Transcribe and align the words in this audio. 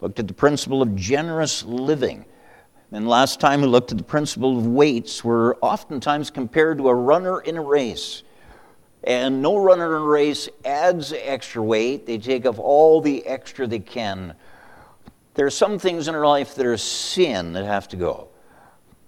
looked 0.00 0.18
at 0.18 0.28
the 0.28 0.34
principle 0.34 0.82
of 0.82 0.94
generous 0.96 1.64
living. 1.64 2.24
And 2.92 3.08
last 3.08 3.38
time 3.38 3.60
we 3.60 3.68
looked 3.68 3.92
at 3.92 3.98
the 3.98 4.04
principle 4.04 4.58
of 4.58 4.66
weights, 4.66 5.22
we 5.22 5.30
were 5.30 5.56
oftentimes 5.60 6.30
compared 6.30 6.78
to 6.78 6.88
a 6.88 6.94
runner 6.94 7.40
in 7.40 7.56
a 7.56 7.62
race. 7.62 8.24
And 9.04 9.40
no 9.40 9.56
runner 9.56 9.96
in 9.96 10.02
a 10.02 10.06
race 10.06 10.48
adds 10.64 11.12
extra 11.12 11.62
weight. 11.62 12.06
They 12.06 12.18
take 12.18 12.46
off 12.46 12.58
all 12.58 13.00
the 13.00 13.24
extra 13.26 13.66
they 13.66 13.78
can. 13.78 14.34
There 15.34 15.46
are 15.46 15.50
some 15.50 15.78
things 15.78 16.08
in 16.08 16.14
our 16.14 16.26
life 16.26 16.54
that 16.56 16.66
are 16.66 16.76
sin 16.76 17.52
that 17.52 17.64
have 17.64 17.88
to 17.88 17.96
go. 17.96 18.28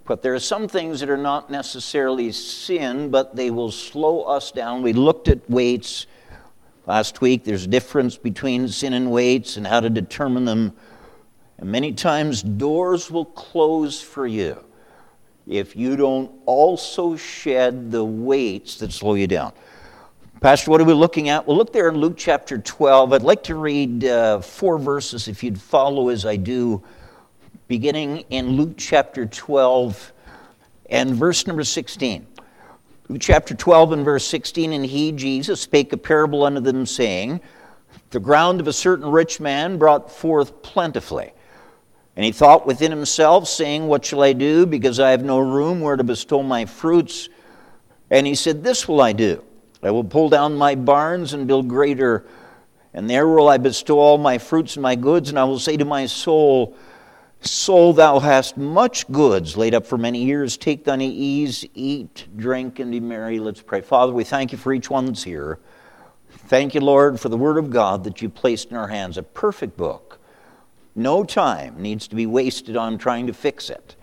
But 0.04 0.22
there 0.22 0.34
are 0.34 0.40
some 0.40 0.68
things 0.68 1.00
that 1.00 1.10
are 1.10 1.16
not 1.16 1.50
necessarily 1.50 2.32
sin, 2.32 3.10
but 3.10 3.36
they 3.36 3.50
will 3.50 3.70
slow 3.70 4.22
us 4.22 4.50
down. 4.52 4.82
We 4.82 4.92
looked 4.92 5.28
at 5.28 5.48
weights 5.50 6.06
last 6.86 7.20
week. 7.20 7.44
There's 7.44 7.64
a 7.64 7.68
difference 7.68 8.16
between 8.16 8.68
sin 8.68 8.92
and 8.92 9.10
weights 9.10 9.56
and 9.56 9.66
how 9.66 9.80
to 9.80 9.90
determine 9.90 10.44
them. 10.44 10.72
And 11.58 11.70
many 11.70 11.92
times, 11.92 12.42
doors 12.42 13.10
will 13.10 13.24
close 13.24 14.00
for 14.00 14.26
you 14.26 14.62
if 15.46 15.74
you 15.76 15.96
don't 15.96 16.30
also 16.46 17.16
shed 17.16 17.90
the 17.90 18.04
weights 18.04 18.76
that 18.76 18.92
slow 18.92 19.14
you 19.14 19.26
down. 19.26 19.52
Pastor, 20.40 20.70
what 20.70 20.80
are 20.80 20.84
we 20.84 20.92
looking 20.92 21.28
at? 21.28 21.46
Well, 21.46 21.56
look 21.56 21.72
there 21.72 21.88
in 21.88 21.96
Luke 21.96 22.14
chapter 22.16 22.58
12. 22.58 23.12
I'd 23.12 23.22
like 23.22 23.44
to 23.44 23.54
read 23.54 24.04
uh, 24.04 24.40
four 24.40 24.78
verses 24.78 25.28
if 25.28 25.44
you'd 25.44 25.60
follow 25.60 26.08
as 26.08 26.26
I 26.26 26.36
do, 26.36 26.82
beginning 27.68 28.24
in 28.30 28.50
Luke 28.56 28.74
chapter 28.76 29.24
12 29.24 30.12
and 30.90 31.14
verse 31.14 31.46
number 31.46 31.62
16. 31.62 32.26
Chapter 33.18 33.54
12 33.54 33.92
and 33.92 34.04
verse 34.04 34.24
16 34.26 34.72
And 34.72 34.86
he, 34.86 35.12
Jesus, 35.12 35.60
spake 35.60 35.92
a 35.92 35.96
parable 35.96 36.44
unto 36.44 36.60
them, 36.60 36.86
saying, 36.86 37.40
The 38.10 38.20
ground 38.20 38.60
of 38.60 38.68
a 38.68 38.72
certain 38.72 39.10
rich 39.10 39.40
man 39.40 39.78
brought 39.78 40.10
forth 40.10 40.62
plentifully. 40.62 41.32
And 42.14 42.24
he 42.24 42.32
thought 42.32 42.66
within 42.66 42.90
himself, 42.90 43.48
saying, 43.48 43.86
What 43.86 44.04
shall 44.04 44.22
I 44.22 44.32
do? 44.32 44.66
Because 44.66 45.00
I 45.00 45.10
have 45.10 45.24
no 45.24 45.38
room 45.38 45.80
where 45.80 45.96
to 45.96 46.04
bestow 46.04 46.42
my 46.42 46.64
fruits. 46.64 47.28
And 48.10 48.26
he 48.26 48.34
said, 48.34 48.62
This 48.62 48.86
will 48.86 49.00
I 49.00 49.12
do. 49.12 49.42
I 49.82 49.90
will 49.90 50.04
pull 50.04 50.28
down 50.28 50.54
my 50.54 50.74
barns 50.74 51.32
and 51.32 51.46
build 51.46 51.68
greater, 51.68 52.24
and 52.94 53.10
there 53.10 53.26
will 53.26 53.48
I 53.48 53.58
bestow 53.58 53.98
all 53.98 54.18
my 54.18 54.38
fruits 54.38 54.76
and 54.76 54.82
my 54.82 54.94
goods, 54.94 55.28
and 55.28 55.38
I 55.38 55.44
will 55.44 55.58
say 55.58 55.76
to 55.76 55.84
my 55.84 56.06
soul, 56.06 56.76
Soul, 57.42 57.92
thou 57.92 58.20
hast 58.20 58.56
much 58.56 59.10
goods 59.10 59.56
laid 59.56 59.74
up 59.74 59.84
for 59.84 59.98
many 59.98 60.22
years. 60.24 60.56
Take 60.56 60.84
thine 60.84 61.00
ease, 61.00 61.64
eat, 61.74 62.28
drink, 62.36 62.78
and 62.78 62.92
be 62.92 63.00
merry. 63.00 63.40
Let's 63.40 63.60
pray. 63.60 63.80
Father, 63.80 64.12
we 64.12 64.22
thank 64.22 64.52
you 64.52 64.58
for 64.58 64.72
each 64.72 64.88
one 64.88 65.06
that's 65.06 65.24
here. 65.24 65.58
Thank 66.30 66.74
you, 66.74 66.80
Lord, 66.80 67.18
for 67.18 67.28
the 67.28 67.36
Word 67.36 67.58
of 67.58 67.70
God 67.70 68.04
that 68.04 68.22
you 68.22 68.28
placed 68.28 68.70
in 68.70 68.76
our 68.76 68.88
hands, 68.88 69.18
a 69.18 69.22
perfect 69.22 69.76
book. 69.76 70.18
No 70.94 71.24
time 71.24 71.82
needs 71.82 72.06
to 72.08 72.14
be 72.14 72.26
wasted 72.26 72.76
on 72.76 72.96
trying 72.96 73.26
to 73.26 73.32
fix 73.32 73.70
it. 73.70 73.96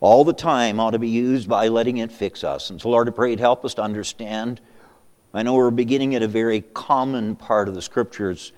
All 0.00 0.24
the 0.24 0.32
time 0.32 0.80
ought 0.80 0.90
to 0.90 0.98
be 0.98 1.08
used 1.08 1.48
by 1.48 1.68
letting 1.68 1.98
it 1.98 2.10
fix 2.10 2.42
us. 2.42 2.70
And 2.70 2.80
so, 2.80 2.88
Lord, 2.88 3.08
I 3.08 3.12
pray 3.12 3.30
you'd 3.30 3.40
help 3.40 3.64
us 3.64 3.74
to 3.74 3.82
understand 3.82 4.60
I 5.32 5.44
know 5.44 5.54
we're 5.54 5.70
beginning 5.70 6.16
at 6.16 6.22
a 6.22 6.28
very 6.28 6.62
common 6.74 7.36
part 7.36 7.68
of 7.68 7.74
the 7.76 7.82
scriptures. 7.82 8.52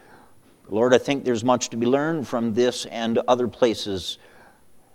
Lord, 0.68 0.94
I 0.94 0.98
think 0.98 1.24
there's 1.24 1.44
much 1.44 1.70
to 1.70 1.76
be 1.76 1.86
learned 1.86 2.26
from 2.26 2.54
this 2.54 2.86
and 2.86 3.18
other 3.28 3.48
places. 3.48 4.18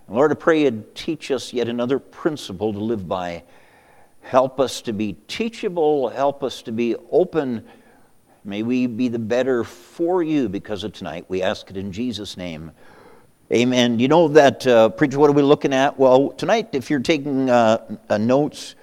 Lord, 0.07 0.31
I 0.31 0.35
pray 0.35 0.63
you'd 0.63 0.95
teach 0.95 1.31
us 1.31 1.53
yet 1.53 1.67
another 1.67 1.99
principle 1.99 2.73
to 2.73 2.79
live 2.79 3.07
by. 3.07 3.43
Help 4.21 4.59
us 4.59 4.81
to 4.81 4.93
be 4.93 5.17
teachable, 5.27 6.09
help 6.09 6.43
us 6.43 6.61
to 6.63 6.71
be 6.71 6.95
open. 7.11 7.65
May 8.43 8.63
we 8.63 8.87
be 8.87 9.07
the 9.09 9.19
better 9.19 9.63
for 9.63 10.23
you 10.23 10.49
because 10.49 10.83
of 10.83 10.93
tonight. 10.93 11.25
We 11.27 11.41
ask 11.41 11.69
it 11.69 11.77
in 11.77 11.91
Jesus' 11.91 12.37
name. 12.37 12.71
Amen. 13.51 13.99
You 13.99 14.07
know 14.07 14.27
that, 14.29 14.67
uh, 14.67 14.89
preacher, 14.89 15.19
what 15.19 15.29
are 15.29 15.33
we 15.33 15.41
looking 15.41 15.73
at? 15.73 15.97
Well, 15.97 16.31
tonight, 16.31 16.69
if 16.73 16.89
you're 16.89 16.99
taking 16.99 17.49
uh, 17.49 17.97
uh, 18.09 18.17
notes, 18.17 18.75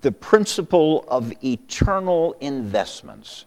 the 0.00 0.12
principle 0.12 1.04
of 1.08 1.32
eternal 1.42 2.36
investments. 2.40 3.46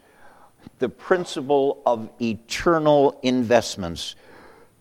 The 0.79 0.89
principle 0.89 1.81
of 1.85 2.09
eternal 2.21 3.19
investments. 3.23 4.15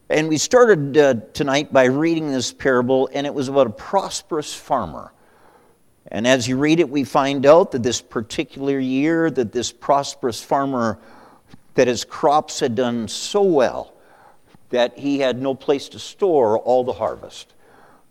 And 0.08 0.28
we 0.28 0.38
started 0.38 0.97
uh, 0.97 1.14
tonight 1.32 1.72
by 1.72 1.84
reading 1.84 2.30
this 2.30 2.52
parable, 2.52 3.08
and 3.12 3.26
it 3.26 3.34
was 3.34 3.48
about 3.48 3.66
a 3.66 3.70
prosperous 3.70 4.54
farmer. 4.54 5.12
And 6.08 6.26
as 6.26 6.46
you 6.46 6.56
read 6.56 6.78
it, 6.78 6.88
we 6.88 7.04
find 7.04 7.44
out 7.46 7.72
that 7.72 7.82
this 7.82 8.00
particular 8.00 8.78
year, 8.78 9.30
that 9.30 9.52
this 9.52 9.72
prosperous 9.72 10.42
farmer, 10.42 10.98
that 11.75 11.88
his 11.88 12.04
crops 12.04 12.60
had 12.60 12.75
done 12.75 13.08
so 13.08 13.42
well 13.42 13.96
that 14.70 14.98
he 14.98 15.19
had 15.19 15.41
no 15.41 15.54
place 15.54 15.88
to 15.91 15.98
store 15.98 16.58
all 16.58 16.84
the 16.84 16.92
harvest. 16.92 17.54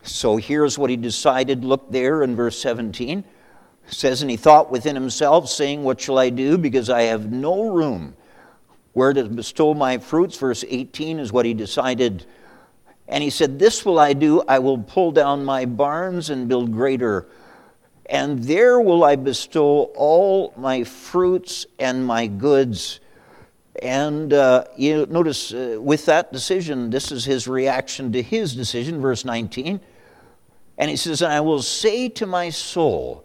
So 0.04 0.38
here's 0.38 0.78
what 0.78 0.90
he 0.90 0.98
decided. 0.98 1.66
Look 1.66 1.92
there 1.92 2.24
in 2.24 2.36
verse 2.36 2.60
17 2.60 3.24
says, 3.88 4.22
And 4.22 4.32
he 4.32 4.38
thought 4.38 4.72
within 4.72 4.96
himself, 4.96 5.50
saying, 5.50 5.84
What 5.84 6.02
shall 6.02 6.18
I 6.18 6.30
do? 6.30 6.58
Because 6.58 6.90
I 6.90 7.04
have 7.04 7.32
no 7.32 7.70
room 7.70 8.16
where 8.94 9.14
to 9.14 9.26
bestow 9.26 9.74
my 9.74 9.98
fruits. 9.98 10.38
Verse 10.38 10.64
18 10.68 11.20
is 11.20 11.32
what 11.32 11.46
he 11.46 11.54
decided. 11.54 12.26
And 13.08 13.24
he 13.24 13.30
said, 13.30 13.60
This 13.60 13.86
will 13.86 14.00
I 14.00 14.14
do. 14.14 14.42
I 14.48 14.60
will 14.60 14.80
pull 14.80 15.12
down 15.12 15.46
my 15.46 15.66
barns 15.66 16.30
and 16.30 16.48
build 16.48 16.72
greater. 16.72 17.28
And 18.08 18.44
there 18.44 18.80
will 18.80 19.04
I 19.04 19.16
bestow 19.16 19.92
all 19.96 20.54
my 20.58 20.84
fruits 20.84 21.66
and 21.80 22.06
my 22.06 22.28
goods. 22.28 23.00
And 23.82 24.32
uh, 24.32 24.66
you 24.78 25.06
notice 25.10 25.54
uh, 25.54 25.78
with 25.80 26.06
that 26.06 26.32
decision, 26.32 26.92
this 26.92 27.12
is 27.12 27.26
his 27.26 27.48
reaction 27.48 28.12
to 28.14 28.22
his 28.22 28.56
decision, 28.56 29.02
verse 29.02 29.26
19. 29.26 29.82
And 30.78 30.90
he 30.90 30.96
says, 30.96 31.22
I 31.22 31.40
will 31.40 31.62
say 31.62 32.10
to 32.10 32.26
my 32.26 32.50
soul, 32.50 33.25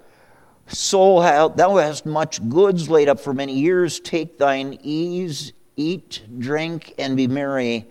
Soul, 0.73 1.21
thou 1.21 1.77
hast 1.77 2.07
much 2.07 2.49
goods 2.49 2.89
laid 2.89 3.09
up 3.09 3.19
for 3.19 3.35
many 3.35 3.59
years. 3.59 3.99
Take 3.99 4.39
thine 4.39 4.79
ease, 4.83 5.53
eat, 5.77 6.23
drink, 6.39 6.95
and 6.97 7.17
be 7.17 7.27
merry. 7.27 7.87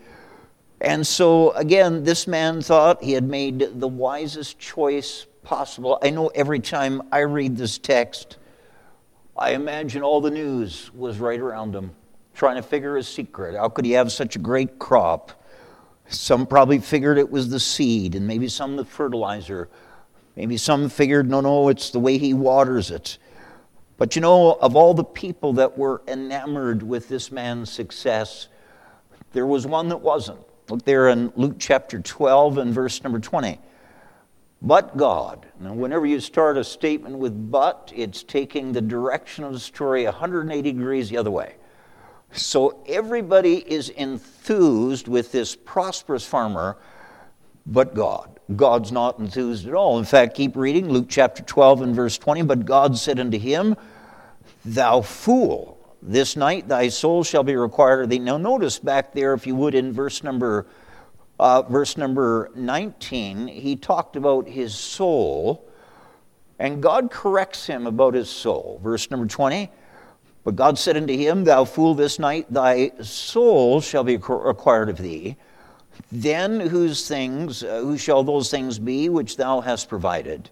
And 0.79 1.05
so, 1.05 1.51
again, 1.51 2.03
this 2.03 2.25
man 2.25 2.61
thought 2.61 3.03
he 3.03 3.11
had 3.11 3.25
made 3.25 3.81
the 3.81 3.87
wisest 3.87 4.59
choice 4.59 5.27
possible. 5.43 5.99
I 6.01 6.09
know 6.11 6.27
every 6.27 6.61
time 6.61 7.01
I 7.11 7.19
read 7.19 7.57
this 7.57 7.77
text, 7.77 8.37
I 9.37 9.51
imagine 9.51 10.01
all 10.01 10.21
the 10.21 10.31
news 10.31 10.89
was 10.93 11.19
right 11.19 11.39
around 11.39 11.75
him, 11.75 11.91
trying 12.33 12.55
to 12.55 12.63
figure 12.63 12.95
his 12.95 13.09
secret. 13.09 13.55
How 13.57 13.67
could 13.67 13.83
he 13.83 13.91
have 13.91 14.09
such 14.11 14.37
a 14.37 14.39
great 14.39 14.79
crop? 14.79 15.33
Some 16.07 16.47
probably 16.47 16.79
figured 16.79 17.17
it 17.17 17.29
was 17.29 17.49
the 17.49 17.59
seed, 17.59 18.15
and 18.15 18.25
maybe 18.25 18.47
some 18.47 18.77
the 18.77 18.85
fertilizer. 18.85 19.69
Maybe 20.39 20.55
some 20.55 20.87
figured, 20.87 21.29
no, 21.29 21.41
no, 21.41 21.67
it's 21.67 21.89
the 21.89 21.99
way 21.99 22.17
he 22.17 22.33
waters 22.33 22.91
it. 22.91 23.17
But 23.97 24.15
you 24.15 24.21
know, 24.21 24.53
of 24.53 24.73
all 24.73 24.93
the 24.93 25.03
people 25.03 25.51
that 25.55 25.77
were 25.77 26.01
enamored 26.07 26.81
with 26.81 27.09
this 27.09 27.29
man's 27.29 27.69
success, 27.69 28.47
there 29.33 29.45
was 29.45 29.67
one 29.67 29.89
that 29.89 29.97
wasn't. 29.97 30.39
Look 30.69 30.85
there 30.85 31.09
in 31.09 31.33
Luke 31.35 31.57
chapter 31.59 31.99
12 31.99 32.57
and 32.57 32.73
verse 32.73 33.03
number 33.03 33.19
20. 33.19 33.59
But 34.61 34.95
God. 34.95 35.45
Now, 35.59 35.73
whenever 35.73 36.05
you 36.05 36.21
start 36.21 36.55
a 36.55 36.63
statement 36.63 37.17
with 37.17 37.51
but, 37.51 37.91
it's 37.93 38.23
taking 38.23 38.71
the 38.71 38.79
direction 38.79 39.43
of 39.43 39.51
the 39.51 39.59
story 39.59 40.05
180 40.05 40.71
degrees 40.71 41.09
the 41.09 41.17
other 41.17 41.31
way. 41.31 41.55
So 42.31 42.81
everybody 42.87 43.57
is 43.57 43.89
enthused 43.89 45.09
with 45.09 45.33
this 45.33 45.57
prosperous 45.57 46.25
farmer, 46.25 46.77
but 47.65 47.93
God. 47.93 48.38
God's 48.55 48.91
not 48.91 49.19
enthused 49.19 49.67
at 49.67 49.75
all. 49.75 49.99
In 49.99 50.05
fact, 50.05 50.35
keep 50.35 50.55
reading 50.55 50.89
Luke 50.89 51.05
chapter 51.07 51.43
12 51.43 51.81
and 51.81 51.95
verse 51.95 52.17
20. 52.17 52.41
But 52.43 52.65
God 52.65 52.97
said 52.97 53.19
unto 53.19 53.37
him, 53.37 53.75
Thou 54.65 55.01
fool, 55.01 55.77
this 56.01 56.35
night 56.35 56.67
thy 56.67 56.89
soul 56.89 57.23
shall 57.23 57.43
be 57.43 57.55
required 57.55 58.03
of 58.03 58.09
thee. 58.09 58.19
Now, 58.19 58.37
notice 58.37 58.79
back 58.79 59.13
there, 59.13 59.33
if 59.33 59.45
you 59.45 59.55
would, 59.55 59.75
in 59.75 59.93
verse 59.93 60.23
number, 60.23 60.65
uh, 61.39 61.61
verse 61.63 61.95
number 61.95 62.49
19, 62.55 63.47
he 63.47 63.75
talked 63.75 64.15
about 64.15 64.47
his 64.47 64.73
soul, 64.73 65.69
and 66.57 66.81
God 66.81 67.11
corrects 67.11 67.67
him 67.67 67.85
about 67.85 68.15
his 68.15 68.29
soul. 68.29 68.79
Verse 68.83 69.11
number 69.11 69.27
20, 69.27 69.69
But 70.43 70.55
God 70.55 70.79
said 70.79 70.97
unto 70.97 71.15
him, 71.15 71.43
Thou 71.43 71.65
fool, 71.65 71.93
this 71.93 72.17
night 72.17 72.51
thy 72.51 72.91
soul 73.01 73.79
shall 73.79 74.03
be 74.03 74.17
required 74.17 74.89
of 74.89 74.97
thee. 74.97 75.37
Then 76.11 76.59
whose 76.59 77.07
things, 77.07 77.63
uh, 77.63 77.81
who 77.81 77.97
shall 77.97 78.23
those 78.23 78.49
things 78.49 78.79
be 78.79 79.09
which 79.09 79.37
thou 79.37 79.61
hast 79.61 79.89
provided? 79.89 80.49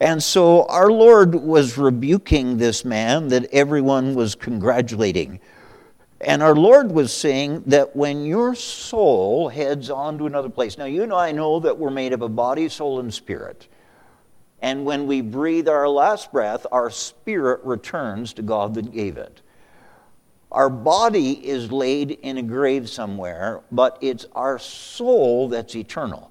And 0.00 0.20
so 0.20 0.66
our 0.66 0.90
Lord 0.90 1.36
was 1.36 1.78
rebuking 1.78 2.56
this 2.56 2.84
man 2.84 3.28
that 3.28 3.46
everyone 3.52 4.16
was 4.16 4.34
congratulating. 4.34 5.38
And 6.20 6.42
our 6.42 6.56
Lord 6.56 6.90
was 6.90 7.12
saying 7.12 7.64
that 7.66 7.94
when 7.94 8.24
your 8.24 8.54
soul 8.56 9.48
heads 9.48 9.90
on 9.90 10.18
to 10.18 10.26
another 10.26 10.48
place, 10.48 10.78
now 10.78 10.86
you 10.86 11.06
know 11.06 11.16
I 11.16 11.30
know 11.30 11.60
that 11.60 11.78
we're 11.78 11.90
made 11.90 12.12
of 12.12 12.22
a 12.22 12.28
body, 12.28 12.68
soul, 12.68 12.98
and 12.98 13.14
spirit. 13.14 13.68
And 14.60 14.84
when 14.84 15.06
we 15.08 15.20
breathe 15.20 15.68
our 15.68 15.88
last 15.88 16.32
breath, 16.32 16.64
our 16.72 16.90
spirit 16.90 17.60
returns 17.64 18.32
to 18.34 18.42
God 18.42 18.74
that 18.74 18.92
gave 18.92 19.16
it. 19.16 19.41
Our 20.52 20.68
body 20.68 21.32
is 21.48 21.72
laid 21.72 22.10
in 22.10 22.36
a 22.36 22.42
grave 22.42 22.90
somewhere, 22.90 23.62
but 23.72 23.96
it's 24.02 24.26
our 24.32 24.58
soul 24.58 25.48
that's 25.48 25.74
eternal. 25.74 26.30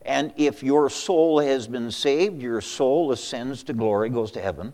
And 0.00 0.32
if 0.38 0.62
your 0.62 0.88
soul 0.88 1.38
has 1.40 1.68
been 1.68 1.90
saved, 1.90 2.40
your 2.40 2.62
soul 2.62 3.12
ascends 3.12 3.62
to 3.64 3.74
glory, 3.74 4.08
goes 4.08 4.32
to 4.32 4.40
heaven. 4.40 4.72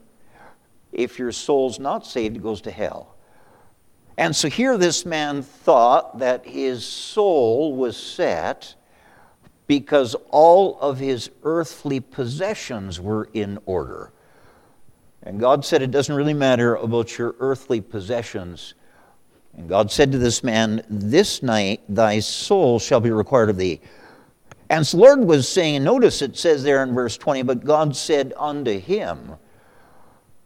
If 0.92 1.18
your 1.18 1.32
soul's 1.32 1.80
not 1.80 2.06
saved, 2.06 2.36
it 2.36 2.42
goes 2.42 2.60
to 2.62 2.70
hell. 2.70 3.16
And 4.16 4.34
so 4.34 4.48
here 4.48 4.78
this 4.78 5.04
man 5.04 5.42
thought 5.42 6.20
that 6.20 6.46
his 6.46 6.86
soul 6.86 7.74
was 7.74 7.96
set 7.96 8.76
because 9.66 10.14
all 10.30 10.78
of 10.80 11.00
his 11.00 11.28
earthly 11.42 11.98
possessions 11.98 13.00
were 13.00 13.28
in 13.34 13.58
order. 13.66 14.12
And 15.22 15.40
God 15.40 15.64
said, 15.64 15.82
It 15.82 15.90
doesn't 15.90 16.14
really 16.14 16.34
matter 16.34 16.76
about 16.76 17.18
your 17.18 17.34
earthly 17.40 17.80
possessions. 17.80 18.74
And 19.56 19.68
God 19.68 19.90
said 19.90 20.12
to 20.12 20.18
this 20.18 20.44
man, 20.44 20.82
This 20.88 21.42
night 21.42 21.82
thy 21.88 22.20
soul 22.20 22.78
shall 22.78 23.00
be 23.00 23.10
required 23.10 23.50
of 23.50 23.56
thee. 23.56 23.80
And 24.70 24.84
the 24.84 24.96
Lord 24.96 25.24
was 25.24 25.48
saying, 25.48 25.82
notice 25.82 26.20
it 26.20 26.36
says 26.36 26.62
there 26.62 26.82
in 26.82 26.94
verse 26.94 27.16
20, 27.16 27.42
but 27.42 27.64
God 27.64 27.96
said 27.96 28.34
unto 28.36 28.78
him. 28.78 29.36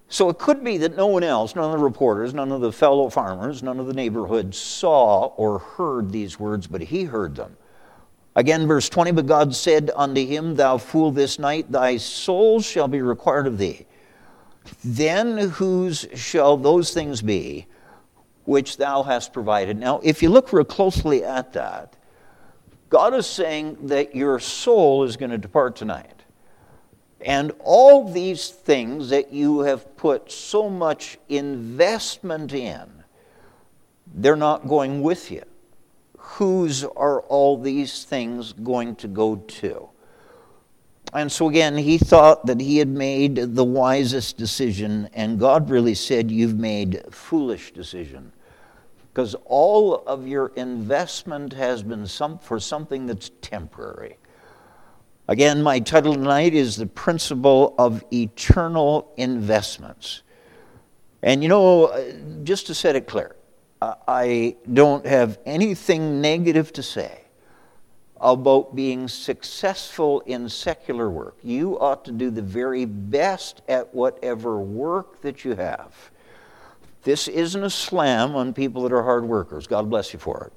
So 0.09 0.29
it 0.29 0.39
could 0.39 0.63
be 0.63 0.77
that 0.79 0.97
no 0.97 1.07
one 1.07 1.25
else, 1.25 1.57
none 1.57 1.65
of 1.65 1.73
the 1.73 1.85
reporters, 1.85 2.35
none 2.35 2.53
of 2.53 2.61
the 2.61 2.73
fellow 2.73 3.09
farmers, 3.09 3.63
none 3.63 3.81
of 3.81 3.87
the 3.87 3.95
neighborhood 3.95 4.55
saw 4.55 5.27
or 5.37 5.59
heard 5.59 6.13
these 6.13 6.39
words, 6.39 6.67
but 6.67 6.83
he 6.83 7.05
heard 7.05 7.35
them. 7.35 7.57
Again, 8.37 8.67
verse 8.67 8.89
20, 8.89 9.13
but 9.13 9.27
God 9.27 9.55
said 9.55 9.91
unto 9.97 10.25
him, 10.25 10.55
Thou 10.55 10.79
fool, 10.79 11.11
this 11.11 11.39
night 11.39 11.73
thy 11.73 11.97
soul 11.97 12.61
shall 12.61 12.89
be 12.89 13.03
required 13.03 13.47
of 13.47 13.59
thee. 13.59 13.87
Then 14.85 15.39
whose 15.39 16.07
shall 16.15 16.57
those 16.57 16.93
things 16.93 17.23
be 17.23 17.67
which 18.45 18.77
thou 18.77 19.03
hast 19.03 19.33
provided? 19.33 19.79
Now, 19.79 20.01
if 20.03 20.23
you 20.23 20.29
look 20.29 20.53
real 20.53 20.65
closely 20.65 21.25
at 21.25 21.53
that, 21.53 21.97
God 22.89 23.15
is 23.15 23.27
saying 23.27 23.87
that 23.87 24.15
your 24.15 24.39
soul 24.39 25.05
is 25.05 25.17
going 25.17 25.31
to 25.31 25.39
depart 25.39 25.77
tonight. 25.77 26.25
And 27.21 27.53
all 27.61 28.13
these 28.13 28.49
things 28.51 29.11
that 29.11 29.33
you 29.33 29.61
have 29.61 29.97
put 29.97 30.31
so 30.31 30.69
much 30.69 31.19
investment 31.29 32.53
in, 32.53 33.05
they're 34.15 34.37
not 34.37 34.69
going 34.69 35.03
with 35.03 35.31
you. 35.31 35.43
Whose 36.19 36.85
are 36.85 37.21
all 37.23 37.57
these 37.57 38.05
things 38.05 38.53
going 38.53 38.97
to 38.97 39.09
go 39.09 39.37
to? 39.37 39.89
And 41.15 41.31
so 41.31 41.49
again, 41.49 41.77
he 41.77 41.99
thought 41.99 42.47
that 42.47 42.61
he 42.61 42.79
had 42.79 42.89
made 42.89 43.37
the 43.37 43.65
wisest 43.65 44.39
decision, 44.39 45.11
and 45.13 45.39
God 45.39 45.69
really 45.69 45.95
said, 45.95 46.31
You've 46.31 46.59
made 46.59 47.03
foolish 47.11 47.73
decision. 47.73 48.33
Because 49.13 49.37
all 49.45 49.97
of 50.07 50.27
your 50.27 50.53
investment 50.57 51.53
has 51.53 51.83
been 51.83 52.07
some, 52.07 52.39
for 52.39 52.59
something 52.59 53.05
that's 53.07 53.31
temporary. 53.43 54.17
Again, 55.29 55.63
my 55.63 55.81
title 55.81 56.15
tonight 56.15 56.55
is 56.55 56.77
The 56.77 56.87
Principle 56.87 57.75
of 57.77 58.03
Eternal 58.11 59.13
Investments. 59.19 60.23
And 61.23 61.43
you 61.43 61.51
know, 61.51 61.87
uh, 61.87 62.13
just 62.43 62.67
to 62.69 62.75
set 62.75 62.97
it 62.97 63.07
clear, 63.07 63.37
I 63.83 64.57
don't 64.73 65.05
have 65.07 65.39
anything 65.45 66.21
negative 66.21 66.73
to 66.75 66.83
say 66.83 67.22
about 68.23 68.77
being 68.77 69.09
successful 69.09 70.21
in 70.21 70.49
secular 70.49 71.11
work. 71.11 71.37
You 71.43 71.79
ought 71.81 72.05
to 72.05 72.13
do 72.13 72.31
the 72.31 72.41
very 72.41 72.85
best 72.85 73.63
at 73.69 73.93
whatever 73.93 74.61
work 74.61 75.21
that 75.23 75.45
you 75.45 75.57
have. 75.57 75.93
This 77.03 77.27
isn't 77.27 77.63
a 77.63 77.71
slam 77.71 78.37
on 78.37 78.55
people 78.55 78.85
that 78.85 78.93
are 78.93 79.03
hard 79.03 79.25
workers. 79.25 79.67
God 79.67 79.91
bless 79.91 80.13
you 80.13 80.21
for 80.21 80.45
it. 80.45 80.53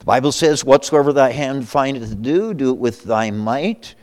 The 0.00 0.04
Bible 0.06 0.32
says, 0.32 0.64
Whatsoever 0.64 1.12
thy 1.12 1.30
hand 1.30 1.68
findeth 1.68 2.08
to 2.08 2.16
do, 2.16 2.52
do 2.52 2.70
it 2.70 2.78
with 2.78 3.04
thy 3.04 3.30
might. 3.30 3.94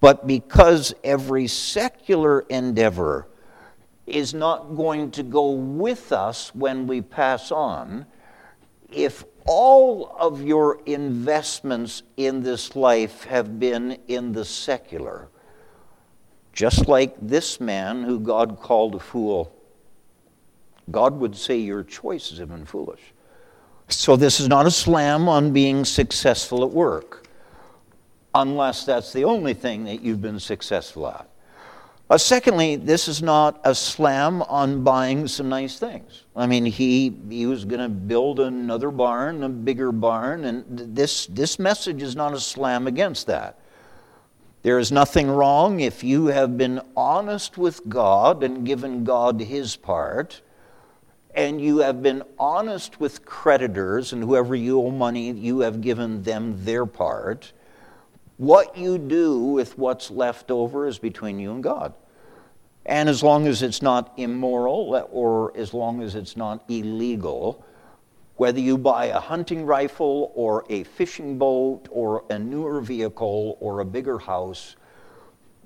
But 0.00 0.26
because 0.26 0.94
every 1.02 1.46
secular 1.46 2.40
endeavor 2.40 3.26
is 4.06 4.34
not 4.34 4.76
going 4.76 5.12
to 5.12 5.22
go 5.22 5.52
with 5.52 6.12
us 6.12 6.54
when 6.54 6.86
we 6.86 7.00
pass 7.00 7.50
on, 7.50 8.04
if 8.92 9.24
all 9.46 10.16
of 10.18 10.42
your 10.42 10.80
investments 10.86 12.02
in 12.16 12.42
this 12.42 12.74
life 12.74 13.24
have 13.24 13.58
been 13.58 13.98
in 14.08 14.32
the 14.32 14.44
secular, 14.44 15.28
just 16.52 16.88
like 16.88 17.14
this 17.20 17.60
man 17.60 18.02
who 18.02 18.18
God 18.18 18.58
called 18.60 18.94
a 18.94 18.98
fool. 18.98 19.52
God 20.90 21.18
would 21.18 21.36
say 21.36 21.58
your 21.58 21.82
choices 21.82 22.38
have 22.38 22.48
been 22.48 22.66
foolish. 22.66 23.00
So, 23.88 24.16
this 24.16 24.40
is 24.40 24.48
not 24.48 24.66
a 24.66 24.70
slam 24.70 25.28
on 25.28 25.52
being 25.52 25.84
successful 25.84 26.64
at 26.64 26.70
work, 26.70 27.28
unless 28.34 28.84
that's 28.84 29.12
the 29.12 29.24
only 29.24 29.54
thing 29.54 29.84
that 29.84 30.02
you've 30.02 30.20
been 30.20 30.40
successful 30.40 31.06
at. 31.06 31.28
Uh, 32.08 32.16
secondly, 32.16 32.76
this 32.76 33.08
is 33.08 33.20
not 33.20 33.60
a 33.64 33.74
slam 33.74 34.40
on 34.42 34.84
buying 34.84 35.26
some 35.26 35.48
nice 35.48 35.76
things. 35.76 36.22
I 36.36 36.46
mean, 36.46 36.64
he, 36.64 37.12
he 37.28 37.46
was 37.46 37.64
going 37.64 37.80
to 37.80 37.88
build 37.88 38.38
another 38.38 38.92
barn, 38.92 39.42
a 39.42 39.48
bigger 39.48 39.90
barn, 39.90 40.44
and 40.44 40.64
this, 40.94 41.26
this 41.26 41.58
message 41.58 42.02
is 42.02 42.14
not 42.14 42.32
a 42.32 42.38
slam 42.38 42.86
against 42.86 43.26
that. 43.26 43.58
There 44.62 44.78
is 44.78 44.92
nothing 44.92 45.28
wrong 45.28 45.80
if 45.80 46.04
you 46.04 46.26
have 46.26 46.56
been 46.56 46.80
honest 46.96 47.58
with 47.58 47.88
God 47.88 48.44
and 48.44 48.64
given 48.64 49.02
God 49.02 49.40
his 49.40 49.74
part, 49.74 50.42
and 51.34 51.60
you 51.60 51.78
have 51.78 52.04
been 52.04 52.22
honest 52.38 53.00
with 53.00 53.24
creditors 53.24 54.12
and 54.12 54.22
whoever 54.22 54.54
you 54.54 54.80
owe 54.80 54.92
money, 54.92 55.32
you 55.32 55.60
have 55.60 55.80
given 55.80 56.22
them 56.22 56.64
their 56.64 56.86
part 56.86 57.52
what 58.36 58.76
you 58.76 58.98
do 58.98 59.38
with 59.38 59.78
what's 59.78 60.10
left 60.10 60.50
over 60.50 60.86
is 60.86 60.98
between 60.98 61.38
you 61.38 61.52
and 61.52 61.62
God. 61.62 61.94
And 62.84 63.08
as 63.08 63.22
long 63.22 63.46
as 63.46 63.62
it's 63.62 63.82
not 63.82 64.12
immoral 64.16 65.08
or 65.10 65.56
as 65.56 65.74
long 65.74 66.02
as 66.02 66.14
it's 66.14 66.36
not 66.36 66.64
illegal, 66.68 67.64
whether 68.36 68.60
you 68.60 68.78
buy 68.78 69.06
a 69.06 69.18
hunting 69.18 69.64
rifle 69.64 70.30
or 70.34 70.64
a 70.68 70.84
fishing 70.84 71.38
boat 71.38 71.88
or 71.90 72.24
a 72.30 72.38
newer 72.38 72.80
vehicle 72.80 73.56
or 73.60 73.80
a 73.80 73.84
bigger 73.84 74.18
house, 74.18 74.76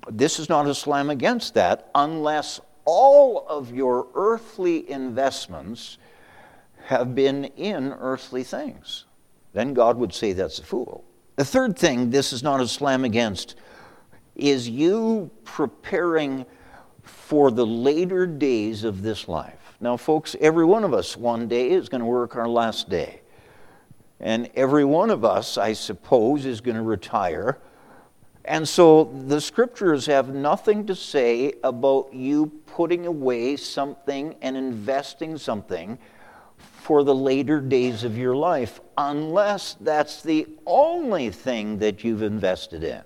this 0.09 0.39
is 0.39 0.49
not 0.49 0.67
a 0.67 0.75
slam 0.75 1.11
against 1.11 1.55
that 1.55 1.91
unless 1.95 2.61
all 2.85 3.47
of 3.49 3.75
your 3.75 4.07
earthly 4.15 4.89
investments 4.91 5.99
have 6.85 7.15
been 7.15 7.45
in 7.45 7.93
earthly 7.93 8.45
things. 8.45 9.05
Then 9.53 9.75
God 9.75 9.99
would 9.99 10.15
say 10.15 10.33
that's 10.33 10.59
a 10.59 10.65
fool. 10.65 11.05
The 11.41 11.47
third 11.47 11.79
thing, 11.79 12.11
this 12.11 12.35
is 12.35 12.43
not 12.43 12.61
a 12.61 12.69
slam 12.69 13.03
against, 13.03 13.55
is 14.37 14.69
you 14.69 15.31
preparing 15.43 16.45
for 17.03 17.51
the 17.51 17.65
later 17.65 18.27
days 18.27 18.85
of 18.85 19.01
this 19.01 19.27
life. 19.27 19.75
Now, 19.81 19.97
folks, 19.97 20.37
every 20.39 20.67
one 20.67 20.85
of 20.85 20.93
us 20.93 21.17
one 21.17 21.49
day 21.49 21.71
is 21.71 21.89
going 21.89 22.03
to 22.03 22.07
work 22.07 22.37
our 22.37 22.47
last 22.47 22.91
day. 22.91 23.23
And 24.21 24.51
every 24.55 24.85
one 24.85 25.09
of 25.09 25.25
us, 25.25 25.57
I 25.57 25.73
suppose, 25.73 26.45
is 26.45 26.61
going 26.61 26.77
to 26.77 26.83
retire. 26.83 27.57
And 28.45 28.69
so 28.69 29.05
the 29.05 29.41
scriptures 29.41 30.05
have 30.05 30.29
nothing 30.29 30.85
to 30.89 30.95
say 30.95 31.55
about 31.65 32.13
you 32.13 32.49
putting 32.67 33.07
away 33.07 33.57
something 33.57 34.37
and 34.43 34.59
investing 34.59 35.39
something 35.39 35.99
for 36.91 37.05
the 37.05 37.15
later 37.15 37.61
days 37.61 38.03
of 38.03 38.19
your 38.19 38.35
life, 38.35 38.81
unless 38.99 39.75
that's 39.75 40.23
the 40.23 40.45
only 40.67 41.31
thing 41.31 41.79
that 41.79 42.03
you've 42.03 42.25
invested 42.25 42.83
in. 42.83 43.01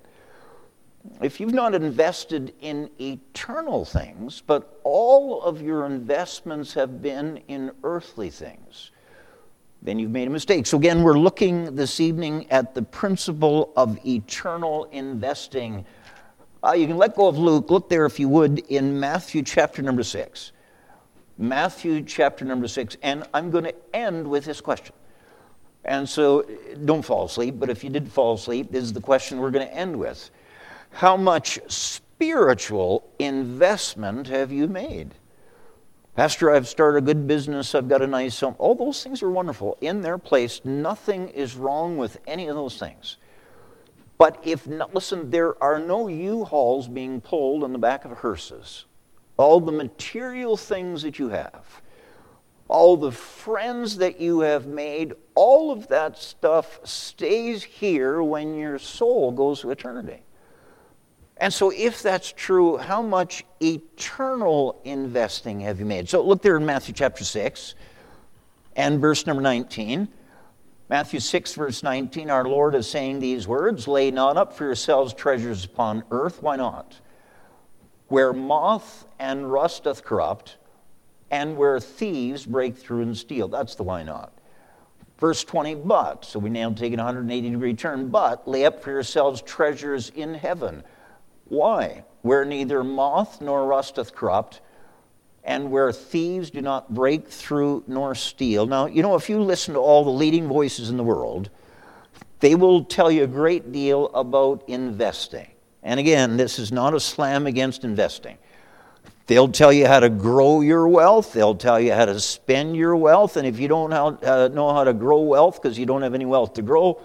If 1.21 1.39
you've 1.39 1.53
not 1.53 1.75
invested 1.75 2.55
in 2.63 2.89
eternal 2.99 3.85
things, 3.85 4.43
but 4.47 4.81
all 4.85 5.43
of 5.43 5.61
your 5.61 5.85
investments 5.85 6.73
have 6.73 7.03
been 7.03 7.43
in 7.49 7.73
earthly 7.83 8.31
things, 8.31 8.91
then 9.83 9.99
you've 9.99 10.11
made 10.11 10.29
a 10.29 10.31
mistake. 10.31 10.67
So, 10.67 10.79
again, 10.79 11.03
we're 11.03 11.19
looking 11.19 11.77
this 11.77 12.01
evening 12.01 12.51
at 12.51 12.75
the 12.75 12.81
principle 12.81 13.71
of 13.77 13.99
eternal 14.07 14.85
investing. 14.93 15.85
Uh, 16.67 16.73
you 16.73 16.87
can 16.87 16.97
let 16.97 17.15
go 17.15 17.29
of 17.29 17.37
Luke. 17.37 17.71
Look 17.71 17.91
there, 17.91 18.07
if 18.07 18.19
you 18.19 18.31
would, 18.31 18.61
in 18.61 18.99
Matthew 18.99 19.43
chapter 19.43 19.83
number 19.83 20.05
six. 20.05 20.53
Matthew 21.37 22.03
chapter 22.03 22.45
number 22.45 22.69
six, 22.69 22.97
and 23.03 23.25
I'm 23.35 23.51
going 23.51 23.65
to 23.65 23.75
end 23.93 24.29
with 24.29 24.45
this 24.45 24.61
question. 24.61 24.95
And 25.85 26.09
so 26.09 26.43
don't 26.85 27.03
fall 27.03 27.27
asleep, 27.27 27.57
but 27.59 27.69
if 27.69 27.83
you 27.83 27.91
did 27.91 28.11
fall 28.11 28.35
asleep, 28.35 28.71
this 28.71 28.85
is 28.85 28.93
the 28.93 29.01
question 29.01 29.39
we're 29.39 29.51
going 29.51 29.67
to 29.67 29.75
end 29.75 29.99
with. 29.99 30.31
How 30.91 31.17
much 31.17 31.59
spiritual 31.67 33.11
investment 33.19 34.29
have 34.29 34.53
you 34.53 34.69
made? 34.69 35.15
Pastor, 36.15 36.53
I've 36.53 36.69
started 36.69 36.99
a 36.99 37.01
good 37.01 37.27
business, 37.27 37.75
I've 37.75 37.89
got 37.89 38.01
a 38.01 38.07
nice 38.07 38.39
home. 38.39 38.55
All 38.59 38.77
those 38.77 39.03
things 39.03 39.21
are 39.21 39.31
wonderful. 39.31 39.77
In 39.81 40.01
their 40.01 40.17
place, 40.17 40.61
nothing 40.65 41.29
is 41.31 41.57
wrong 41.57 41.97
with 41.97 42.19
any 42.29 42.47
of 42.47 42.55
those 42.55 42.79
things. 42.79 43.17
But 44.17 44.39
if, 44.45 44.69
not, 44.69 44.95
listen, 44.95 45.31
there 45.31 45.61
are 45.63 45.81
no 45.81 46.07
U-Hauls 46.07 46.87
being 46.87 47.21
pulled 47.21 47.65
on 47.65 47.73
the 47.73 47.79
back 47.79 48.05
of 48.05 48.13
hearses 48.19 48.85
all 49.37 49.61
the 49.61 49.73
material 49.73 50.57
things 50.57 51.03
that 51.03 51.19
you 51.19 51.29
have, 51.29 51.83
all 52.69 52.97
the 52.97 53.13
friends 53.13 53.97
that 53.99 54.21
you 54.21 54.41
have 54.41 54.67
made, 54.67 55.15
all 55.35 55.71
of 55.71 55.89
that 55.89 56.17
stuff 56.19 56.81
stays 56.85 57.63
here 57.63 58.23
when 58.23 58.57
your 58.57 58.79
soul 58.79 59.33
goes 59.33 59.61
to 59.61 59.71
eternity. 59.71 60.23
And 61.37 61.53
so, 61.53 61.71
if 61.71 62.01
that's 62.01 62.33
true, 62.33 62.77
how 62.77 63.03
much 63.03 63.45
eternal 63.61 64.81
investing 64.85 65.61
have 65.61 65.81
you 65.81 65.87
made? 65.87 66.09
So, 66.09 66.25
look 66.25 66.43
there 66.43 66.57
in 66.57 66.65
Matthew 66.65 66.95
chapter 66.95 67.25
6 67.25 67.75
and 68.77 69.01
verse 69.01 69.27
number 69.27 69.43
19. 69.43 70.09
Matthew 70.89 71.19
6, 71.19 71.55
verse 71.55 71.83
19, 71.83 72.31
our 72.31 72.45
Lord 72.45 72.75
is 72.75 72.89
saying 72.89 73.19
these 73.19 73.49
words 73.49 73.89
Lay 73.89 74.11
not 74.11 74.37
up 74.37 74.53
for 74.53 74.65
yourselves 74.65 75.13
treasures 75.13 75.65
upon 75.65 76.05
earth. 76.11 76.41
Why 76.41 76.57
not? 76.57 77.01
Where 78.15 78.33
moth 78.33 79.09
and 79.19 79.51
rust 79.51 79.83
doth 79.83 80.05
corrupt, 80.05 80.57
and 81.33 81.57
where 81.57 81.81
thieves 81.81 82.47
break 82.47 82.77
through 82.77 83.03
and 83.03 83.17
steal. 83.17 83.49
That's 83.49 83.75
the 83.75 83.83
why 83.83 84.05
not. 84.05 84.33
Verse 85.19 85.43
20, 85.43 85.75
but, 85.75 86.25
so 86.25 86.39
we 86.39 86.49
now 86.49 86.73
take 86.73 86.93
an 86.93 86.99
180 86.99 87.51
degree 87.51 87.75
turn, 87.75 88.11
but 88.11 88.47
lay 88.47 88.67
up 88.67 88.81
for 88.81 88.93
yourselves 88.93 89.43
treasures 89.43 90.11
in 90.11 90.33
heaven. 90.33 90.85
Why? 91.47 92.05
Where 92.23 92.45
neither 92.45 92.85
moth 92.85 93.41
nor 93.41 93.67
rust 93.67 93.97
doth 93.97 94.15
corrupt, 94.15 94.61
and 95.43 95.73
where 95.73 95.91
thieves 95.91 96.51
do 96.51 96.61
not 96.61 96.95
break 96.95 97.27
through 97.27 97.83
nor 97.89 98.15
steal. 98.15 98.65
Now, 98.65 98.87
you 98.87 99.03
know, 99.03 99.17
if 99.17 99.29
you 99.29 99.41
listen 99.41 99.75
to 99.75 99.81
all 99.81 100.05
the 100.05 100.11
leading 100.11 100.47
voices 100.47 100.89
in 100.89 100.99
the 100.99 101.03
world, 101.03 101.51
they 102.39 102.55
will 102.55 102.85
tell 102.85 103.11
you 103.11 103.25
a 103.25 103.27
great 103.27 103.73
deal 103.73 104.07
about 104.15 104.63
investing. 104.69 105.49
And 105.85 106.01
again, 106.01 106.39
this 106.39 106.59
is 106.59 106.73
not 106.73 106.95
a 106.95 107.01
slam 107.01 107.47
against 107.47 107.85
investing. 107.85 108.39
They'll 109.27 109.49
tell 109.49 109.73
you 109.73 109.87
how 109.87 110.01
to 110.01 110.11
grow 110.11 110.63
your 110.63 110.89
wealth. 110.89 111.33
They'll 111.33 111.55
tell 111.55 111.79
you 111.79 111.93
how 111.93 112.07
to 112.07 112.19
spend 112.19 112.77
your 112.77 112.97
wealth. 112.97 113.37
And 113.37 113.47
if 113.47 113.61
you 113.61 113.69
don't 113.69 113.93
uh, 113.93 114.49
know 114.49 114.73
how 114.73 114.85
to 114.85 114.93
grow 114.93 115.21
wealth 115.21 115.63
because 115.63 115.79
you 115.79 115.87
don't 115.87 116.03
have 116.03 116.15
any 116.15 116.27
wealth 116.27 116.55
to 116.55 116.63
grow, 116.63 117.01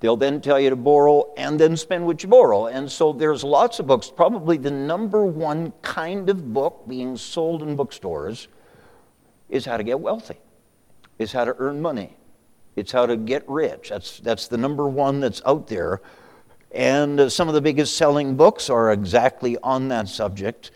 they'll 0.00 0.16
then 0.16 0.40
tell 0.40 0.60
you 0.60 0.70
to 0.70 0.76
borrow 0.76 1.32
and 1.36 1.58
then 1.58 1.76
spend 1.76 2.04
what 2.04 2.22
you 2.22 2.28
borrow. 2.28 2.66
And 2.66 2.90
so 2.90 3.12
there's 3.12 3.42
lots 3.42 3.78
of 3.78 3.86
books. 3.86 4.10
Probably 4.14 4.58
the 4.58 4.70
number 4.70 5.24
one 5.24 5.72
kind 5.82 6.28
of 6.28 6.52
book 6.52 6.84
being 6.88 7.16
sold 7.16 7.62
in 7.62 7.74
bookstores 7.74 8.48
is 9.48 9.64
how 9.64 9.76
to 9.76 9.84
get 9.84 9.98
wealthy, 9.98 10.38
is 11.18 11.32
how 11.32 11.44
to 11.44 11.54
earn 11.58 11.80
money, 11.80 12.16
it's 12.76 12.90
how 12.92 13.06
to 13.06 13.16
get 13.16 13.48
rich. 13.48 13.88
That's, 13.90 14.18
that's 14.18 14.48
the 14.48 14.56
number 14.56 14.88
one 14.88 15.20
that's 15.20 15.42
out 15.46 15.68
there. 15.68 16.00
And 16.74 17.20
uh, 17.20 17.28
some 17.28 17.46
of 17.46 17.54
the 17.54 17.60
biggest 17.60 17.96
selling 17.96 18.36
books 18.36 18.68
are 18.68 18.92
exactly 18.92 19.56
on 19.62 19.88
that 19.88 20.08
subject. 20.08 20.72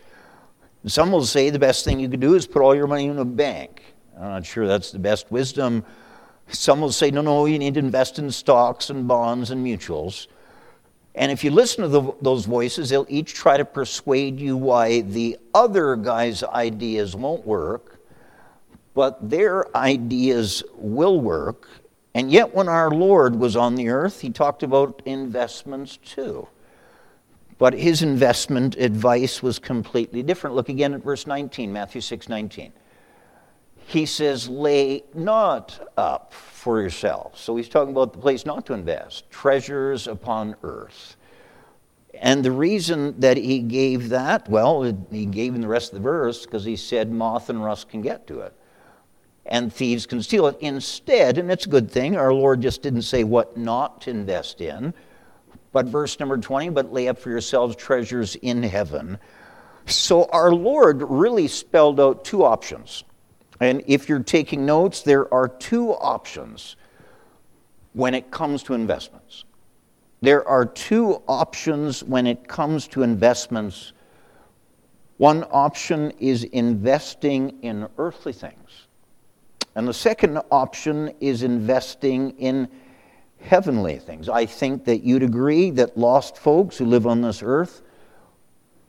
Some 0.85 1.11
will 1.11 1.25
say 1.25 1.49
the 1.49 1.59
best 1.59 1.83
thing 1.83 1.99
you 1.99 2.07
could 2.07 2.21
do 2.21 2.35
is 2.35 2.47
put 2.47 2.61
all 2.61 2.73
your 2.73 2.87
money 2.87 3.07
in 3.07 3.19
a 3.19 3.25
bank. 3.25 3.83
I'm 4.15 4.29
not 4.29 4.45
sure 4.45 4.65
that's 4.65 4.91
the 4.91 4.99
best 4.99 5.29
wisdom. 5.29 5.83
Some 6.47 6.79
will 6.79 6.93
say, 6.93 7.11
no, 7.11 7.21
no, 7.21 7.45
you 7.45 7.59
need 7.59 7.73
to 7.73 7.81
invest 7.81 8.17
in 8.17 8.31
stocks 8.31 8.89
and 8.89 9.07
bonds 9.07 9.51
and 9.51 9.65
mutuals. 9.65 10.27
And 11.15 11.33
if 11.33 11.43
you 11.43 11.51
listen 11.51 11.83
to 11.83 11.89
the, 11.89 12.13
those 12.21 12.45
voices, 12.45 12.89
they'll 12.89 13.05
each 13.09 13.33
try 13.33 13.57
to 13.57 13.65
persuade 13.65 14.39
you 14.39 14.55
why 14.55 15.01
the 15.01 15.37
other 15.53 15.97
guy's 15.97 16.43
ideas 16.43 17.13
won't 17.13 17.45
work, 17.45 17.99
but 18.93 19.29
their 19.29 19.75
ideas 19.75 20.63
will 20.75 21.19
work. 21.19 21.67
And 22.13 22.31
yet, 22.31 22.55
when 22.55 22.67
our 22.67 22.89
Lord 22.89 23.35
was 23.35 23.55
on 23.55 23.75
the 23.75 23.89
earth, 23.89 24.21
he 24.21 24.29
talked 24.29 24.63
about 24.63 25.01
investments 25.05 25.97
too. 25.97 26.47
But 27.57 27.73
his 27.73 28.01
investment 28.01 28.77
advice 28.77 29.43
was 29.43 29.59
completely 29.59 30.23
different. 30.23 30.55
Look 30.55 30.69
again 30.69 30.93
at 30.93 31.03
verse 31.03 31.27
19, 31.27 31.71
Matthew 31.71 32.01
6 32.01 32.29
19. 32.29 32.73
He 33.87 34.05
says, 34.05 34.47
Lay 34.47 35.03
not 35.13 35.91
up 35.97 36.33
for 36.33 36.79
yourselves. 36.79 37.41
So 37.41 37.55
he's 37.55 37.69
talking 37.69 37.91
about 37.91 38.13
the 38.13 38.19
place 38.19 38.45
not 38.45 38.65
to 38.67 38.73
invest, 38.73 39.29
treasures 39.29 40.07
upon 40.07 40.55
earth. 40.63 41.15
And 42.13 42.43
the 42.43 42.51
reason 42.51 43.19
that 43.19 43.37
he 43.37 43.59
gave 43.59 44.09
that, 44.09 44.49
well, 44.49 44.83
he 45.11 45.25
gave 45.25 45.53
in 45.53 45.61
the 45.61 45.67
rest 45.67 45.93
of 45.93 45.99
the 45.99 46.03
verse 46.03 46.45
because 46.45 46.65
he 46.65 46.75
said 46.75 47.11
moth 47.11 47.49
and 47.49 47.63
rust 47.63 47.89
can 47.89 48.01
get 48.01 48.25
to 48.27 48.39
it 48.39 48.53
and 49.49 49.73
thieves 49.73 50.05
can 50.05 50.23
steal 50.23 50.47
it. 50.47 50.57
Instead, 50.61 51.37
and 51.37 51.51
it's 51.51 51.65
a 51.65 51.69
good 51.69 51.91
thing, 51.91 52.15
our 52.15 52.33
Lord 52.33 52.61
just 52.61 52.81
didn't 52.81 53.01
say 53.01 53.23
what 53.23 53.57
not 53.57 54.01
to 54.01 54.11
invest 54.11 54.61
in. 54.61 54.93
But 55.71 55.85
verse 55.85 56.19
number 56.19 56.37
20, 56.37 56.69
but 56.69 56.93
lay 56.93 57.07
up 57.07 57.19
for 57.19 57.29
yourselves 57.29 57.75
treasures 57.75 58.35
in 58.35 58.63
heaven. 58.63 59.19
So 59.85 60.25
our 60.25 60.51
Lord 60.51 61.01
really 61.03 61.47
spelled 61.47 61.99
out 61.99 62.23
two 62.23 62.43
options. 62.43 63.03
And 63.59 63.83
if 63.87 64.07
you're 64.07 64.23
taking 64.23 64.65
notes, 64.65 65.01
there 65.01 65.31
are 65.33 65.47
two 65.47 65.91
options 65.91 66.75
when 67.93 68.13
it 68.13 68.31
comes 68.31 68.63
to 68.63 68.73
investments. 68.73 69.45
There 70.21 70.47
are 70.47 70.65
two 70.65 71.21
options 71.27 72.03
when 72.03 72.27
it 72.27 72.47
comes 72.47 72.87
to 72.89 73.03
investments. 73.03 73.93
One 75.17 75.45
option 75.51 76.11
is 76.19 76.43
investing 76.45 77.59
in 77.61 77.87
earthly 77.97 78.33
things, 78.33 78.87
and 79.75 79.87
the 79.87 79.93
second 79.93 80.39
option 80.51 81.13
is 81.19 81.43
investing 81.43 82.31
in 82.37 82.67
heavenly 83.41 83.97
things. 83.97 84.27
I 84.29 84.45
think 84.45 84.85
that 84.85 85.03
you'd 85.03 85.23
agree 85.23 85.69
that 85.71 85.97
lost 85.97 86.37
folks 86.37 86.77
who 86.77 86.85
live 86.85 87.07
on 87.07 87.21
this 87.21 87.41
earth, 87.43 87.81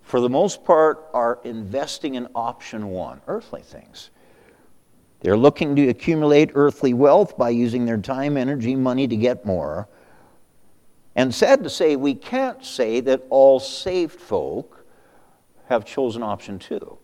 for 0.03 0.21
the 0.21 0.29
most 0.29 0.65
part, 0.65 1.07
are 1.15 1.39
investing 1.45 2.17
in 2.17 2.29
option 2.35 2.89
one, 2.89 3.21
earthly 3.29 3.63
things. 3.63 4.11
They're 5.21 5.37
looking 5.37 5.77
to 5.77 5.89
accumulate 5.89 6.51
earthly 6.55 6.95
wealth 6.95 7.37
by 7.37 7.51
using 7.51 7.85
their 7.85 7.99
time, 7.99 8.37
energy, 8.37 8.75
money 8.75 9.07
to 9.07 9.17
get 9.17 9.45
more. 9.45 9.87
And 11.15 11.35
sad 11.35 11.63
to 11.65 11.71
say, 11.71 11.97
we 11.97 12.15
can't 12.15 12.65
say 12.65 13.01
that 13.01 13.23
all 13.29 13.61
saved 13.61 14.19
folk 14.19 14.85
have 15.69 15.85
chosen 15.85 16.23
option 16.23 16.59
two. 16.59 16.99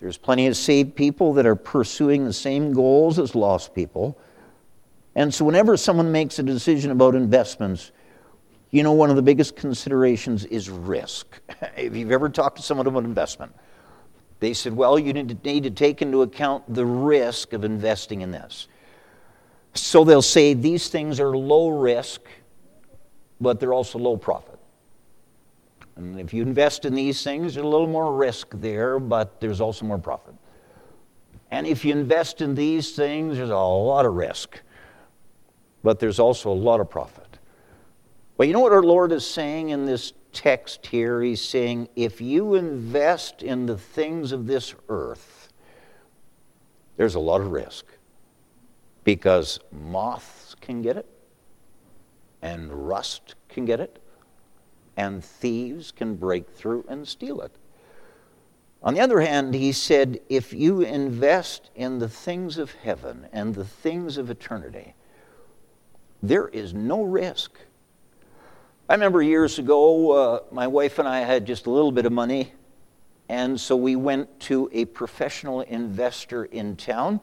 There's 0.00 0.16
plenty 0.16 0.46
of 0.46 0.56
saved 0.56 0.94
people 0.94 1.34
that 1.34 1.46
are 1.46 1.56
pursuing 1.56 2.24
the 2.24 2.32
same 2.32 2.72
goals 2.72 3.18
as 3.18 3.34
lost 3.34 3.74
people. 3.74 4.16
And 5.14 5.34
so, 5.34 5.44
whenever 5.44 5.76
someone 5.76 6.12
makes 6.12 6.38
a 6.38 6.42
decision 6.44 6.92
about 6.92 7.16
investments, 7.16 7.90
you 8.70 8.82
know, 8.82 8.92
one 8.92 9.10
of 9.10 9.16
the 9.16 9.22
biggest 9.22 9.56
considerations 9.56 10.44
is 10.44 10.70
risk. 10.70 11.40
if 11.76 11.96
you've 11.96 12.12
ever 12.12 12.28
talked 12.28 12.56
to 12.58 12.62
someone 12.62 12.86
about 12.86 13.04
investment, 13.04 13.52
they 14.40 14.54
said, 14.54 14.72
well, 14.72 14.98
you 14.98 15.12
need 15.12 15.28
to, 15.28 15.50
need 15.50 15.64
to 15.64 15.70
take 15.70 16.02
into 16.02 16.22
account 16.22 16.72
the 16.72 16.86
risk 16.86 17.52
of 17.52 17.64
investing 17.64 18.20
in 18.20 18.30
this. 18.30 18.68
So 19.74 20.04
they'll 20.04 20.22
say 20.22 20.54
these 20.54 20.88
things 20.88 21.18
are 21.18 21.36
low 21.36 21.68
risk, 21.70 22.22
but 23.40 23.58
they're 23.58 23.72
also 23.72 23.98
low 23.98 24.16
profit. 24.16 24.57
And 25.98 26.18
if 26.18 26.32
you 26.32 26.42
invest 26.42 26.86
in 26.86 26.94
these 26.94 27.22
things, 27.22 27.54
there's 27.54 27.66
a 27.66 27.68
little 27.68 27.86
more 27.86 28.16
risk 28.16 28.48
there, 28.54 28.98
but 28.98 29.40
there's 29.40 29.60
also 29.60 29.84
more 29.84 29.98
profit. 29.98 30.34
And 31.50 31.66
if 31.66 31.84
you 31.84 31.92
invest 31.92 32.40
in 32.40 32.54
these 32.54 32.96
things, 32.96 33.36
there's 33.36 33.50
a 33.50 33.56
lot 33.56 34.06
of 34.06 34.14
risk 34.14 34.60
but 35.82 35.98
there's 35.98 36.18
also 36.18 36.50
a 36.50 36.52
lot 36.52 36.80
of 36.80 36.90
profit. 36.90 37.38
Well, 38.36 38.46
you 38.46 38.54
know 38.54 38.60
what 38.60 38.72
our 38.72 38.82
Lord 38.82 39.12
is 39.12 39.26
saying 39.26 39.70
in 39.70 39.84
this 39.84 40.12
text 40.32 40.86
here? 40.86 41.22
He's 41.22 41.40
saying, 41.40 41.88
if 41.96 42.20
you 42.20 42.54
invest 42.54 43.42
in 43.42 43.66
the 43.66 43.78
things 43.78 44.32
of 44.32 44.46
this 44.46 44.74
earth, 44.88 45.52
there's 46.96 47.14
a 47.14 47.20
lot 47.20 47.40
of 47.40 47.52
risk 47.52 47.86
because 49.04 49.60
moths 49.72 50.54
can 50.60 50.82
get 50.82 50.96
it, 50.96 51.06
and 52.42 52.70
rust 52.88 53.34
can 53.48 53.64
get 53.64 53.80
it, 53.80 54.02
and 54.98 55.24
thieves 55.24 55.92
can 55.92 56.16
break 56.16 56.50
through 56.50 56.84
and 56.88 57.06
steal 57.06 57.40
it. 57.40 57.52
On 58.82 58.94
the 58.94 59.00
other 59.00 59.20
hand, 59.20 59.54
he 59.54 59.70
said, 59.70 60.20
if 60.28 60.52
you 60.52 60.80
invest 60.80 61.70
in 61.76 62.00
the 62.00 62.08
things 62.08 62.58
of 62.58 62.72
heaven 62.72 63.28
and 63.32 63.54
the 63.54 63.64
things 63.64 64.18
of 64.18 64.28
eternity, 64.28 64.94
there 66.20 66.48
is 66.48 66.74
no 66.74 67.04
risk. 67.04 67.52
I 68.88 68.94
remember 68.94 69.22
years 69.22 69.60
ago, 69.60 70.10
uh, 70.10 70.40
my 70.50 70.66
wife 70.66 70.98
and 70.98 71.06
I 71.06 71.20
had 71.20 71.46
just 71.46 71.66
a 71.66 71.70
little 71.70 71.92
bit 71.92 72.04
of 72.04 72.12
money, 72.12 72.52
and 73.28 73.60
so 73.60 73.76
we 73.76 73.94
went 73.94 74.40
to 74.40 74.68
a 74.72 74.84
professional 74.86 75.60
investor 75.60 76.46
in 76.46 76.74
town, 76.74 77.20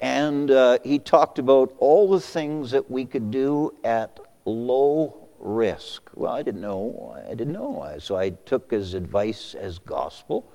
and 0.00 0.50
uh, 0.50 0.78
he 0.82 0.98
talked 0.98 1.38
about 1.38 1.74
all 1.78 2.08
the 2.10 2.20
things 2.20 2.70
that 2.70 2.90
we 2.90 3.04
could 3.04 3.30
do 3.30 3.74
at 3.84 4.18
low 4.46 5.21
risk. 5.42 6.10
Well, 6.14 6.32
I 6.32 6.42
didn't 6.42 6.60
know. 6.60 7.16
I 7.28 7.34
didn't 7.34 7.52
know. 7.52 7.94
So 7.98 8.16
I 8.16 8.30
took 8.30 8.70
his 8.70 8.94
advice 8.94 9.54
as 9.54 9.78
gospel. 9.78 10.50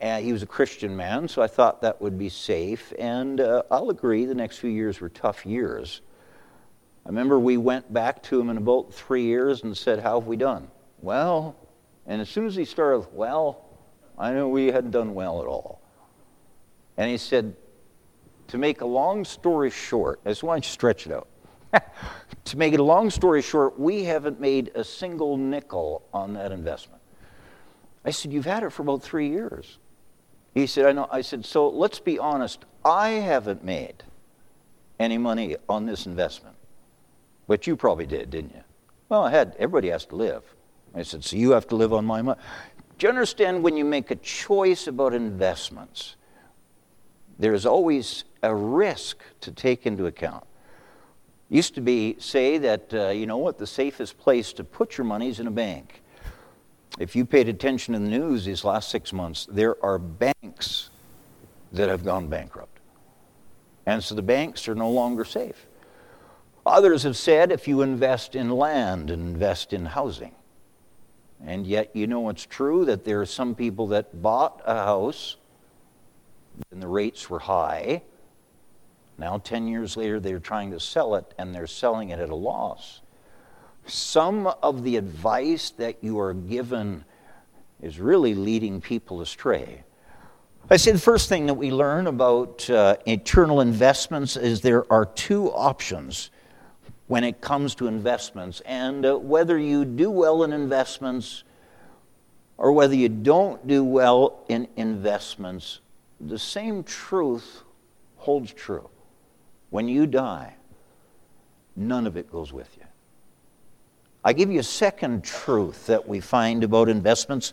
And 0.00 0.24
he 0.24 0.32
was 0.32 0.42
a 0.42 0.46
Christian 0.46 0.94
man, 0.94 1.26
so 1.26 1.40
I 1.40 1.46
thought 1.46 1.80
that 1.80 2.02
would 2.02 2.18
be 2.18 2.28
safe. 2.28 2.92
And 2.98 3.40
uh, 3.40 3.62
I'll 3.70 3.88
agree, 3.88 4.26
the 4.26 4.34
next 4.34 4.58
few 4.58 4.68
years 4.70 5.00
were 5.00 5.08
tough 5.08 5.46
years. 5.46 6.02
I 7.06 7.08
remember 7.08 7.38
we 7.38 7.56
went 7.56 7.90
back 7.92 8.22
to 8.24 8.38
him 8.38 8.50
in 8.50 8.58
about 8.58 8.92
three 8.92 9.24
years 9.24 9.62
and 9.62 9.74
said, 9.76 10.00
How 10.00 10.20
have 10.20 10.28
we 10.28 10.36
done? 10.36 10.68
Well, 11.00 11.56
and 12.06 12.20
as 12.20 12.28
soon 12.28 12.46
as 12.46 12.54
he 12.54 12.66
started, 12.66 13.06
Well, 13.12 13.64
I 14.18 14.32
knew 14.32 14.48
we 14.48 14.66
hadn't 14.66 14.90
done 14.90 15.14
well 15.14 15.40
at 15.40 15.46
all. 15.46 15.80
And 16.98 17.10
he 17.10 17.16
said, 17.16 17.54
to 18.48 18.58
make 18.58 18.80
a 18.80 18.86
long 18.86 19.24
story 19.24 19.70
short, 19.70 20.20
I 20.24 20.30
just 20.30 20.42
want 20.42 20.64
to 20.64 20.70
stretch 20.70 21.06
it 21.06 21.12
out. 21.12 21.28
to 22.44 22.56
make 22.56 22.72
it 22.72 22.80
a 22.80 22.84
long 22.84 23.10
story 23.10 23.42
short, 23.42 23.78
we 23.78 24.04
haven't 24.04 24.40
made 24.40 24.70
a 24.74 24.84
single 24.84 25.36
nickel 25.36 26.02
on 26.12 26.34
that 26.34 26.52
investment. 26.52 27.00
I 28.04 28.10
said, 28.10 28.32
You've 28.32 28.46
had 28.46 28.62
it 28.62 28.70
for 28.70 28.82
about 28.82 29.02
three 29.02 29.28
years. 29.28 29.78
He 30.54 30.66
said, 30.66 30.86
I 30.86 30.92
know. 30.92 31.08
I 31.10 31.20
said, 31.20 31.44
So 31.44 31.68
let's 31.68 31.98
be 31.98 32.18
honest. 32.18 32.64
I 32.84 33.10
haven't 33.10 33.64
made 33.64 34.04
any 34.98 35.18
money 35.18 35.56
on 35.68 35.86
this 35.86 36.06
investment. 36.06 36.56
But 37.48 37.66
you 37.66 37.76
probably 37.76 38.06
did, 38.06 38.30
didn't 38.30 38.54
you? 38.54 38.62
Well, 39.08 39.24
I 39.24 39.30
had. 39.30 39.54
Everybody 39.58 39.88
has 39.88 40.06
to 40.06 40.16
live. 40.16 40.42
I 40.94 41.02
said, 41.02 41.24
So 41.24 41.36
you 41.36 41.50
have 41.50 41.66
to 41.68 41.76
live 41.76 41.92
on 41.92 42.04
my 42.06 42.22
money. 42.22 42.40
Do 42.98 43.06
you 43.06 43.10
understand 43.10 43.62
when 43.62 43.76
you 43.76 43.84
make 43.84 44.10
a 44.10 44.16
choice 44.16 44.86
about 44.86 45.12
investments, 45.12 46.16
there's 47.38 47.66
always 47.66 48.24
a 48.42 48.54
risk 48.54 49.22
to 49.42 49.50
take 49.50 49.84
into 49.84 50.06
account? 50.06 50.44
Used 51.48 51.74
to 51.76 51.80
be 51.80 52.16
say 52.18 52.58
that, 52.58 52.92
uh, 52.92 53.08
you 53.08 53.26
know 53.26 53.36
what, 53.36 53.58
the 53.58 53.66
safest 53.66 54.18
place 54.18 54.52
to 54.54 54.64
put 54.64 54.98
your 54.98 55.04
money 55.04 55.28
is 55.28 55.38
in 55.38 55.46
a 55.46 55.52
bank. 55.52 56.02
If 56.98 57.14
you 57.14 57.24
paid 57.24 57.48
attention 57.48 57.94
to 57.94 58.00
the 58.00 58.08
news 58.08 58.44
these 58.44 58.64
last 58.64 58.88
six 58.88 59.12
months, 59.12 59.46
there 59.50 59.82
are 59.84 59.98
banks 59.98 60.90
that 61.72 61.88
have 61.88 62.04
gone 62.04 62.28
bankrupt. 62.28 62.80
And 63.84 64.02
so 64.02 64.14
the 64.14 64.22
banks 64.22 64.66
are 64.66 64.74
no 64.74 64.90
longer 64.90 65.24
safe. 65.24 65.66
Others 66.64 67.04
have 67.04 67.16
said 67.16 67.52
if 67.52 67.68
you 67.68 67.82
invest 67.82 68.34
in 68.34 68.50
land 68.50 69.10
and 69.10 69.22
invest 69.22 69.72
in 69.72 69.86
housing, 69.86 70.34
and 71.44 71.66
yet, 71.66 71.94
you 71.94 72.06
know, 72.06 72.28
it's 72.28 72.46
true 72.46 72.84
that 72.86 73.04
there 73.04 73.20
are 73.20 73.26
some 73.26 73.54
people 73.54 73.88
that 73.88 74.22
bought 74.22 74.62
a 74.64 74.74
house 74.74 75.36
and 76.70 76.82
the 76.82 76.88
rates 76.88 77.28
were 77.28 77.38
high. 77.38 78.02
Now, 79.18 79.38
10 79.38 79.68
years 79.68 79.96
later, 79.96 80.20
they're 80.20 80.38
trying 80.38 80.70
to 80.72 80.80
sell 80.80 81.14
it 81.14 81.32
and 81.38 81.54
they're 81.54 81.66
selling 81.66 82.10
it 82.10 82.18
at 82.18 82.28
a 82.28 82.34
loss. 82.34 83.00
Some 83.86 84.46
of 84.46 84.82
the 84.82 84.96
advice 84.96 85.70
that 85.70 85.96
you 86.02 86.18
are 86.20 86.34
given 86.34 87.04
is 87.80 87.98
really 87.98 88.34
leading 88.34 88.80
people 88.80 89.20
astray. 89.20 89.84
I 90.68 90.76
say 90.76 90.90
the 90.90 90.98
first 90.98 91.28
thing 91.28 91.46
that 91.46 91.54
we 91.54 91.70
learn 91.70 92.08
about 92.08 92.68
uh, 92.68 92.96
eternal 93.06 93.60
investments 93.60 94.36
is 94.36 94.60
there 94.60 94.90
are 94.92 95.06
two 95.06 95.52
options 95.52 96.30
when 97.06 97.22
it 97.22 97.40
comes 97.40 97.76
to 97.76 97.86
investments. 97.86 98.60
And 98.66 99.06
uh, 99.06 99.16
whether 99.16 99.56
you 99.56 99.84
do 99.84 100.10
well 100.10 100.42
in 100.42 100.52
investments 100.52 101.44
or 102.58 102.72
whether 102.72 102.94
you 102.94 103.08
don't 103.08 103.64
do 103.66 103.84
well 103.84 104.44
in 104.48 104.66
investments, 104.76 105.80
the 106.20 106.38
same 106.38 106.82
truth 106.82 107.62
holds 108.16 108.52
true. 108.52 108.88
When 109.70 109.88
you 109.88 110.06
die, 110.06 110.54
none 111.74 112.06
of 112.06 112.16
it 112.16 112.30
goes 112.30 112.52
with 112.52 112.76
you. 112.76 112.84
I 114.24 114.32
give 114.32 114.50
you 114.50 114.60
a 114.60 114.64
second 114.64 115.24
truth 115.24 115.86
that 115.86 116.08
we 116.08 116.20
find 116.20 116.64
about 116.64 116.88
investments. 116.88 117.52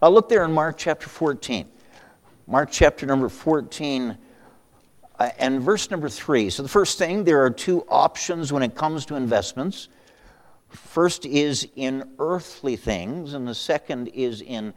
I'll 0.00 0.12
look 0.12 0.28
there 0.28 0.44
in 0.44 0.52
Mark 0.52 0.76
chapter 0.76 1.08
14. 1.08 1.68
Mark 2.46 2.70
chapter 2.70 3.06
number 3.06 3.28
14 3.28 4.18
uh, 5.18 5.30
and 5.38 5.60
verse 5.60 5.90
number 5.90 6.08
three. 6.08 6.50
So, 6.50 6.62
the 6.62 6.68
first 6.68 6.98
thing, 6.98 7.24
there 7.24 7.44
are 7.44 7.50
two 7.50 7.82
options 7.88 8.52
when 8.52 8.62
it 8.62 8.74
comes 8.74 9.06
to 9.06 9.14
investments. 9.14 9.88
First 10.68 11.24
is 11.24 11.68
in 11.76 12.10
earthly 12.18 12.76
things, 12.76 13.34
and 13.34 13.46
the 13.46 13.54
second 13.54 14.08
is 14.08 14.40
in 14.40 14.74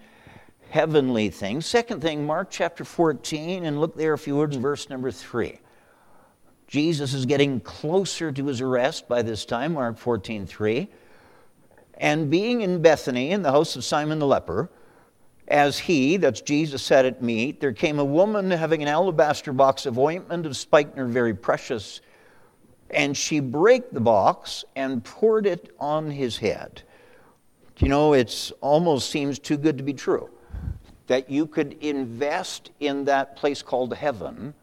heavenly 0.69 1.29
things. 1.29 1.65
Second 1.65 2.01
thing, 2.01 2.25
Mark 2.25 2.49
chapter 2.51 2.83
14, 2.83 3.65
and 3.65 3.79
look 3.79 3.95
there 3.95 4.13
if 4.13 4.27
you 4.27 4.35
would 4.35 4.53
verse 4.53 4.89
number 4.89 5.09
three. 5.09 5.59
Jesus 6.67 7.13
is 7.13 7.25
getting 7.25 7.59
closer 7.59 8.31
to 8.31 8.45
his 8.47 8.61
arrest 8.61 9.07
by 9.07 9.21
this 9.21 9.45
time, 9.45 9.73
Mark 9.73 9.97
14, 9.97 10.45
3. 10.45 10.87
And 11.97 12.29
being 12.29 12.61
in 12.61 12.81
Bethany 12.81 13.31
in 13.31 13.41
the 13.41 13.51
house 13.51 13.75
of 13.75 13.83
Simon 13.83 14.19
the 14.19 14.27
leper, 14.27 14.69
as 15.47 15.77
he, 15.77 16.17
that's 16.17 16.41
Jesus, 16.41 16.81
sat 16.81 17.05
at 17.05 17.21
meat, 17.21 17.61
there 17.61 17.71
came 17.71 17.99
a 17.99 18.05
woman 18.05 18.49
having 18.49 18.81
an 18.81 18.87
alabaster 18.87 19.53
box 19.53 19.85
of 19.85 19.99
ointment 19.99 20.45
of 20.45 20.57
spikenard, 20.57 21.11
very 21.11 21.35
precious, 21.35 22.01
and 22.89 23.15
she 23.15 23.39
brake 23.39 23.91
the 23.91 24.01
box 24.01 24.65
and 24.75 25.03
poured 25.03 25.45
it 25.45 25.73
on 25.79 26.09
his 26.09 26.37
head. 26.37 26.81
You 27.77 27.89
know, 27.89 28.13
it 28.13 28.51
almost 28.61 29.09
seems 29.11 29.37
too 29.37 29.57
good 29.57 29.77
to 29.77 29.83
be 29.83 29.93
true 29.93 30.29
that 31.07 31.29
you 31.29 31.45
could 31.45 31.73
invest 31.81 32.71
in 32.79 33.05
that 33.05 33.35
place 33.35 33.61
called 33.61 33.93
heaven 33.93 34.55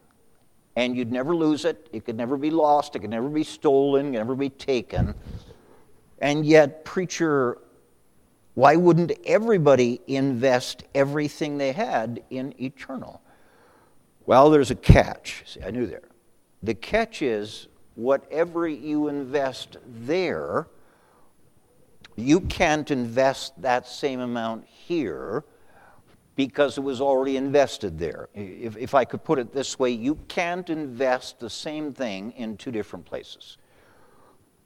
and 0.75 0.95
you'd 0.95 1.11
never 1.11 1.35
lose 1.35 1.65
it. 1.65 1.87
It 1.91 2.05
could 2.05 2.17
never 2.17 2.37
be 2.37 2.49
lost. 2.49 2.95
It 2.95 2.99
could 2.99 3.09
never 3.09 3.29
be 3.29 3.43
stolen. 3.43 4.07
It 4.07 4.11
could 4.11 4.17
never 4.17 4.35
be 4.35 4.49
taken. 4.49 5.13
And 6.19 6.45
yet, 6.45 6.85
preacher 6.85 7.57
why 8.55 8.75
wouldn't 8.75 9.11
everybody 9.25 9.99
invest 10.07 10.83
everything 10.93 11.57
they 11.57 11.71
had 11.71 12.23
in 12.29 12.53
eternal? 12.61 13.21
Well, 14.25 14.49
there's 14.49 14.71
a 14.71 14.75
catch. 14.75 15.43
See, 15.45 15.61
I 15.63 15.71
knew 15.71 15.87
there. 15.87 16.03
The 16.61 16.75
catch 16.75 17.21
is 17.21 17.67
whatever 17.95 18.67
you 18.67 19.07
invest 19.07 19.77
there, 19.85 20.67
you 22.15 22.41
can't 22.41 22.89
invest 22.91 23.59
that 23.61 23.87
same 23.87 24.19
amount 24.19 24.65
here 24.65 25.43
because 26.35 26.77
it 26.77 26.81
was 26.81 26.99
already 26.99 27.37
invested 27.37 27.99
there. 27.99 28.29
If, 28.33 28.75
if 28.77 28.95
I 28.95 29.05
could 29.05 29.23
put 29.23 29.39
it 29.39 29.53
this 29.53 29.77
way, 29.77 29.91
you 29.91 30.15
can't 30.27 30.69
invest 30.69 31.39
the 31.39 31.49
same 31.49 31.93
thing 31.93 32.31
in 32.31 32.57
two 32.57 32.71
different 32.71 33.05
places. 33.05 33.57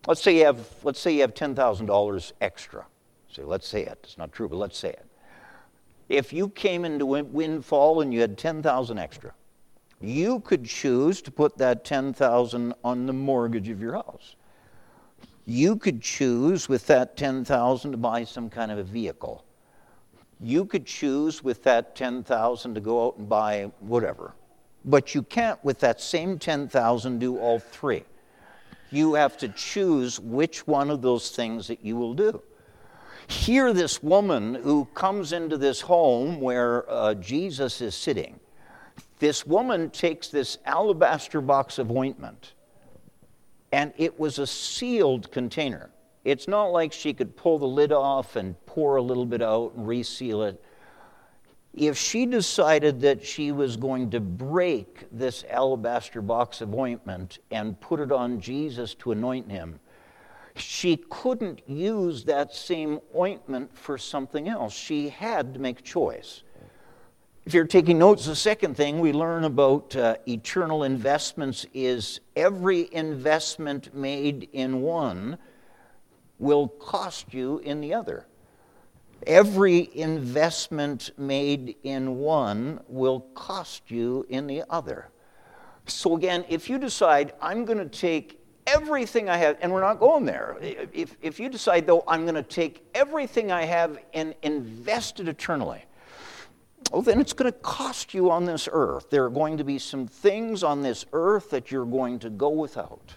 Let's 0.07 0.21
say 0.21 0.37
you 0.37 0.45
have, 0.45 0.65
let's 0.83 0.99
say 0.99 1.13
you 1.13 1.21
have 1.21 1.33
$10,000 1.33 2.31
extra 2.39 2.85
Say, 3.37 3.43
let's 3.43 3.67
say 3.67 3.83
it. 3.83 3.99
It's 4.03 4.17
not 4.17 4.31
true, 4.31 4.49
but 4.49 4.55
let's 4.55 4.77
say 4.77 4.89
it. 4.89 5.05
If 6.09 6.31
you 6.31 6.49
came 6.49 6.85
into 6.85 7.05
windfall 7.05 8.01
and 8.01 8.13
you 8.13 8.21
had 8.21 8.37
10,000 8.37 8.97
extra, 8.97 9.33
you 9.99 10.39
could 10.39 10.65
choose 10.65 11.21
to 11.23 11.31
put 11.31 11.57
that 11.57 11.83
10,000 11.83 12.73
on 12.83 13.05
the 13.05 13.13
mortgage 13.13 13.69
of 13.69 13.81
your 13.81 13.93
house. 13.93 14.35
You 15.45 15.75
could 15.75 16.01
choose 16.01 16.67
with 16.69 16.87
that 16.87 17.17
10,000 17.17 17.91
to 17.91 17.97
buy 17.97 18.23
some 18.23 18.49
kind 18.49 18.71
of 18.71 18.77
a 18.77 18.83
vehicle. 18.83 19.43
You 20.39 20.65
could 20.65 20.85
choose 20.85 21.43
with 21.43 21.63
that 21.63 21.95
10,000 21.95 22.75
to 22.75 22.81
go 22.81 23.07
out 23.07 23.17
and 23.17 23.27
buy 23.27 23.71
whatever. 23.79 24.33
But 24.85 25.15
you 25.15 25.23
can't 25.23 25.63
with 25.63 25.79
that 25.79 25.99
same 25.99 26.37
10,000 26.37 27.19
do 27.19 27.37
all 27.37 27.59
three. 27.59 28.03
You 28.91 29.15
have 29.15 29.37
to 29.37 29.49
choose 29.49 30.19
which 30.19 30.65
one 30.67 30.89
of 30.89 31.01
those 31.01 31.31
things 31.31 31.67
that 31.67 31.83
you 31.83 31.97
will 31.97 32.13
do. 32.13 32.41
Here, 33.27 33.73
this 33.73 34.01
woman 34.01 34.55
who 34.55 34.85
comes 34.93 35.33
into 35.33 35.57
this 35.57 35.81
home 35.81 36.39
where 36.39 36.89
uh, 36.89 37.13
Jesus 37.15 37.81
is 37.81 37.93
sitting, 37.93 38.39
this 39.19 39.45
woman 39.45 39.89
takes 39.89 40.29
this 40.29 40.57
alabaster 40.65 41.41
box 41.41 41.77
of 41.79 41.91
ointment, 41.91 42.53
and 43.73 43.91
it 43.97 44.17
was 44.17 44.39
a 44.39 44.47
sealed 44.47 45.29
container. 45.31 45.89
It's 46.27 46.45
not 46.45 46.73
like 46.73 46.91
she 46.91 47.13
could 47.13 47.37
pull 47.37 47.57
the 47.57 47.65
lid 47.65 47.93
off 47.93 48.35
and 48.35 48.53
pour 48.65 48.97
a 48.97 49.01
little 49.01 49.25
bit 49.25 49.41
out 49.41 49.71
and 49.77 49.87
reseal 49.87 50.43
it. 50.43 50.61
If 51.73 51.97
she 51.97 52.25
decided 52.25 52.99
that 52.99 53.25
she 53.25 53.53
was 53.53 53.77
going 53.77 54.09
to 54.09 54.19
break 54.19 55.05
this 55.09 55.45
alabaster 55.49 56.21
box 56.21 56.59
of 56.59 56.75
ointment 56.75 57.39
and 57.49 57.79
put 57.79 58.01
it 58.01 58.11
on 58.11 58.41
Jesus 58.41 58.93
to 58.95 59.13
anoint 59.13 59.49
him, 59.49 59.79
she 60.57 60.97
couldn't 61.09 61.61
use 61.65 62.25
that 62.25 62.53
same 62.53 62.99
ointment 63.15 63.73
for 63.73 63.97
something 63.97 64.49
else. 64.49 64.73
She 64.73 65.07
had 65.07 65.53
to 65.53 65.61
make 65.61 65.79
a 65.79 65.83
choice. 65.83 66.43
If 67.45 67.53
you're 67.53 67.63
taking 67.63 67.99
notes, 67.99 68.25
the 68.25 68.35
second 68.35 68.75
thing 68.75 68.99
we 68.99 69.13
learn 69.13 69.45
about 69.45 69.95
uh, 69.95 70.17
eternal 70.27 70.83
investments 70.83 71.65
is 71.73 72.19
every 72.35 72.89
investment 72.93 73.95
made 73.95 74.49
in 74.51 74.81
one 74.81 75.37
will 76.39 76.67
cost 76.67 77.33
you 77.33 77.59
in 77.59 77.81
the 77.81 77.93
other. 77.93 78.25
Every 79.25 79.89
investment 79.95 81.09
made 81.17 81.75
in 81.83 82.17
one 82.17 82.81
will 82.87 83.21
cost 83.33 83.89
you 83.89 84.25
in 84.29 84.47
the 84.47 84.63
other. 84.69 85.09
So, 85.87 86.15
again, 86.15 86.45
if 86.49 86.69
you 86.69 86.77
decide, 86.77 87.33
I'm 87.41 87.65
going 87.65 87.79
to 87.79 87.89
take 87.89 88.39
everything 88.67 89.29
I 89.29 89.37
have, 89.37 89.57
and 89.61 89.71
we're 89.71 89.81
not 89.81 89.99
going 89.99 90.25
there. 90.25 90.57
If, 90.61 91.15
if 91.21 91.39
you 91.39 91.49
decide, 91.49 91.87
though, 91.87 92.03
I'm 92.07 92.23
going 92.23 92.35
to 92.35 92.43
take 92.43 92.85
everything 92.93 93.51
I 93.51 93.63
have 93.63 93.97
and 94.13 94.35
invest 94.43 95.19
it 95.19 95.27
eternally, 95.27 95.83
well, 96.91 97.01
then 97.01 97.19
it's 97.19 97.33
going 97.33 97.51
to 97.51 97.57
cost 97.59 98.13
you 98.13 98.29
on 98.29 98.45
this 98.45 98.69
earth. 98.71 99.09
There 99.09 99.25
are 99.25 99.29
going 99.29 99.57
to 99.57 99.63
be 99.63 99.79
some 99.79 100.07
things 100.07 100.63
on 100.63 100.83
this 100.83 101.05
earth 101.13 101.49
that 101.49 101.71
you're 101.71 101.85
going 101.85 102.19
to 102.19 102.29
go 102.29 102.49
without. 102.49 103.15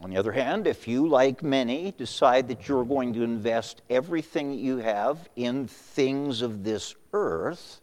On 0.00 0.10
the 0.10 0.16
other 0.16 0.32
hand, 0.32 0.66
if 0.66 0.86
you, 0.86 1.08
like 1.08 1.42
many, 1.42 1.92
decide 1.92 2.48
that 2.48 2.68
you're 2.68 2.84
going 2.84 3.12
to 3.14 3.22
invest 3.22 3.82
everything 3.90 4.52
you 4.52 4.78
have 4.78 5.28
in 5.34 5.66
things 5.66 6.40
of 6.40 6.62
this 6.62 6.94
earth, 7.12 7.80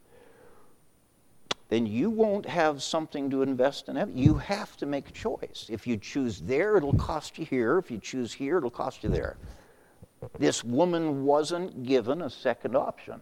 then 1.67 1.85
you 1.85 2.09
won't 2.09 2.45
have 2.45 2.81
something 2.81 3.29
to 3.31 3.41
invest 3.41 3.89
in. 3.89 4.17
You 4.17 4.35
have 4.35 4.77
to 4.77 4.85
make 4.85 5.09
a 5.09 5.11
choice. 5.11 5.67
If 5.69 5.85
you 5.87 5.97
choose 5.97 6.39
there, 6.39 6.77
it'll 6.77 6.93
cost 6.93 7.37
you 7.37 7.45
here. 7.45 7.77
If 7.79 7.91
you 7.91 7.97
choose 7.97 8.31
here, 8.31 8.59
it'll 8.59 8.69
cost 8.69 9.03
you 9.03 9.09
there. 9.09 9.35
This 10.39 10.63
woman 10.63 11.25
wasn't 11.25 11.83
given 11.83 12.21
a 12.21 12.29
second 12.29 12.77
option. 12.77 13.19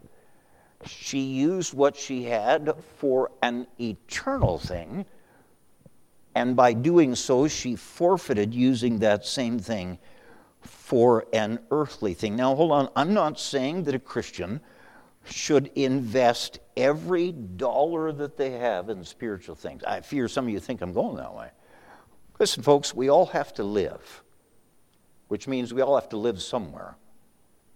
She 0.86 1.20
used 1.20 1.74
what 1.74 1.96
she 1.96 2.24
had 2.24 2.76
for 2.98 3.32
an 3.42 3.66
eternal 3.80 4.60
thing, 4.60 5.06
and 6.36 6.56
by 6.56 6.74
doing 6.74 7.15
so, 7.15 7.48
she 7.48 7.76
forfeited 7.76 8.54
using 8.54 9.00
that 9.00 9.26
same 9.26 9.60
thing 9.60 10.00
for 10.62 11.26
an 11.34 11.60
earthly 11.72 12.13
thing. 12.13 12.36
Now, 12.36 12.56
hold 12.56 12.72
on. 12.72 12.89
I'm 12.96 13.13
not 13.13 13.39
saying 13.39 13.84
that 13.84 13.96
a 13.96 14.00
Christian 14.00 14.62
should 15.26 15.72
invest 15.76 16.60
every 16.76 17.32
dollar 17.32 18.12
that 18.12 18.38
they 18.38 18.52
have 18.52 18.89
in 18.89 19.04
spiritual 19.04 19.56
things. 19.56 19.84
I 19.84 20.02
fear 20.02 20.28
some 20.28 20.46
of 20.46 20.54
you 20.54 20.60
think 20.60 20.82
I'm 20.82 20.93
going 20.93 21.17
that 21.17 21.34
way. 21.34 21.50
Listen, 22.39 22.63
folks, 22.63 22.93
we 22.93 23.10
all 23.10 23.28
have 23.28 23.54
to 23.56 23.63
live, 23.63 24.24
which 25.28 25.48
means 25.48 25.74
we 25.74 25.82
all 25.82 25.96
have 25.96 26.10
to 26.10 26.17
live 26.17 26.41
somewhere. 26.41 26.96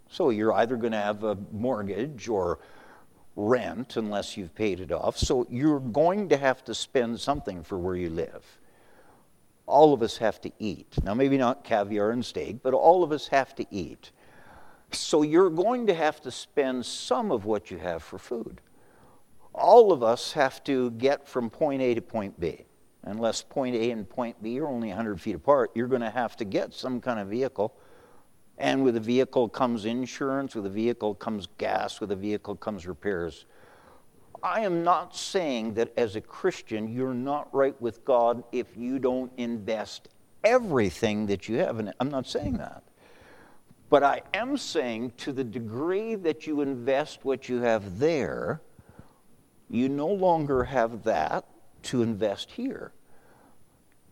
So 0.09 0.29
you're 0.29 0.53
either 0.53 0.77
going 0.77 0.93
to 0.93 0.99
have 0.99 1.23
a 1.23 1.37
mortgage 1.51 2.27
or 2.27 2.59
rent 3.37 3.95
unless 3.95 4.35
you've 4.35 4.53
paid 4.55 4.79
it 4.81 4.91
off. 4.91 5.17
So 5.17 5.45
you're 5.49 5.79
going 5.79 6.27
to 6.29 6.37
have 6.37 6.65
to 6.65 6.73
spend 6.73 7.19
something 7.19 7.63
for 7.63 7.77
where 7.77 7.95
you 7.95 8.09
live. 8.09 8.43
All 9.67 9.93
of 9.93 10.01
us 10.01 10.17
have 10.17 10.41
to 10.41 10.51
eat. 10.59 10.95
Now, 11.03 11.13
maybe 11.13 11.37
not 11.37 11.63
caviar 11.63 12.09
and 12.11 12.25
steak, 12.25 12.63
but 12.63 12.73
all 12.73 13.03
of 13.03 13.11
us 13.11 13.27
have 13.27 13.53
to 13.55 13.65
eat. 13.69 14.11
So 14.91 15.21
you're 15.21 15.51
going 15.51 15.87
to 15.87 15.93
have 15.93 16.19
to 16.21 16.31
spend 16.31 16.85
some 16.85 17.31
of 17.31 17.45
what 17.45 17.69
you 17.69 17.77
have 17.77 18.01
for 18.01 18.17
food. 18.17 18.59
All 19.53 19.91
of 19.91 20.01
us 20.01 20.31
have 20.33 20.63
to 20.63 20.91
get 20.91 21.27
from 21.27 21.49
point 21.49 21.81
A 21.81 21.93
to 21.93 22.01
point 22.01 22.39
B. 22.39 22.65
Unless 23.03 23.43
point 23.43 23.75
A 23.75 23.91
and 23.91 24.09
point 24.09 24.41
B 24.41 24.59
are 24.59 24.67
only 24.67 24.87
100 24.87 25.21
feet 25.21 25.35
apart, 25.35 25.71
you're 25.75 25.87
going 25.87 26.01
to 26.01 26.09
have 26.09 26.35
to 26.37 26.45
get 26.45 26.73
some 26.73 26.99
kind 26.99 27.19
of 27.19 27.27
vehicle. 27.27 27.75
And 28.57 28.83
with 28.83 28.95
a 28.97 29.01
vehicle 29.01 29.49
comes 29.49 29.85
insurance, 29.85 30.55
with 30.55 30.65
a 30.65 30.69
vehicle 30.69 31.13
comes 31.15 31.47
gas, 31.57 31.99
with 31.99 32.11
a 32.11 32.15
vehicle 32.15 32.55
comes 32.55 32.87
repairs. 32.87 33.45
I 34.41 34.61
am 34.61 34.83
not 34.83 35.15
saying 35.15 35.75
that 35.75 35.91
as 35.97 36.15
a 36.15 36.21
Christian 36.21 36.87
you're 36.87 37.13
not 37.13 37.53
right 37.53 37.79
with 37.81 38.03
God 38.05 38.43
if 38.51 38.75
you 38.75 38.99
don't 38.99 39.31
invest 39.37 40.09
everything 40.43 41.27
that 41.27 41.47
you 41.47 41.57
have. 41.57 41.79
And 41.79 41.93
I'm 41.99 42.09
not 42.09 42.27
saying 42.27 42.57
that. 42.57 42.83
But 43.89 44.03
I 44.03 44.21
am 44.33 44.57
saying 44.57 45.13
to 45.17 45.31
the 45.31 45.43
degree 45.43 46.15
that 46.15 46.45
you 46.45 46.61
invest 46.61 47.23
what 47.23 47.47
you 47.47 47.61
have 47.61 47.99
there, 47.99 48.61
you 49.69 49.87
no 49.89 50.07
longer 50.07 50.65
have 50.65 51.03
that 51.03 51.45
to 51.83 52.01
invest 52.01 52.51
here. 52.51 52.91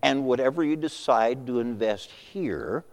And 0.01 0.25
whatever 0.25 0.63
you 0.63 0.75
decide 0.75 1.47
to 1.47 1.59
invest 1.59 2.11
here, 2.11 2.85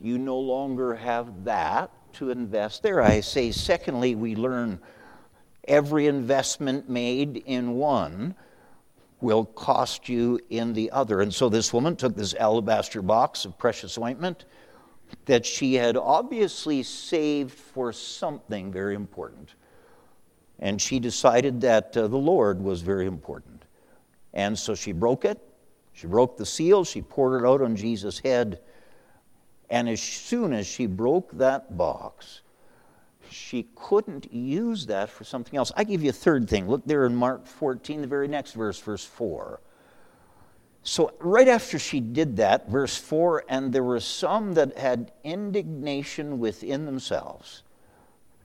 you 0.00 0.18
no 0.18 0.38
longer 0.38 0.94
have 0.94 1.44
that 1.44 1.90
to 2.14 2.30
invest 2.30 2.82
there. 2.82 3.02
I 3.02 3.20
say, 3.20 3.50
secondly, 3.50 4.14
we 4.14 4.36
learn 4.36 4.80
every 5.66 6.06
investment 6.06 6.88
made 6.88 7.36
in 7.46 7.74
one 7.74 8.34
will 9.20 9.44
cost 9.44 10.08
you 10.08 10.38
in 10.50 10.72
the 10.72 10.90
other. 10.90 11.20
And 11.20 11.34
so 11.34 11.48
this 11.48 11.72
woman 11.72 11.96
took 11.96 12.14
this 12.14 12.34
alabaster 12.34 13.02
box 13.02 13.44
of 13.44 13.58
precious 13.58 13.98
ointment 13.98 14.44
that 15.24 15.44
she 15.44 15.74
had 15.74 15.96
obviously 15.96 16.82
saved 16.82 17.52
for 17.52 17.92
something 17.92 18.70
very 18.70 18.94
important. 18.94 19.54
And 20.60 20.80
she 20.80 20.98
decided 21.00 21.60
that 21.62 21.96
uh, 21.96 22.08
the 22.08 22.16
Lord 22.16 22.60
was 22.62 22.82
very 22.82 23.06
important. 23.06 23.64
And 24.34 24.58
so 24.58 24.74
she 24.74 24.92
broke 24.92 25.24
it. 25.24 25.40
She 25.92 26.06
broke 26.06 26.36
the 26.36 26.46
seal. 26.46 26.84
She 26.84 27.02
poured 27.02 27.42
it 27.42 27.46
out 27.46 27.62
on 27.62 27.74
Jesus' 27.74 28.18
head. 28.18 28.60
And 29.70 29.88
as 29.88 30.00
soon 30.00 30.52
as 30.52 30.66
she 30.66 30.86
broke 30.86 31.30
that 31.32 31.76
box, 31.76 32.40
she 33.30 33.68
couldn't 33.74 34.32
use 34.32 34.86
that 34.86 35.10
for 35.10 35.24
something 35.24 35.56
else. 35.56 35.72
I 35.76 35.84
give 35.84 36.02
you 36.02 36.10
a 36.10 36.14
third 36.14 36.48
thing. 36.48 36.68
Look 36.68 36.86
there 36.86 37.04
in 37.04 37.14
Mark 37.14 37.46
14, 37.46 38.00
the 38.00 38.06
very 38.06 38.28
next 38.28 38.52
verse, 38.52 38.80
verse 38.80 39.04
4. 39.04 39.60
So, 40.82 41.12
right 41.18 41.48
after 41.48 41.78
she 41.78 42.00
did 42.00 42.36
that, 42.38 42.70
verse 42.70 42.96
4 42.96 43.44
and 43.48 43.72
there 43.72 43.82
were 43.82 44.00
some 44.00 44.54
that 44.54 44.78
had 44.78 45.12
indignation 45.22 46.38
within 46.38 46.86
themselves 46.86 47.62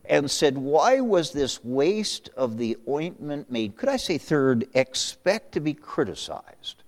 and 0.06 0.30
said, 0.30 0.58
Why 0.58 1.00
was 1.00 1.32
this 1.32 1.64
waste 1.64 2.30
of 2.36 2.58
the 2.58 2.78
ointment 2.90 3.50
made? 3.50 3.78
Could 3.78 3.88
I 3.88 3.96
say, 3.98 4.18
third, 4.18 4.68
expect 4.74 5.54
to 5.54 5.62
be 5.62 5.74
criticized 5.74 6.83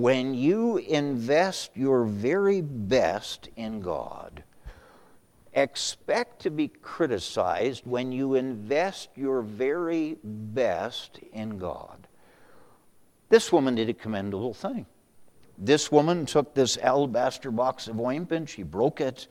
when 0.00 0.34
you 0.34 0.78
invest 0.78 1.70
your 1.74 2.04
very 2.04 2.60
best 2.62 3.48
in 3.56 3.80
God? 3.80 4.42
Expect 5.52 6.42
to 6.42 6.50
be 6.50 6.68
criticized 6.68 7.82
when 7.84 8.12
you 8.12 8.34
invest 8.34 9.10
your 9.14 9.42
very 9.42 10.16
best 10.22 11.18
in 11.32 11.58
God. 11.58 12.06
This 13.28 13.52
woman 13.52 13.74
did 13.74 13.88
a 13.88 13.94
commendable 13.94 14.54
thing. 14.54 14.86
This 15.58 15.92
woman 15.92 16.24
took 16.24 16.54
this 16.54 16.78
alabaster 16.78 17.50
box 17.50 17.86
of 17.86 18.00
ointment, 18.00 18.48
she 18.48 18.62
broke 18.62 19.00
it, 19.00 19.26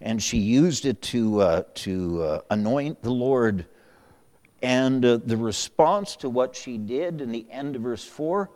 and 0.00 0.22
she 0.22 0.38
used 0.38 0.84
it 0.84 1.00
to, 1.02 1.40
uh, 1.40 1.62
to 1.74 2.22
uh, 2.22 2.40
anoint 2.50 3.02
the 3.02 3.10
Lord. 3.10 3.64
And 4.62 5.02
uh, 5.04 5.18
the 5.24 5.38
response 5.38 6.16
to 6.16 6.28
what 6.28 6.54
she 6.54 6.76
did 6.76 7.22
in 7.22 7.32
the 7.32 7.46
end 7.50 7.76
of 7.76 7.82
verse 7.82 8.04
4, 8.04 8.50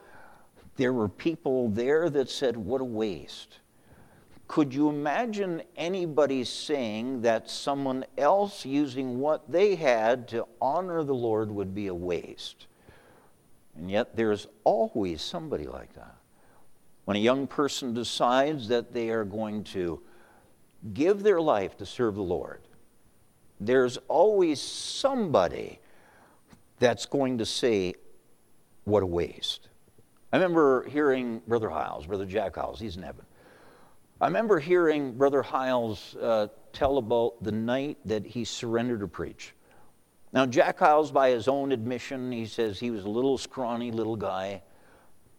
there 0.76 0.92
were 0.92 1.08
people 1.08 1.68
there 1.68 2.10
that 2.10 2.30
said, 2.30 2.56
What 2.56 2.80
a 2.80 2.84
waste. 2.84 3.58
Could 4.46 4.74
you 4.74 4.88
imagine 4.90 5.62
anybody 5.76 6.44
saying 6.44 7.22
that 7.22 7.48
someone 7.48 8.04
else 8.18 8.66
using 8.66 9.18
what 9.18 9.50
they 9.50 9.74
had 9.74 10.28
to 10.28 10.46
honor 10.60 11.02
the 11.02 11.14
Lord 11.14 11.50
would 11.50 11.74
be 11.74 11.86
a 11.86 11.94
waste? 11.94 12.66
And 13.76 13.90
yet, 13.90 14.14
there's 14.14 14.46
always 14.64 15.22
somebody 15.22 15.66
like 15.66 15.94
that. 15.94 16.16
When 17.06 17.16
a 17.16 17.20
young 17.20 17.46
person 17.46 17.94
decides 17.94 18.68
that 18.68 18.92
they 18.92 19.10
are 19.10 19.24
going 19.24 19.64
to 19.64 20.02
give 20.92 21.22
their 21.22 21.40
life 21.40 21.76
to 21.78 21.86
serve 21.86 22.14
the 22.14 22.22
Lord, 22.22 22.60
there's 23.60 23.96
always 24.08 24.60
somebody 24.60 25.80
that's 26.78 27.06
going 27.06 27.38
to 27.38 27.46
say, 27.46 27.94
What 28.84 29.02
a 29.02 29.06
waste. 29.06 29.68
I 30.34 30.36
remember 30.36 30.82
hearing 30.88 31.42
Brother 31.46 31.70
Hyles, 31.70 32.06
Brother 32.06 32.26
Jack 32.26 32.56
Hyles, 32.56 32.80
he's 32.80 32.96
in 32.96 33.04
heaven. 33.04 33.24
I 34.20 34.26
remember 34.26 34.58
hearing 34.58 35.12
Brother 35.12 35.42
Hyles 35.42 36.16
uh, 36.16 36.48
tell 36.72 36.98
about 36.98 37.40
the 37.40 37.52
night 37.52 37.98
that 38.06 38.26
he 38.26 38.44
surrendered 38.44 38.98
to 38.98 39.06
preach. 39.06 39.54
Now, 40.32 40.44
Jack 40.44 40.80
Hyles, 40.80 41.12
by 41.12 41.30
his 41.30 41.46
own 41.46 41.70
admission, 41.70 42.32
he 42.32 42.46
says 42.46 42.80
he 42.80 42.90
was 42.90 43.04
a 43.04 43.08
little 43.08 43.38
scrawny 43.38 43.92
little 43.92 44.16
guy, 44.16 44.62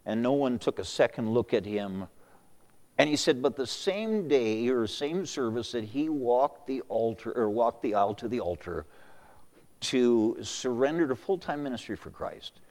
and 0.06 0.22
no 0.22 0.32
one 0.32 0.60
took 0.60 0.80
a 0.80 0.86
second 0.86 1.30
look 1.30 1.54
at 1.54 1.66
him. 1.66 2.08
And 2.98 3.10
he 3.10 3.18
said, 3.18 3.42
but 3.42 3.58
the 3.58 3.68
same 3.68 4.30
day 4.30 4.70
or 4.70 4.88
same 4.88 5.26
service 5.26 5.74
that 5.74 5.84
he 5.84 6.08
walked 6.08 6.68
the 6.68 6.80
altar 6.88 7.34
or 7.36 7.50
walked 7.50 7.82
the 7.82 7.96
aisle 7.96 8.14
to 8.14 8.30
the 8.30 8.40
altar 8.40 8.86
to 9.82 10.38
surrender 10.42 11.06
to 11.10 11.18
full-time 11.18 11.62
ministry 11.64 11.98
for 11.98 12.12
Christ 12.12 12.62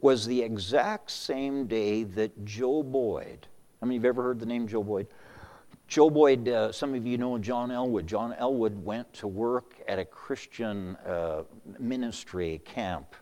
was 0.00 0.26
the 0.26 0.42
exact 0.42 1.10
same 1.10 1.66
day 1.66 2.04
that 2.04 2.44
Joe 2.44 2.82
Boyd. 2.82 3.46
How 3.80 3.86
many 3.86 3.96
of 3.96 4.02
you 4.02 4.08
have 4.08 4.16
ever 4.16 4.22
heard 4.22 4.40
the 4.40 4.46
name 4.46 4.66
Joe 4.66 4.82
Boyd? 4.82 5.08
Joe 5.88 6.10
Boyd, 6.10 6.48
uh, 6.48 6.70
some 6.70 6.94
of 6.94 7.06
you 7.06 7.16
know 7.16 7.38
John 7.38 7.70
Elwood. 7.70 8.06
John 8.06 8.34
Elwood 8.34 8.84
went 8.84 9.10
to 9.14 9.26
work 9.26 9.74
at 9.88 9.98
a 9.98 10.04
Christian 10.04 10.96
uh, 11.06 11.44
ministry 11.78 12.60
camp 12.64 13.14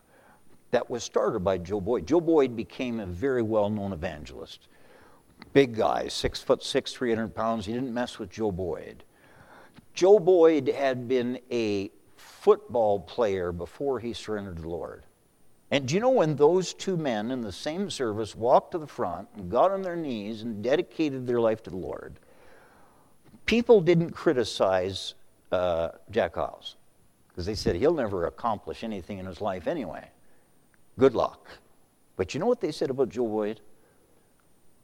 that 0.71 0.89
was 0.89 1.03
started 1.03 1.39
by 1.39 1.57
Joe 1.57 1.79
Boyd. 1.79 2.05
Joe 2.05 2.19
Boyd 2.19 2.55
became 2.55 2.99
a 2.99 3.05
very 3.05 3.41
well 3.41 3.69
known 3.69 3.93
evangelist. 3.93 4.67
Big 5.53 5.75
guy, 5.75 6.07
six 6.09 6.41
foot 6.41 6.61
six, 6.63 6.91
300 6.93 7.33
pounds. 7.33 7.67
You 7.67 7.73
didn't 7.73 7.93
mess 7.93 8.19
with 8.19 8.29
Joe 8.29 8.51
Boyd. 8.51 9.03
Joe 9.93 10.19
Boyd 10.19 10.67
had 10.67 11.07
been 11.07 11.39
a 11.49 11.89
football 12.17 12.99
player 12.99 13.51
before 13.51 13.99
he 13.99 14.13
surrendered 14.13 14.57
to 14.57 14.61
the 14.63 14.69
Lord. 14.69 15.03
And 15.69 15.87
do 15.87 15.95
you 15.95 16.01
know 16.01 16.09
when 16.09 16.35
those 16.35 16.73
two 16.73 16.95
men 16.95 17.31
in 17.31 17.41
the 17.41 17.51
same 17.51 17.89
service 17.89 18.35
walked 18.35 18.71
to 18.71 18.77
the 18.77 18.87
front 18.87 19.27
and 19.35 19.51
got 19.51 19.71
on 19.71 19.81
their 19.81 19.97
knees 19.97 20.41
and 20.41 20.63
dedicated 20.63 21.27
their 21.27 21.41
life 21.41 21.61
to 21.63 21.69
the 21.69 21.77
Lord? 21.77 22.19
people 23.47 23.81
didn't 23.81 24.11
criticize 24.11 25.15
uh, 25.51 25.89
Jack 26.11 26.35
Hyles 26.35 26.75
because 27.29 27.47
they 27.47 27.55
said 27.55 27.75
he'll 27.75 27.93
never 27.93 28.27
accomplish 28.27 28.83
anything 28.83 29.17
in 29.17 29.25
his 29.25 29.41
life 29.41 29.65
anyway. 29.65 30.07
Good 30.99 31.15
luck. 31.15 31.47
But 32.15 32.33
you 32.33 32.39
know 32.39 32.45
what 32.45 32.61
they 32.61 32.71
said 32.71 32.91
about 32.91 33.09
Joe 33.09 33.25
Boyd? 33.25 33.61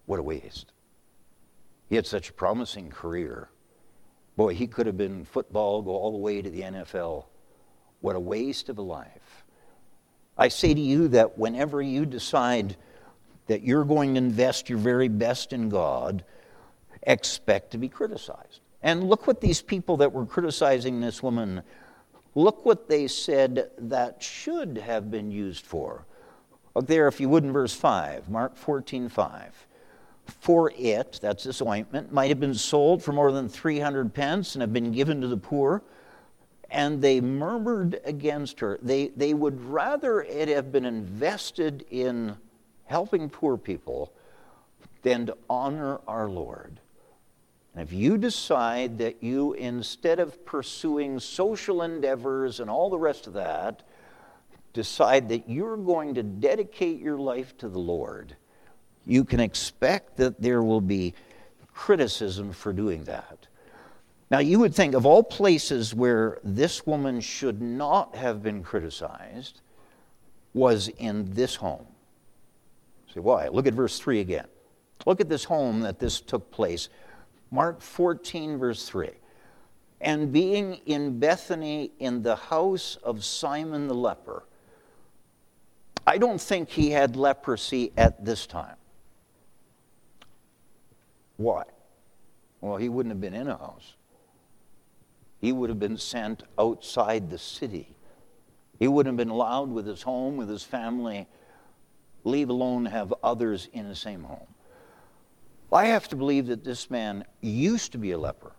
What 0.07 0.19
a 0.19 0.23
waste. 0.23 0.71
He 1.89 1.95
had 1.95 2.07
such 2.07 2.29
a 2.29 2.33
promising 2.33 2.89
career. 2.89 3.49
Boy, 4.35 4.55
he 4.55 4.65
could 4.65 4.87
have 4.87 4.97
been 4.97 5.25
football, 5.25 5.81
go 5.81 5.91
all 5.91 6.11
the 6.11 6.17
way 6.17 6.41
to 6.41 6.49
the 6.49 6.61
NFL. 6.61 7.25
What 8.01 8.15
a 8.15 8.19
waste 8.19 8.69
of 8.69 8.77
a 8.77 8.81
life. 8.81 9.09
I 10.37 10.47
say 10.47 10.73
to 10.73 10.79
you 10.79 11.09
that 11.09 11.37
whenever 11.37 11.81
you 11.81 12.05
decide 12.05 12.75
that 13.47 13.61
you're 13.61 13.85
going 13.85 14.13
to 14.13 14.17
invest 14.17 14.69
your 14.69 14.79
very 14.79 15.07
best 15.07 15.53
in 15.53 15.69
God, 15.69 16.23
expect 17.03 17.71
to 17.71 17.77
be 17.77 17.89
criticized. 17.89 18.61
And 18.81 19.09
look 19.09 19.27
what 19.27 19.41
these 19.41 19.61
people 19.61 19.97
that 19.97 20.11
were 20.11 20.25
criticizing 20.25 20.99
this 20.99 21.21
woman, 21.21 21.61
look 22.35 22.65
what 22.65 22.89
they 22.89 23.07
said 23.07 23.69
that 23.77 24.23
should 24.23 24.77
have 24.77 25.11
been 25.11 25.31
used 25.31 25.65
for. 25.65 26.05
Look 26.75 26.87
there, 26.87 27.07
if 27.07 27.19
you 27.19 27.29
would, 27.29 27.43
in 27.43 27.53
verse 27.53 27.75
5, 27.75 28.29
Mark 28.29 28.57
14 28.57 29.09
5. 29.09 29.67
For 30.25 30.71
it, 30.77 31.19
that's 31.21 31.43
this 31.43 31.61
ointment, 31.61 32.13
might 32.13 32.29
have 32.29 32.39
been 32.39 32.55
sold 32.55 33.03
for 33.03 33.11
more 33.11 33.31
than 33.31 33.49
300 33.49 34.13
pence 34.13 34.55
and 34.55 34.61
have 34.61 34.73
been 34.73 34.91
given 34.91 35.21
to 35.21 35.27
the 35.27 35.37
poor 35.37 35.83
and 36.73 37.03
they 37.03 37.21
murmured 37.21 38.01
against 38.03 38.59
her. 38.59 38.79
They, 38.81 39.09
they 39.09 39.35
would 39.35 39.63
rather 39.63 40.23
it 40.23 40.49
have 40.49 40.71
been 40.71 40.85
invested 40.85 41.85
in 41.91 42.35
helping 42.85 43.29
poor 43.29 43.57
people 43.57 44.11
than 45.03 45.27
to 45.27 45.37
honor 45.47 46.01
our 46.07 46.27
Lord. 46.27 46.79
And 47.75 47.83
if 47.83 47.93
you 47.93 48.17
decide 48.17 48.97
that 48.97 49.21
you, 49.21 49.53
instead 49.53 50.19
of 50.19 50.43
pursuing 50.45 51.19
social 51.19 51.83
endeavors 51.83 52.59
and 52.59 52.71
all 52.71 52.89
the 52.89 52.97
rest 52.97 53.27
of 53.27 53.33
that, 53.33 53.83
decide 54.73 55.29
that 55.29 55.47
you're 55.47 55.77
going 55.77 56.15
to 56.15 56.23
dedicate 56.23 56.99
your 56.99 57.19
life 57.19 57.55
to 57.59 57.69
the 57.69 57.79
Lord, 57.79 58.35
you 59.05 59.23
can 59.23 59.39
expect 59.39 60.17
that 60.17 60.41
there 60.41 60.63
will 60.63 60.81
be 60.81 61.13
criticism 61.71 62.51
for 62.51 62.73
doing 62.73 63.03
that. 63.03 63.42
Now, 64.33 64.39
you 64.39 64.57
would 64.57 64.73
think 64.73 64.95
of 64.95 65.05
all 65.05 65.21
places 65.21 65.93
where 65.93 66.39
this 66.43 66.87
woman 66.87 67.21
should 67.21 67.61
not 67.61 68.15
have 68.15 68.41
been 68.41 68.63
criticized 68.63 69.61
was 70.55 70.87
in 70.87 71.31
this 71.35 71.53
home. 71.53 71.85
Say, 73.13 73.19
why? 73.19 73.49
Look 73.49 73.67
at 73.67 73.75
verse 73.75 73.99
3 73.99 74.21
again. 74.21 74.47
Look 75.05 75.21
at 75.21 75.29
this 75.29 75.43
home 75.43 75.81
that 75.81 75.99
this 75.99 76.19
took 76.19 76.49
place. 76.49 76.89
Mark 77.51 77.79
14, 77.79 78.57
verse 78.57 78.89
3. 78.89 79.11
And 80.01 80.33
being 80.33 80.81
in 80.87 81.19
Bethany 81.19 81.91
in 81.99 82.23
the 82.23 82.35
house 82.35 82.97
of 83.03 83.23
Simon 83.23 83.87
the 83.87 83.93
leper, 83.93 84.45
I 86.07 86.17
don't 86.17 86.41
think 86.41 86.71
he 86.71 86.89
had 86.89 87.15
leprosy 87.15 87.93
at 87.97 88.25
this 88.25 88.47
time. 88.47 88.77
Why? 91.37 91.65
Well, 92.61 92.77
he 92.77 92.89
wouldn't 92.89 93.13
have 93.13 93.21
been 93.21 93.35
in 93.35 93.47
a 93.47 93.57
house 93.57 93.93
he 95.43 95.51
would 95.51 95.69
have 95.69 95.77
been 95.79 95.97
sent 95.97 96.43
outside 96.57 97.29
the 97.29 97.37
city. 97.37 97.97
He 98.79 98.87
wouldn't 98.87 99.11
have 99.11 99.27
been 99.27 99.29
allowed 99.29 99.71
with 99.71 99.85
his 99.85 100.01
home, 100.01 100.37
with 100.37 100.47
his 100.47 100.63
family, 100.63 101.27
leave 102.23 102.47
alone 102.47 102.85
have 102.85 103.13
others 103.21 103.67
in 103.73 103.89
the 103.89 103.95
same 103.95 104.23
home. 104.23 104.47
I 105.69 105.87
have 105.87 106.07
to 106.07 106.15
believe 106.15 106.47
that 106.47 106.63
this 106.63 106.89
man 106.89 107.25
used 107.41 107.91
to 107.91 107.97
be 107.97 108.11
a 108.11 108.17
leper. 108.17 108.53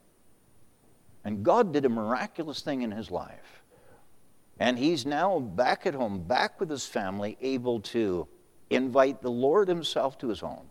And 1.25 1.43
God 1.43 1.73
did 1.73 1.87
a 1.87 1.89
miraculous 1.89 2.61
thing 2.61 2.83
in 2.83 2.91
his 2.91 3.11
life. 3.11 3.63
And 4.61 4.79
he's 4.79 5.07
now 5.07 5.39
back 5.39 5.87
at 5.87 5.95
home, 5.95 6.25
back 6.25 6.61
with 6.61 6.69
his 6.69 6.85
family, 6.85 7.39
able 7.41 7.81
to 7.81 8.29
invite 8.69 9.23
the 9.23 9.31
Lord 9.31 9.69
himself 9.69 10.19
to 10.19 10.29
his 10.29 10.41
home. 10.41 10.67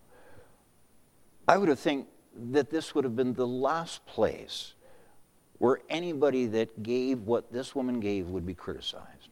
I 1.48 1.58
would 1.58 1.70
have 1.70 1.80
think 1.80 2.06
that 2.52 2.70
this 2.70 2.94
would 2.94 3.04
have 3.04 3.16
been 3.16 3.34
the 3.34 3.48
last 3.48 4.06
place 4.06 4.76
where 5.64 5.80
anybody 5.90 6.46
that 6.46 6.84
gave 6.84 7.22
what 7.22 7.54
this 7.54 7.74
woman 7.74 8.02
gave 8.02 8.28
would 8.28 8.46
be 8.46 8.54
criticized. 8.54 9.30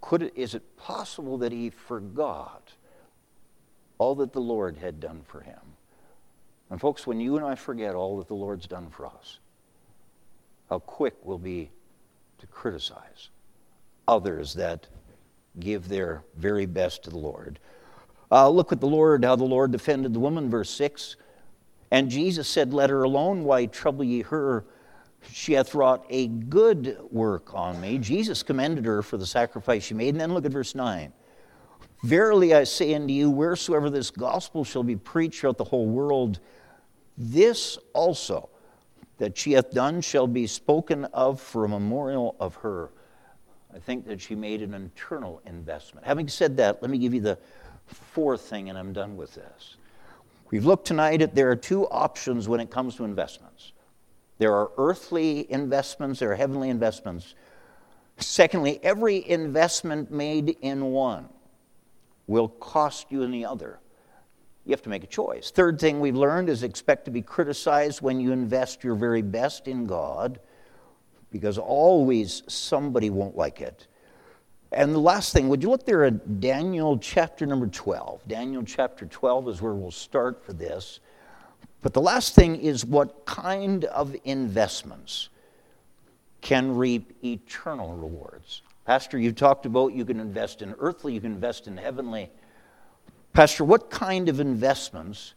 Could 0.00 0.20
it, 0.24 0.32
is 0.34 0.56
it 0.56 0.76
possible 0.76 1.38
that 1.38 1.52
he 1.52 1.70
forgot 1.70 2.72
all 3.98 4.16
that 4.16 4.32
the 4.32 4.40
Lord 4.40 4.76
had 4.76 4.98
done 4.98 5.22
for 5.28 5.42
him? 5.42 5.60
And, 6.70 6.80
folks, 6.80 7.06
when 7.06 7.20
you 7.20 7.36
and 7.36 7.46
I 7.46 7.54
forget 7.54 7.94
all 7.94 8.18
that 8.18 8.26
the 8.26 8.34
Lord's 8.34 8.66
done 8.66 8.90
for 8.90 9.06
us, 9.06 9.38
how 10.68 10.80
quick 10.80 11.14
we'll 11.22 11.38
be 11.38 11.70
to 12.38 12.46
criticize 12.48 13.28
others 14.08 14.54
that 14.54 14.88
give 15.60 15.86
their 15.86 16.24
very 16.36 16.66
best 16.66 17.04
to 17.04 17.10
the 17.10 17.18
Lord. 17.18 17.60
Uh, 18.32 18.48
look 18.48 18.72
at 18.72 18.80
the 18.80 18.88
Lord, 18.88 19.24
how 19.24 19.36
the 19.36 19.44
Lord 19.44 19.70
defended 19.70 20.14
the 20.14 20.18
woman, 20.18 20.50
verse 20.50 20.70
6. 20.70 21.14
And 21.92 22.10
Jesus 22.10 22.48
said, 22.48 22.74
Let 22.74 22.90
her 22.90 23.04
alone, 23.04 23.44
why 23.44 23.66
trouble 23.66 24.02
ye 24.02 24.22
her? 24.22 24.64
She 25.32 25.52
hath 25.52 25.74
wrought 25.74 26.06
a 26.10 26.28
good 26.28 26.98
work 27.10 27.54
on 27.54 27.80
me. 27.80 27.98
Jesus 27.98 28.42
commended 28.42 28.84
her 28.84 29.02
for 29.02 29.16
the 29.16 29.26
sacrifice 29.26 29.84
she 29.84 29.94
made. 29.94 30.10
And 30.10 30.20
then 30.20 30.34
look 30.34 30.44
at 30.44 30.52
verse 30.52 30.74
9. 30.74 31.12
Verily 32.02 32.54
I 32.54 32.64
say 32.64 32.94
unto 32.94 33.12
you, 33.12 33.30
wheresoever 33.30 33.90
this 33.90 34.10
gospel 34.10 34.64
shall 34.64 34.82
be 34.82 34.96
preached 34.96 35.40
throughout 35.40 35.58
the 35.58 35.64
whole 35.64 35.86
world, 35.86 36.40
this 37.16 37.78
also 37.94 38.48
that 39.18 39.36
she 39.36 39.52
hath 39.52 39.70
done 39.70 40.00
shall 40.00 40.26
be 40.26 40.46
spoken 40.46 41.06
of 41.06 41.40
for 41.40 41.64
a 41.64 41.68
memorial 41.68 42.36
of 42.38 42.54
her. 42.56 42.90
I 43.74 43.78
think 43.78 44.06
that 44.06 44.20
she 44.20 44.34
made 44.34 44.62
an 44.62 44.74
eternal 44.74 45.42
investment. 45.46 46.06
Having 46.06 46.28
said 46.28 46.56
that, 46.58 46.82
let 46.82 46.90
me 46.90 46.98
give 46.98 47.14
you 47.14 47.20
the 47.20 47.38
fourth 47.86 48.42
thing, 48.42 48.68
and 48.68 48.78
I'm 48.78 48.92
done 48.92 49.16
with 49.16 49.34
this. 49.34 49.76
We've 50.50 50.64
looked 50.64 50.86
tonight 50.86 51.22
at 51.22 51.34
there 51.34 51.50
are 51.50 51.56
two 51.56 51.88
options 51.88 52.48
when 52.48 52.60
it 52.60 52.70
comes 52.70 52.96
to 52.96 53.04
investments. 53.04 53.72
There 54.38 54.54
are 54.54 54.70
earthly 54.76 55.50
investments, 55.50 56.20
there 56.20 56.32
are 56.32 56.36
heavenly 56.36 56.68
investments. 56.68 57.34
Secondly, 58.18 58.80
every 58.82 59.28
investment 59.28 60.10
made 60.10 60.56
in 60.60 60.86
one 60.86 61.28
will 62.26 62.48
cost 62.48 63.06
you 63.10 63.22
in 63.22 63.30
the 63.30 63.44
other. 63.44 63.78
You 64.64 64.72
have 64.72 64.82
to 64.82 64.88
make 64.88 65.04
a 65.04 65.08
choice. 65.08 65.50
Third 65.50 65.78
thing 65.78 66.00
we've 66.00 66.16
learned 66.16 66.48
is 66.48 66.62
expect 66.62 67.04
to 67.04 67.10
be 67.10 67.22
criticized 67.22 68.02
when 68.02 68.18
you 68.18 68.32
invest 68.32 68.82
your 68.82 68.94
very 68.94 69.22
best 69.22 69.68
in 69.68 69.86
God, 69.86 70.40
because 71.30 71.56
always 71.56 72.42
somebody 72.48 73.10
won't 73.10 73.36
like 73.36 73.60
it. 73.60 73.86
And 74.72 74.92
the 74.92 74.98
last 74.98 75.32
thing, 75.32 75.48
would 75.48 75.62
you 75.62 75.70
look 75.70 75.86
there 75.86 76.04
at 76.04 76.40
Daniel 76.40 76.98
chapter 76.98 77.46
number 77.46 77.68
12? 77.68 78.26
Daniel 78.26 78.64
chapter 78.64 79.06
12 79.06 79.48
is 79.48 79.62
where 79.62 79.74
we'll 79.74 79.92
start 79.92 80.44
for 80.44 80.52
this. 80.52 81.00
But 81.86 81.92
the 81.92 82.00
last 82.00 82.34
thing 82.34 82.56
is 82.56 82.84
what 82.84 83.26
kind 83.26 83.84
of 83.84 84.16
investments 84.24 85.28
can 86.40 86.74
reap 86.74 87.12
eternal 87.24 87.94
rewards? 87.94 88.62
Pastor, 88.84 89.20
you 89.20 89.30
talked 89.30 89.66
about 89.66 89.92
you 89.92 90.04
can 90.04 90.18
invest 90.18 90.62
in 90.62 90.74
earthly, 90.80 91.14
you 91.14 91.20
can 91.20 91.30
invest 91.30 91.68
in 91.68 91.76
heavenly. 91.76 92.28
Pastor, 93.32 93.62
what 93.62 93.88
kind 93.88 94.28
of 94.28 94.40
investments 94.40 95.34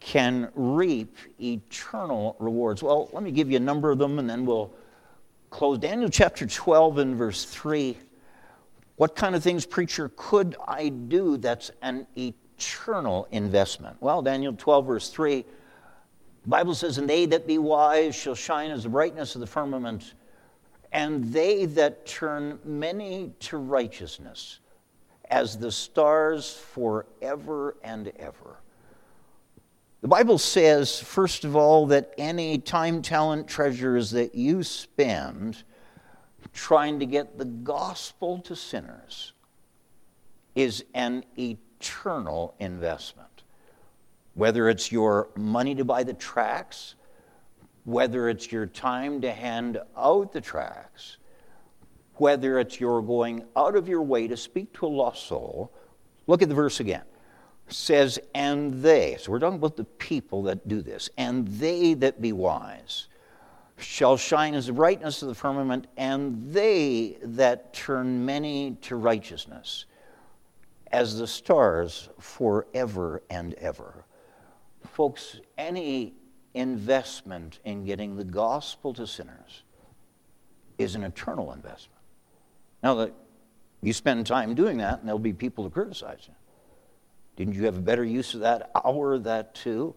can 0.00 0.48
reap 0.56 1.16
eternal 1.40 2.34
rewards? 2.40 2.82
Well, 2.82 3.08
let 3.12 3.22
me 3.22 3.30
give 3.30 3.48
you 3.48 3.58
a 3.58 3.60
number 3.60 3.92
of 3.92 3.98
them 3.98 4.18
and 4.18 4.28
then 4.28 4.46
we'll 4.46 4.72
close. 5.50 5.78
Daniel 5.78 6.10
chapter 6.10 6.44
12 6.44 6.98
and 6.98 7.14
verse 7.14 7.44
3. 7.44 7.96
What 8.96 9.14
kind 9.14 9.36
of 9.36 9.44
things, 9.44 9.64
preacher, 9.64 10.10
could 10.16 10.56
I 10.66 10.88
do 10.88 11.36
that's 11.36 11.70
an 11.82 12.08
eternal 12.16 13.28
investment? 13.30 13.96
Well, 14.00 14.22
Daniel 14.22 14.54
12, 14.54 14.84
verse 14.84 15.10
3 15.10 15.44
Bible 16.48 16.74
says, 16.74 16.98
And 16.98 17.08
they 17.08 17.26
that 17.26 17.46
be 17.46 17.58
wise 17.58 18.14
shall 18.14 18.34
shine 18.34 18.70
as 18.70 18.84
the 18.84 18.88
brightness 18.88 19.34
of 19.34 19.40
the 19.40 19.46
firmament, 19.46 20.14
and 20.92 21.32
they 21.32 21.66
that 21.66 22.06
turn 22.06 22.58
many 22.64 23.32
to 23.40 23.58
righteousness 23.58 24.60
as 25.30 25.58
the 25.58 25.70
stars 25.70 26.54
forever 26.54 27.76
and 27.82 28.10
ever. 28.18 28.56
The 30.00 30.08
Bible 30.08 30.38
says, 30.38 31.00
first 31.00 31.44
of 31.44 31.54
all, 31.54 31.86
that 31.88 32.14
any 32.16 32.58
time, 32.58 33.02
talent, 33.02 33.46
treasures 33.46 34.10
that 34.12 34.34
you 34.34 34.62
spend 34.62 35.64
trying 36.54 37.00
to 37.00 37.06
get 37.06 37.36
the 37.36 37.44
gospel 37.44 38.38
to 38.38 38.56
sinners 38.56 39.32
is 40.54 40.84
an 40.94 41.24
eternal 41.36 42.54
investment 42.58 43.27
whether 44.38 44.68
it's 44.68 44.92
your 44.92 45.30
money 45.34 45.74
to 45.74 45.84
buy 45.84 46.04
the 46.04 46.14
tracts, 46.14 46.94
whether 47.82 48.28
it's 48.28 48.52
your 48.52 48.66
time 48.66 49.20
to 49.20 49.32
hand 49.32 49.80
out 49.96 50.32
the 50.32 50.40
tracts, 50.40 51.16
whether 52.14 52.60
it's 52.60 52.78
your 52.78 53.02
going 53.02 53.42
out 53.56 53.74
of 53.74 53.88
your 53.88 54.00
way 54.00 54.28
to 54.28 54.36
speak 54.36 54.72
to 54.72 54.86
a 54.86 54.88
lost 54.88 55.26
soul. 55.26 55.72
Look 56.28 56.40
at 56.40 56.48
the 56.48 56.54
verse 56.54 56.78
again. 56.78 57.02
It 57.66 57.72
says, 57.72 58.20
and 58.32 58.74
they, 58.74 59.16
so 59.18 59.32
we're 59.32 59.40
talking 59.40 59.58
about 59.58 59.76
the 59.76 59.82
people 59.82 60.44
that 60.44 60.68
do 60.68 60.82
this, 60.82 61.10
and 61.18 61.48
they 61.48 61.94
that 61.94 62.22
be 62.22 62.32
wise 62.32 63.08
shall 63.76 64.16
shine 64.16 64.54
as 64.54 64.68
the 64.68 64.72
brightness 64.72 65.20
of 65.22 65.28
the 65.28 65.34
firmament, 65.34 65.88
and 65.96 66.52
they 66.52 67.16
that 67.22 67.72
turn 67.74 68.24
many 68.24 68.76
to 68.82 68.94
righteousness 68.94 69.86
as 70.92 71.18
the 71.18 71.26
stars 71.26 72.08
forever 72.20 73.20
and 73.30 73.54
ever. 73.54 73.97
Folks, 74.98 75.38
any 75.56 76.12
investment 76.54 77.60
in 77.64 77.84
getting 77.84 78.16
the 78.16 78.24
gospel 78.24 78.92
to 78.94 79.06
sinners 79.06 79.62
is 80.76 80.96
an 80.96 81.04
eternal 81.04 81.52
investment. 81.52 82.00
Now, 82.82 82.96
the 82.96 83.12
You 83.80 83.92
spend 83.92 84.26
time 84.26 84.56
doing 84.56 84.78
that, 84.78 84.98
and 84.98 85.06
there'll 85.06 85.20
be 85.20 85.32
people 85.32 85.62
to 85.62 85.70
criticize 85.70 86.22
you. 86.26 86.34
Didn't 87.36 87.54
you 87.54 87.66
have 87.66 87.78
a 87.78 87.80
better 87.80 88.04
use 88.04 88.34
of 88.34 88.40
that 88.40 88.72
hour, 88.74 89.20
that 89.20 89.54
too? 89.54 89.94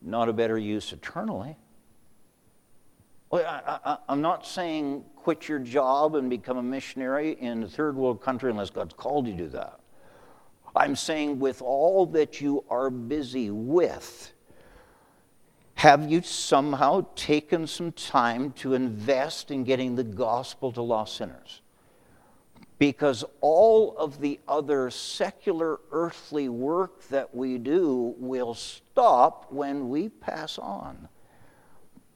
Not 0.00 0.28
a 0.28 0.32
better 0.32 0.56
use 0.56 0.92
eternally. 0.92 1.56
Well, 3.30 3.44
I, 3.44 3.98
am 4.08 4.20
not 4.20 4.46
saying 4.46 5.04
quit 5.16 5.48
your 5.48 5.58
job 5.58 6.14
and 6.14 6.30
become 6.30 6.56
a 6.56 6.62
missionary 6.62 7.32
in 7.32 7.64
a 7.64 7.68
third 7.68 7.96
world 7.96 8.22
country 8.22 8.48
unless 8.48 8.70
God's 8.70 8.94
called 8.94 9.26
you 9.26 9.32
to 9.32 9.38
do 9.38 9.48
that. 9.48 9.79
I'm 10.74 10.96
saying 10.96 11.40
with 11.40 11.62
all 11.62 12.06
that 12.06 12.40
you 12.40 12.64
are 12.70 12.90
busy 12.90 13.50
with, 13.50 14.32
have 15.74 16.10
you 16.10 16.22
somehow 16.22 17.06
taken 17.16 17.66
some 17.66 17.92
time 17.92 18.52
to 18.52 18.74
invest 18.74 19.50
in 19.50 19.64
getting 19.64 19.96
the 19.96 20.04
gospel 20.04 20.72
to 20.72 20.82
lost 20.82 21.16
sinners? 21.16 21.62
Because 22.78 23.24
all 23.40 23.96
of 23.96 24.20
the 24.20 24.40
other 24.46 24.90
secular 24.90 25.80
earthly 25.90 26.48
work 26.48 27.06
that 27.08 27.34
we 27.34 27.58
do 27.58 28.14
will 28.18 28.54
stop 28.54 29.50
when 29.50 29.88
we 29.88 30.08
pass 30.08 30.58
on. 30.58 31.08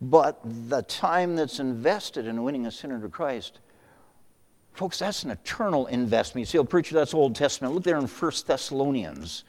But 0.01 0.41
the 0.45 0.83
time 0.83 1.35
that's 1.35 1.59
invested 1.59 2.27
in 2.27 2.43
winning 2.43 2.67
a 2.67 2.71
sinner 2.71 3.01
to 3.01 3.09
Christ, 3.09 3.61
folks, 4.75 4.99
that's 4.99 5.23
an 5.23 5.31
eternal 5.31 5.87
investment. 5.87 6.43
You 6.43 6.47
see, 6.47 6.59
oh, 6.59 6.65
preacher, 6.65 6.95
that's 6.95 7.15
Old 7.15 7.35
Testament. 7.35 7.75
Look 7.75 7.85
there 7.85 7.97
in 7.97 8.07
1 8.07 8.33
Thessalonians. 8.47 9.45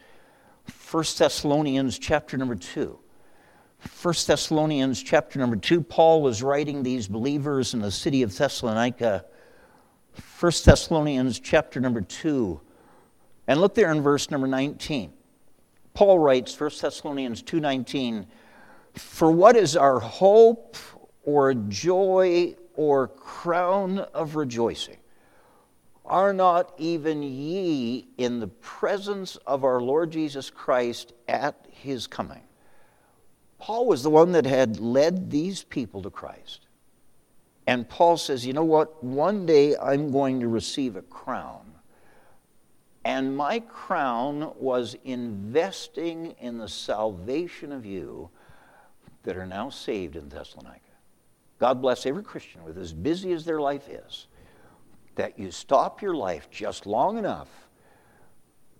1 0.91 1.03
Thessalonians 1.17 1.99
chapter 1.99 2.38
number 2.38 2.55
2. 2.55 2.97
1 4.01 4.13
Thessalonians 4.25 5.03
chapter 5.03 5.38
number 5.39 5.55
2, 5.55 5.81
Paul 5.81 6.21
was 6.21 6.41
writing 6.41 6.81
these 6.83 7.07
believers 7.07 7.73
in 7.73 7.81
the 7.81 7.91
city 7.91 8.21
of 8.23 8.35
Thessalonica. 8.35 9.25
1 10.39 10.51
Thessalonians 10.63 11.39
chapter 11.39 11.79
number 11.79 12.01
2. 12.01 12.61
And 13.47 13.59
look 13.59 13.75
there 13.75 13.91
in 13.91 14.01
verse 14.01 14.31
number 14.31 14.47
19. 14.47 15.11
Paul 15.93 16.19
writes, 16.19 16.59
1 16.59 16.81
Thessalonians 16.81 17.41
2:19, 17.41 18.25
"For 18.93 19.31
what 19.31 19.55
is 19.55 19.77
our 19.77 19.99
hope 19.99 20.75
or 21.23 21.53
joy 21.53 22.55
or 22.75 23.07
crown 23.07 23.99
of 23.99 24.35
rejoicing? 24.35 24.97
Are 26.05 26.33
not 26.33 26.73
even 26.77 27.23
ye 27.23 28.07
in 28.17 28.39
the 28.39 28.47
presence 28.47 29.35
of 29.47 29.63
our 29.63 29.81
Lord 29.81 30.11
Jesus 30.11 30.49
Christ 30.49 31.13
at 31.27 31.65
his 31.69 32.07
coming?" 32.07 32.43
Paul 33.57 33.87
was 33.87 34.03
the 34.03 34.09
one 34.09 34.31
that 34.33 34.45
had 34.45 34.79
led 34.79 35.31
these 35.31 35.63
people 35.63 36.03
to 36.03 36.09
Christ. 36.09 36.67
And 37.67 37.89
Paul 37.89 38.17
says, 38.17 38.45
you 38.45 38.53
know 38.53 38.63
what? 38.63 39.03
One 39.03 39.45
day 39.47 39.75
I'm 39.75 40.11
going 40.11 40.39
to 40.41 40.47
receive 40.47 40.95
a 40.95 41.01
crown. 41.01 41.73
And 43.03 43.35
my 43.35 43.59
crown 43.59 44.53
was 44.59 44.95
investing 45.03 46.35
in 46.39 46.59
the 46.59 46.67
salvation 46.67 47.71
of 47.71 47.85
you 47.85 48.29
that 49.23 49.37
are 49.37 49.47
now 49.47 49.69
saved 49.69 50.15
in 50.15 50.29
Thessalonica. 50.29 50.81
God 51.57 51.81
bless 51.81 52.05
every 52.05 52.23
Christian 52.23 52.63
with 52.63 52.77
as 52.77 52.93
busy 52.93 53.31
as 53.31 53.45
their 53.45 53.61
life 53.61 53.89
is, 53.89 54.27
that 55.15 55.39
you 55.39 55.51
stop 55.51 56.01
your 56.01 56.13
life 56.13 56.49
just 56.49 56.86
long 56.86 57.17
enough 57.17 57.49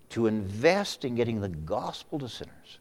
to 0.10 0.28
invest 0.28 1.06
in 1.06 1.16
getting 1.16 1.42
the 1.42 1.50
gospel 1.50 2.20
to 2.20 2.30
sinners. 2.30 2.80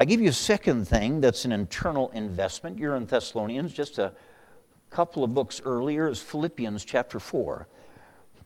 I 0.00 0.04
give 0.04 0.20
you 0.20 0.28
a 0.28 0.32
second 0.32 0.86
thing 0.86 1.20
that's 1.20 1.44
an 1.44 1.52
internal 1.52 2.10
investment. 2.10 2.78
You're 2.78 2.96
in 2.96 3.06
Thessalonians, 3.06 3.72
just 3.72 3.98
a 3.98 4.12
couple 4.90 5.24
of 5.24 5.34
books 5.34 5.60
earlier 5.64 6.08
is 6.08 6.20
Philippians 6.20 6.84
chapter 6.84 7.20
4. 7.20 7.66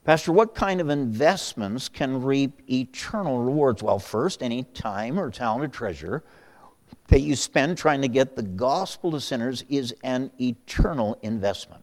Pastor, 0.05 0.33
what 0.33 0.55
kind 0.55 0.81
of 0.81 0.89
investments 0.89 1.89
can 1.89 2.23
reap 2.23 2.63
eternal 2.69 3.39
rewards? 3.39 3.83
Well, 3.83 4.01
first, 4.01 4.43
any 4.43 4.65
time 4.65 5.19
or 5.19 5.31
talent 5.31 5.65
or 5.65 5.69
treasure 5.69 6.25
that 7.09 7.21
you 7.21 7.37
spend 7.37 7.79
trying 7.79 8.03
to 8.03 8.09
get 8.09 8.35
the 8.35 8.43
gospel 8.43 9.13
to 9.13 9.21
sinners 9.21 9.65
is 9.69 9.95
an 10.03 10.31
eternal 10.41 11.19
investment. 11.23 11.82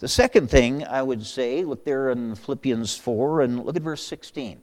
The 0.00 0.08
second 0.08 0.48
thing 0.48 0.86
I 0.86 1.02
would 1.02 1.26
say, 1.26 1.62
look 1.62 1.84
there 1.84 2.08
in 2.08 2.34
Philippians 2.34 2.96
4 2.96 3.42
and 3.42 3.62
look 3.66 3.76
at 3.76 3.82
verse 3.82 4.02
16. 4.06 4.62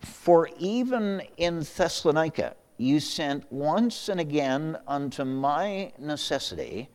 For 0.00 0.50
even 0.58 1.22
in 1.38 1.60
Thessalonica, 1.60 2.54
you 2.76 3.00
sent 3.00 3.50
once 3.50 4.10
and 4.10 4.20
again 4.20 4.76
unto 4.86 5.24
my 5.24 5.94
necessity, 5.98 6.90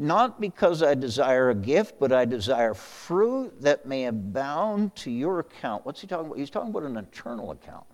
not 0.00 0.40
because 0.40 0.82
I 0.82 0.94
desire 0.94 1.50
a 1.50 1.54
gift, 1.54 2.00
but 2.00 2.10
I 2.10 2.24
desire 2.24 2.74
fruit 2.74 3.62
that 3.62 3.86
may 3.86 4.06
abound 4.06 4.96
to 4.96 5.10
your 5.12 5.38
account. 5.38 5.86
What's 5.86 6.00
he 6.00 6.08
talking 6.08 6.26
about? 6.26 6.38
He's 6.38 6.50
talking 6.50 6.70
about 6.70 6.82
an 6.82 6.96
eternal 6.96 7.52
account. 7.52 7.86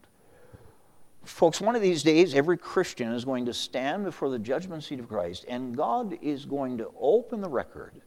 Folks, 1.24 1.60
one 1.60 1.76
of 1.76 1.82
these 1.82 2.02
days, 2.02 2.34
every 2.34 2.56
Christian 2.56 3.12
is 3.12 3.26
going 3.26 3.44
to 3.44 3.52
stand 3.52 4.04
before 4.04 4.30
the 4.30 4.38
judgment 4.38 4.82
seat 4.82 4.98
of 4.98 5.08
Christ, 5.08 5.44
and 5.46 5.76
God 5.76 6.16
is 6.22 6.46
going 6.46 6.78
to 6.78 6.90
open 6.98 7.42
the 7.42 7.50
record 7.50 8.00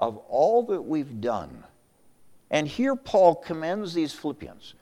of 0.00 0.16
all 0.28 0.62
that 0.64 0.82
we've 0.82 1.20
done. 1.20 1.64
And 2.50 2.66
here 2.66 2.96
Paul 2.96 3.34
commends 3.34 3.94
these 3.94 4.12
Philippians. 4.12 4.74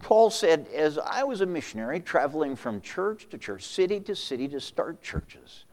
Paul 0.00 0.30
said, 0.30 0.66
as 0.74 0.98
I 0.98 1.22
was 1.22 1.40
a 1.40 1.46
missionary 1.46 2.00
traveling 2.00 2.56
from 2.56 2.80
church 2.80 3.28
to 3.30 3.38
church, 3.38 3.64
city 3.64 4.00
to 4.00 4.16
city 4.16 4.48
to 4.48 4.60
start 4.60 5.00
churches, 5.00 5.64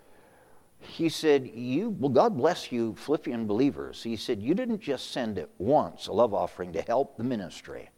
he 0.80 1.10
said, 1.10 1.48
You, 1.54 1.90
well, 2.00 2.10
God 2.10 2.38
bless 2.38 2.72
you, 2.72 2.96
Philippian 2.96 3.48
believers. 3.48 4.02
He 4.04 4.16
said, 4.16 4.42
You 4.42 4.54
didn't 4.54 4.80
just 4.80 5.12
send 5.12 5.38
it 5.38 5.50
once, 5.58 6.08
a 6.08 6.14
love 6.14 6.34
offering, 6.34 6.72
to 6.74 6.82
help 6.82 7.18
the 7.18 7.24
ministry. 7.24 7.90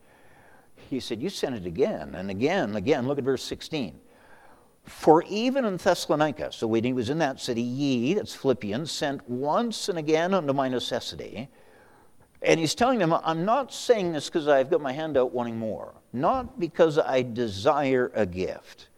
He 0.89 0.99
said, 0.99 1.21
You 1.21 1.29
sent 1.29 1.55
it 1.55 1.65
again 1.65 2.15
and 2.15 2.31
again 2.31 2.69
and 2.69 2.77
again. 2.77 3.07
Look 3.07 3.17
at 3.17 3.23
verse 3.23 3.43
16. 3.43 3.99
For 4.83 5.23
even 5.23 5.65
in 5.65 5.77
Thessalonica, 5.77 6.51
so 6.51 6.67
when 6.67 6.83
he 6.83 6.93
was 6.93 7.09
in 7.09 7.19
that 7.19 7.39
city, 7.39 7.61
ye, 7.61 8.13
that's 8.13 8.35
Philippians, 8.35 8.91
sent 8.91 9.29
once 9.29 9.89
and 9.89 9.97
again 9.97 10.33
unto 10.33 10.53
my 10.53 10.67
necessity 10.67 11.49
and 12.41 12.59
he's 12.59 12.73
telling 12.73 12.99
them, 12.99 13.13
I'm 13.13 13.45
not 13.45 13.71
saying 13.71 14.13
this 14.13 14.27
because 14.27 14.47
I've 14.47 14.69
got 14.69 14.81
my 14.81 14.91
hand 14.91 15.15
out 15.15 15.31
wanting 15.31 15.59
more, 15.59 15.93
not 16.11 16.59
because 16.59 16.97
I 16.97 17.21
desire 17.21 18.11
a 18.15 18.25
gift, 18.25 18.89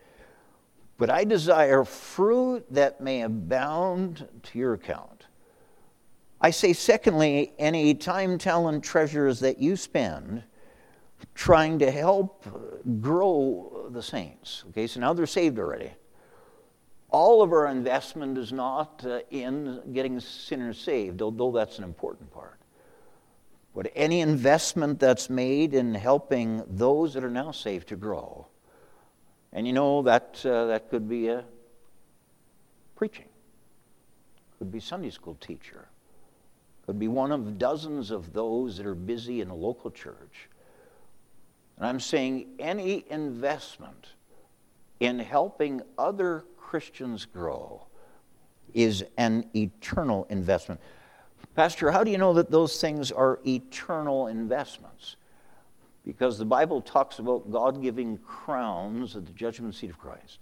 but 0.98 1.10
I 1.10 1.26
desire 1.26 1.84
fruit 1.84 2.66
that 2.72 3.02
may 3.02 3.22
abound 3.22 4.28
to 4.44 4.60
your 4.60 4.74
account. 4.74 5.26
I 6.40 6.52
say, 6.52 6.74
secondly, 6.74 7.54
any 7.60 7.94
time, 7.94 8.38
talent, 8.38 8.84
treasures 8.84 9.42
that 9.42 9.60
you 9.60 9.76
spend 9.76 10.44
trying 11.36 11.80
to 11.80 11.92
help 11.92 12.46
grow 13.02 13.90
the 13.92 14.02
saints. 14.02 14.64
Okay, 14.70 14.88
so 14.88 15.00
now 15.00 15.14
they're 15.14 15.26
saved 15.26 15.60
already. 15.60 15.92
All 17.10 17.44
of 17.44 17.52
our 17.52 17.68
investment 17.68 18.38
is 18.38 18.52
not 18.52 19.06
uh, 19.06 19.20
in 19.30 19.82
getting 19.94 20.20
sinners 20.20 20.80
saved, 20.80 21.22
although 21.22 21.52
that's 21.52 21.78
an 21.78 21.84
important 21.84 22.32
part. 22.32 22.60
But 23.76 23.92
any 23.96 24.22
investment 24.22 25.00
that's 25.00 25.30
made 25.30 25.74
in 25.74 25.96
helping 25.96 26.64
those 26.68 27.14
that 27.14 27.24
are 27.24 27.30
now 27.30 27.52
saved 27.52 27.88
to 27.90 27.96
grow, 27.96 28.48
and 29.52 29.68
you 29.68 29.74
know 29.74 30.02
that 30.04 30.44
uh, 30.46 30.66
that 30.66 30.90
could 30.90 31.08
be 31.08 31.28
a 31.28 31.44
preaching, 32.96 33.30
could 34.58 34.72
be 34.72 34.80
Sunday 34.80 35.10
school 35.10 35.36
teacher, 35.36 35.88
could 36.86 37.00
be 37.00 37.08
one 37.08 37.32
of 37.32 37.58
dozens 37.58 38.12
of 38.12 38.34
those 38.34 38.78
that 38.78 38.86
are 38.86 38.96
busy 38.96 39.42
in 39.42 39.50
a 39.50 39.56
local 39.56 39.92
church. 39.92 40.50
And 41.78 41.86
I'm 41.88 42.00
saying 42.00 42.48
any 42.60 43.06
investment 43.10 44.10
in 45.00 45.20
helping 45.20 45.82
other 45.98 46.46
Christians 46.58 47.26
grow 47.26 47.88
is 48.74 49.04
an 49.18 49.50
eternal 49.56 50.26
investment. 50.30 50.80
Pastor, 51.56 51.92
how 51.92 52.04
do 52.04 52.12
you 52.12 52.18
know 52.18 52.34
that 52.34 52.50
those 52.50 52.82
things 52.82 53.12
are 53.12 53.40
eternal 53.46 54.28
investments? 54.28 55.18
Because 56.06 56.38
the 56.38 56.46
Bible 56.46 56.82
talks 56.82 57.20
about 57.20 57.52
God 57.52 57.82
giving 57.82 58.18
crowns 58.18 59.16
at 59.16 59.26
the 59.26 59.32
judgment 59.34 59.76
seat 59.76 59.90
of 59.90 60.00
Christ. 60.00 60.40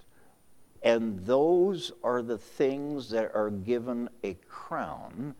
And 0.83 1.19
those 1.25 1.91
are 2.03 2.21
the 2.21 2.37
things 2.37 3.09
that 3.11 3.35
are 3.35 3.49
given 3.49 4.09
a 4.23 4.33
crown 4.47 5.35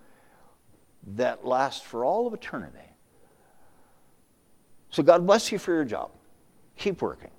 that 1.15 1.45
lasts 1.45 1.81
for 1.81 2.05
all 2.05 2.27
of 2.27 2.33
eternity. 2.33 2.90
So 4.91 5.03
God 5.03 5.25
bless 5.25 5.51
you 5.51 5.57
for 5.57 5.73
your 5.73 5.85
job. 5.85 6.11
Keep 6.77 7.01
working. 7.01 7.31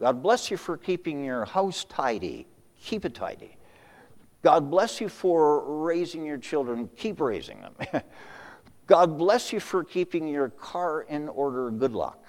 God 0.00 0.22
bless 0.22 0.50
you 0.50 0.56
for 0.56 0.76
keeping 0.76 1.24
your 1.24 1.44
house 1.44 1.84
tidy. 1.84 2.46
Keep 2.80 3.04
it 3.04 3.14
tidy. 3.14 3.56
God 4.42 4.70
bless 4.70 5.00
you 5.00 5.08
for 5.08 5.82
raising 5.84 6.24
your 6.26 6.38
children. 6.38 6.88
Keep 6.96 7.20
raising 7.20 7.60
them. 7.60 8.02
God 8.86 9.16
bless 9.16 9.52
you 9.52 9.60
for 9.60 9.84
keeping 9.84 10.26
your 10.26 10.48
car 10.50 11.02
in 11.02 11.28
order. 11.28 11.70
Good 11.70 11.92
luck. 11.92 12.24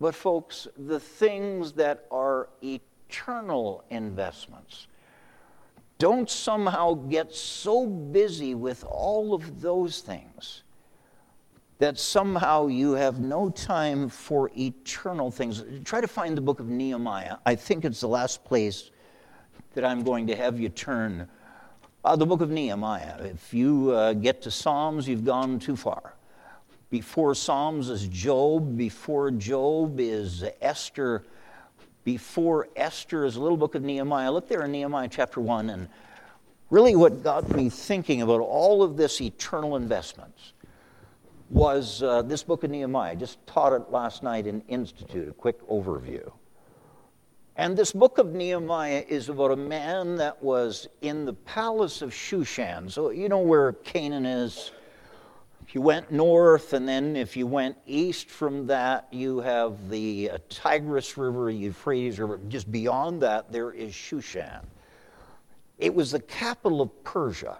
But, 0.00 0.14
folks, 0.14 0.66
the 0.76 1.00
things 1.00 1.72
that 1.72 2.04
are 2.10 2.48
eternal 2.62 3.84
investments, 3.90 4.88
Don't 5.98 6.30
somehow 6.30 6.94
get 6.94 7.34
so 7.34 7.86
busy 7.86 8.54
with 8.54 8.84
all 8.84 9.34
of 9.34 9.60
those 9.60 10.00
things 10.00 10.62
that 11.78 11.98
somehow 11.98 12.66
you 12.66 12.92
have 12.92 13.20
no 13.20 13.50
time 13.50 14.08
for 14.08 14.50
eternal 14.56 15.30
things. 15.30 15.64
Try 15.84 16.00
to 16.00 16.08
find 16.08 16.36
the 16.36 16.40
book 16.40 16.58
of 16.60 16.68
Nehemiah. 16.68 17.36
I 17.46 17.54
think 17.54 17.84
it's 17.84 18.00
the 18.00 18.08
last 18.08 18.44
place 18.44 18.90
that 19.74 19.84
I'm 19.84 20.02
going 20.02 20.26
to 20.26 20.36
have 20.36 20.58
you 20.58 20.68
turn. 20.70 21.28
Uh, 22.04 22.16
the 22.16 22.26
book 22.26 22.40
of 22.40 22.50
Nehemiah. 22.50 23.22
If 23.22 23.54
you 23.54 23.92
uh, 23.92 24.12
get 24.14 24.42
to 24.42 24.50
Psalms, 24.50 25.06
you've 25.06 25.24
gone 25.24 25.60
too 25.60 25.76
far. 25.76 26.14
Before 26.90 27.34
Psalms 27.34 27.90
is 27.90 28.08
Job, 28.08 28.76
before 28.76 29.30
Job 29.30 30.00
is 30.00 30.44
Esther, 30.60 31.24
before 32.02 32.68
Esther 32.74 33.24
is 33.24 33.36
a 33.36 33.40
little 33.40 33.58
book 33.58 33.74
of 33.74 33.82
Nehemiah. 33.82 34.32
Look 34.32 34.48
there 34.48 34.64
in 34.64 34.72
Nehemiah 34.72 35.08
chapter 35.08 35.40
1, 35.40 35.70
and 35.70 35.88
really 36.70 36.96
what 36.96 37.22
got 37.22 37.48
me 37.54 37.68
thinking 37.68 38.22
about 38.22 38.40
all 38.40 38.82
of 38.82 38.96
this 38.96 39.20
eternal 39.20 39.76
investments 39.76 40.54
was 41.50 42.02
uh, 42.02 42.22
this 42.22 42.42
book 42.42 42.64
of 42.64 42.70
Nehemiah. 42.70 43.12
I 43.12 43.14
just 43.14 43.44
taught 43.46 43.72
it 43.72 43.90
last 43.90 44.22
night 44.22 44.46
in 44.46 44.60
Institute, 44.68 45.28
a 45.28 45.32
quick 45.32 45.66
overview. 45.68 46.30
And 47.56 47.76
this 47.76 47.90
book 47.90 48.18
of 48.18 48.34
Nehemiah 48.34 49.04
is 49.08 49.28
about 49.28 49.50
a 49.50 49.56
man 49.56 50.14
that 50.16 50.40
was 50.42 50.86
in 51.02 51.24
the 51.24 51.32
palace 51.32 52.02
of 52.02 52.10
Shushan. 52.10 52.90
So, 52.90 53.10
you 53.10 53.28
know 53.28 53.40
where 53.40 53.72
Canaan 53.72 54.26
is. 54.26 54.70
If 55.66 55.74
you 55.74 55.82
went 55.82 56.10
north, 56.10 56.72
and 56.72 56.88
then 56.88 57.14
if 57.14 57.36
you 57.36 57.46
went 57.46 57.76
east 57.86 58.30
from 58.30 58.66
that, 58.68 59.06
you 59.10 59.40
have 59.40 59.90
the 59.90 60.30
uh, 60.30 60.38
Tigris 60.48 61.18
River, 61.18 61.50
Euphrates 61.50 62.18
River. 62.18 62.40
Just 62.48 62.72
beyond 62.72 63.20
that, 63.22 63.52
there 63.52 63.72
is 63.72 63.92
Shushan. 63.92 64.64
It 65.78 65.94
was 65.94 66.12
the 66.12 66.20
capital 66.20 66.80
of 66.80 67.04
Persia. 67.04 67.58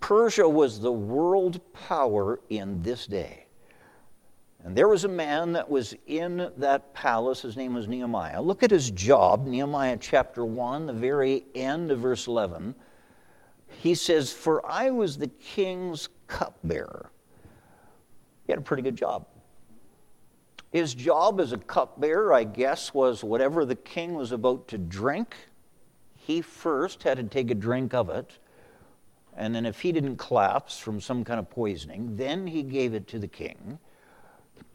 Persia 0.00 0.48
was 0.48 0.80
the 0.80 0.92
world 0.92 1.60
power 1.72 2.40
in 2.48 2.82
this 2.82 3.06
day. 3.06 3.46
And 4.64 4.76
there 4.76 4.88
was 4.88 5.04
a 5.04 5.08
man 5.08 5.52
that 5.52 5.70
was 5.70 5.94
in 6.06 6.50
that 6.56 6.92
palace. 6.92 7.42
His 7.42 7.56
name 7.56 7.74
was 7.74 7.86
Nehemiah. 7.86 8.42
Look 8.42 8.62
at 8.64 8.70
his 8.70 8.90
job, 8.90 9.46
Nehemiah 9.46 9.96
chapter 10.00 10.44
1, 10.44 10.86
the 10.86 10.92
very 10.92 11.44
end 11.54 11.92
of 11.92 12.00
verse 12.00 12.26
11. 12.26 12.74
He 13.68 13.94
says, 13.94 14.32
For 14.32 14.64
I 14.66 14.90
was 14.90 15.18
the 15.18 15.28
king's 15.28 16.08
cupbearer. 16.26 17.10
He 18.46 18.52
had 18.52 18.58
a 18.58 18.62
pretty 18.62 18.82
good 18.82 18.96
job. 18.96 19.26
His 20.72 20.94
job 20.94 21.40
as 21.40 21.52
a 21.52 21.58
cupbearer, 21.58 22.32
I 22.32 22.44
guess, 22.44 22.92
was 22.92 23.22
whatever 23.22 23.64
the 23.64 23.76
king 23.76 24.14
was 24.14 24.32
about 24.32 24.66
to 24.68 24.78
drink, 24.78 25.36
he 26.16 26.42
first 26.42 27.04
had 27.04 27.18
to 27.18 27.22
take 27.24 27.50
a 27.50 27.54
drink 27.54 27.94
of 27.94 28.10
it 28.10 28.38
and 29.36 29.54
then, 29.54 29.66
if 29.66 29.80
he 29.80 29.92
didn't 29.92 30.16
collapse 30.16 30.78
from 30.78 31.00
some 31.00 31.24
kind 31.24 31.38
of 31.38 31.50
poisoning, 31.50 32.16
then 32.16 32.46
he 32.46 32.62
gave 32.62 32.94
it 32.94 33.06
to 33.08 33.18
the 33.18 33.28
king. 33.28 33.78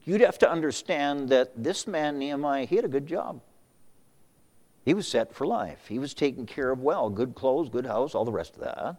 You'd 0.04 0.22
have 0.22 0.38
to 0.40 0.50
understand 0.50 1.30
that 1.30 1.52
this 1.62 1.88
man, 1.88 2.20
Nehemiah, 2.20 2.66
he 2.66 2.76
had 2.76 2.86
a 2.86 2.90
good 2.90 3.08
job. 3.08 3.42
He 4.84 4.94
was 4.94 5.08
set 5.08 5.34
for 5.34 5.46
life. 5.46 5.88
He 5.88 6.00
was 6.00 6.14
taken 6.14 6.46
care 6.46 6.72
of 6.72 6.80
well, 6.80 7.10
good 7.10 7.36
clothes, 7.36 7.70
good 7.70 7.86
house, 7.86 8.16
all 8.16 8.26
the 8.26 8.32
rest 8.32 8.56
of 8.56 8.62
that. 8.62 8.96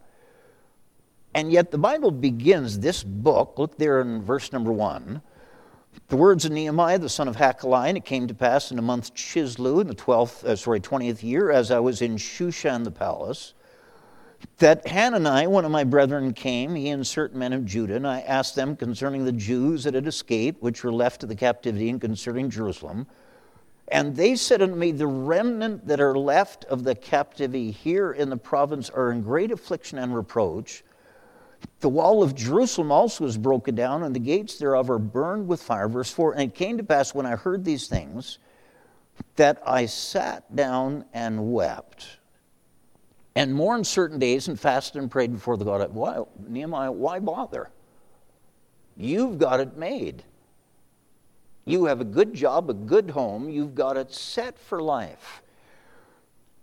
And 1.34 1.50
yet, 1.50 1.70
the 1.70 1.78
Bible 1.78 2.10
begins 2.10 2.78
this 2.78 3.02
book, 3.02 3.54
look 3.56 3.78
there 3.78 4.00
in 4.00 4.22
verse 4.22 4.52
number 4.52 4.72
one. 4.72 5.22
The 6.08 6.16
words 6.16 6.44
of 6.44 6.52
Nehemiah, 6.52 6.98
the 6.98 7.08
son 7.08 7.28
of 7.28 7.36
Hachaliah, 7.36 7.88
and 7.88 7.96
it 7.96 8.04
came 8.04 8.26
to 8.26 8.34
pass 8.34 8.70
in 8.70 8.76
the 8.76 8.82
month 8.82 9.14
Chisleu, 9.14 9.80
in 9.80 9.86
the 9.86 9.94
12th, 9.94 10.44
uh, 10.44 10.56
sorry, 10.56 10.80
20th 10.80 11.22
year, 11.22 11.50
as 11.50 11.70
I 11.70 11.80
was 11.80 12.02
in 12.02 12.16
Shushan 12.16 12.84
the 12.84 12.90
palace, 12.90 13.54
that 14.59 14.86
Hanani, 14.86 15.47
one 15.47 15.64
of 15.64 15.70
my 15.70 15.84
brethren, 15.84 16.32
came, 16.32 16.74
he 16.74 16.88
and 16.88 17.07
certain 17.07 17.38
men 17.38 17.53
of 17.53 17.64
Judah, 17.64 17.97
and 17.97 18.07
I 18.07 18.20
asked 18.20 18.55
them 18.55 18.76
concerning 18.76 19.24
the 19.24 19.32
Jews 19.32 19.84
that 19.84 19.95
had 19.95 20.07
escaped, 20.07 20.62
which 20.62 20.84
were 20.84 20.93
left 20.93 21.20
to 21.20 21.26
the 21.26 21.34
captivity, 21.34 21.88
and 21.90 22.01
concerning 22.01 22.51
Jerusalem. 22.51 23.07
And 23.88 24.16
they 24.16 24.36
said 24.36 24.62
unto 24.62 24.74
me, 24.74 24.93
The 24.93 25.07
remnant 25.07 25.86
that 25.86 26.01
are 26.01 26.16
left 26.16 26.64
of 26.66 26.84
the 26.84 26.95
captivity 26.95 27.70
here 27.70 28.12
in 28.12 28.30
the 28.30 28.36
province 28.36 28.88
are 28.90 29.12
in 29.12 29.22
great 29.22 29.51
affliction 29.51 29.99
and 29.99 30.14
reproach. 30.14 30.84
The 31.80 31.88
wall 31.88 32.22
of 32.22 32.34
Jerusalem 32.34 32.90
also 32.90 33.24
is 33.24 33.36
broken 33.36 33.74
down, 33.74 34.03
and 34.03 34.14
the 34.14 34.20
gates 34.20 34.57
thereof 34.57 34.90
are 34.90 34.99
burned 34.99 35.47
with 35.47 35.62
fire. 35.62 35.88
Verse 35.88 36.11
4 36.11 36.32
And 36.32 36.43
it 36.43 36.55
came 36.55 36.78
to 36.78 36.84
pass 36.84 37.14
when 37.14 37.26
I 37.26 37.36
heard 37.36 37.64
these 37.64 37.86
things 37.86 38.38
that 39.36 39.62
I 39.66 39.86
sat 39.86 40.55
down 40.55 41.05
and 41.12 41.53
wept 41.53 42.18
and 43.34 43.54
mourned 43.54 43.86
certain 43.86 44.18
days 44.18 44.48
and 44.48 44.58
fasted 44.58 45.00
and 45.00 45.10
prayed 45.10 45.32
before 45.32 45.56
the 45.56 45.64
God. 45.64 45.92
Why, 45.92 46.22
Nehemiah, 46.46 46.92
why 46.92 47.18
bother? 47.18 47.70
You've 48.96 49.38
got 49.38 49.60
it 49.60 49.76
made. 49.76 50.22
You 51.64 51.86
have 51.86 52.00
a 52.00 52.04
good 52.04 52.34
job, 52.34 52.68
a 52.68 52.74
good 52.74 53.10
home. 53.10 53.48
You've 53.48 53.74
got 53.74 53.96
it 53.96 54.12
set 54.12 54.58
for 54.58 54.82
life. 54.82 55.42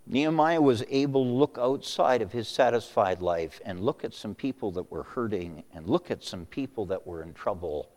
Nehemiah 0.06 0.60
was 0.60 0.84
able 0.88 1.24
to 1.24 1.30
look 1.30 1.56
outside 1.60 2.22
of 2.22 2.32
his 2.32 2.48
satisfied 2.48 3.20
life 3.22 3.60
and 3.64 3.80
look 3.80 4.04
at 4.04 4.14
some 4.14 4.34
people 4.34 4.72
that 4.72 4.90
were 4.90 5.04
hurting 5.04 5.62
and 5.72 5.86
look 5.86 6.10
at 6.10 6.22
some 6.22 6.46
people 6.46 6.86
that 6.86 7.06
were 7.06 7.22
in 7.22 7.32
trouble. 7.32 7.90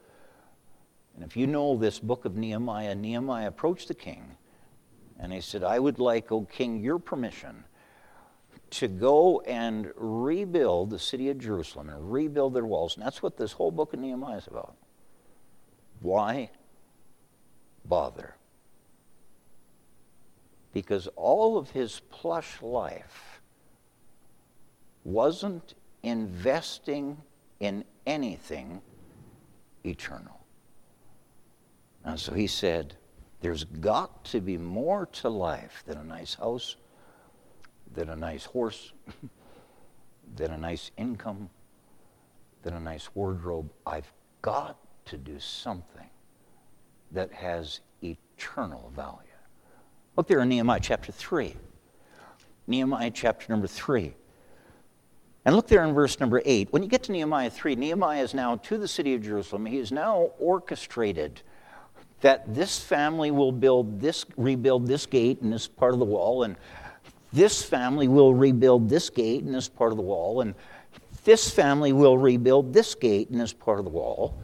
And 1.15 1.23
if 1.23 1.35
you 1.35 1.47
know 1.47 1.75
this 1.75 1.99
book 1.99 2.25
of 2.25 2.35
Nehemiah, 2.35 2.95
Nehemiah 2.95 3.47
approached 3.47 3.87
the 3.87 3.93
king 3.93 4.37
and 5.19 5.33
he 5.33 5.41
said, 5.41 5.63
I 5.63 5.79
would 5.79 5.99
like, 5.99 6.31
O 6.31 6.41
king, 6.45 6.79
your 6.79 6.99
permission 6.99 7.63
to 8.73 8.87
go 8.87 9.41
and 9.41 9.91
rebuild 9.95 10.89
the 10.89 10.97
city 10.97 11.29
of 11.29 11.37
Jerusalem 11.37 11.89
and 11.89 12.11
rebuild 12.11 12.55
their 12.55 12.65
walls. 12.65 12.95
And 12.95 13.05
that's 13.05 13.21
what 13.21 13.37
this 13.37 13.51
whole 13.51 13.71
book 13.71 13.93
of 13.93 13.99
Nehemiah 13.99 14.37
is 14.37 14.47
about. 14.47 14.75
Why 16.01 16.49
bother? 17.85 18.35
Because 20.73 21.07
all 21.15 21.57
of 21.57 21.69
his 21.69 22.01
plush 22.09 22.63
life 22.63 23.41
wasn't 25.03 25.75
investing 26.01 27.17
in 27.59 27.85
anything 28.07 28.81
eternal. 29.85 30.45
And 32.03 32.19
so 32.19 32.33
he 32.33 32.47
said, 32.47 32.95
There's 33.41 33.65
got 33.65 34.25
to 34.25 34.41
be 34.41 34.57
more 34.57 35.05
to 35.05 35.29
life 35.29 35.83
than 35.85 35.97
a 35.97 36.03
nice 36.03 36.33
house 36.33 36.75
than 37.93 38.09
a 38.09 38.15
nice 38.15 38.45
horse, 38.45 38.91
than 40.35 40.51
a 40.51 40.57
nice 40.57 40.91
income, 40.97 41.49
than 42.63 42.73
a 42.73 42.79
nice 42.79 43.09
wardrobe. 43.13 43.69
I've 43.85 44.11
got 44.41 44.77
to 45.05 45.17
do 45.17 45.39
something 45.39 46.09
that 47.11 47.31
has 47.31 47.81
eternal 48.01 48.91
value. 48.95 49.19
Look 50.15 50.27
there 50.27 50.39
in 50.39 50.49
Nehemiah 50.49 50.79
chapter 50.81 51.11
3. 51.11 51.55
Nehemiah 52.67 53.11
chapter 53.11 53.51
number 53.51 53.67
3. 53.67 54.13
And 55.45 55.55
look 55.55 55.67
there 55.67 55.83
in 55.83 55.93
verse 55.93 56.19
number 56.19 56.41
8. 56.45 56.71
When 56.71 56.83
you 56.83 56.89
get 56.89 57.03
to 57.03 57.11
Nehemiah 57.11 57.49
3, 57.49 57.75
Nehemiah 57.75 58.23
is 58.23 58.33
now 58.33 58.55
to 58.57 58.77
the 58.77 58.87
city 58.87 59.13
of 59.13 59.21
Jerusalem. 59.21 59.65
He 59.65 59.77
is 59.77 59.91
now 59.91 60.29
orchestrated 60.39 61.41
that 62.21 62.53
this 62.53 62.79
family 62.79 63.31
will 63.31 63.51
build 63.51 63.99
this, 63.99 64.25
rebuild 64.37 64.87
this 64.87 65.05
gate 65.05 65.41
and 65.41 65.51
this 65.51 65.67
part 65.67 65.91
of 65.91 65.99
the 65.99 66.05
wall, 66.05 66.43
and 66.43 66.55
this 67.33 67.63
family 67.63 68.07
will 68.07 68.33
rebuild 68.33 68.87
this 68.87 69.09
gate 69.09 69.41
in 69.41 69.51
this 69.51 69.67
part 69.67 69.91
of 69.91 69.97
the 69.97 70.03
wall, 70.03 70.41
and 70.41 70.53
this 71.23 71.49
family 71.49 71.91
will 71.91 72.17
rebuild 72.17 72.73
this 72.73 72.93
gate 72.95 73.29
in 73.31 73.39
this 73.39 73.51
part 73.51 73.79
of 73.79 73.85
the 73.85 73.91
wall. 73.91 74.37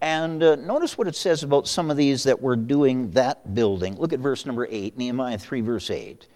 And 0.00 0.42
uh, 0.42 0.56
notice 0.56 0.96
what 0.96 1.08
it 1.08 1.16
says 1.16 1.42
about 1.42 1.68
some 1.68 1.90
of 1.90 1.96
these 1.96 2.24
that 2.24 2.40
were 2.40 2.56
doing 2.56 3.10
that 3.10 3.54
building. 3.54 3.96
Look 3.96 4.12
at 4.12 4.20
verse 4.20 4.46
number 4.46 4.66
8, 4.70 4.96
Nehemiah 4.96 5.38
3, 5.38 5.60
verse 5.60 5.90
8. 5.90 6.26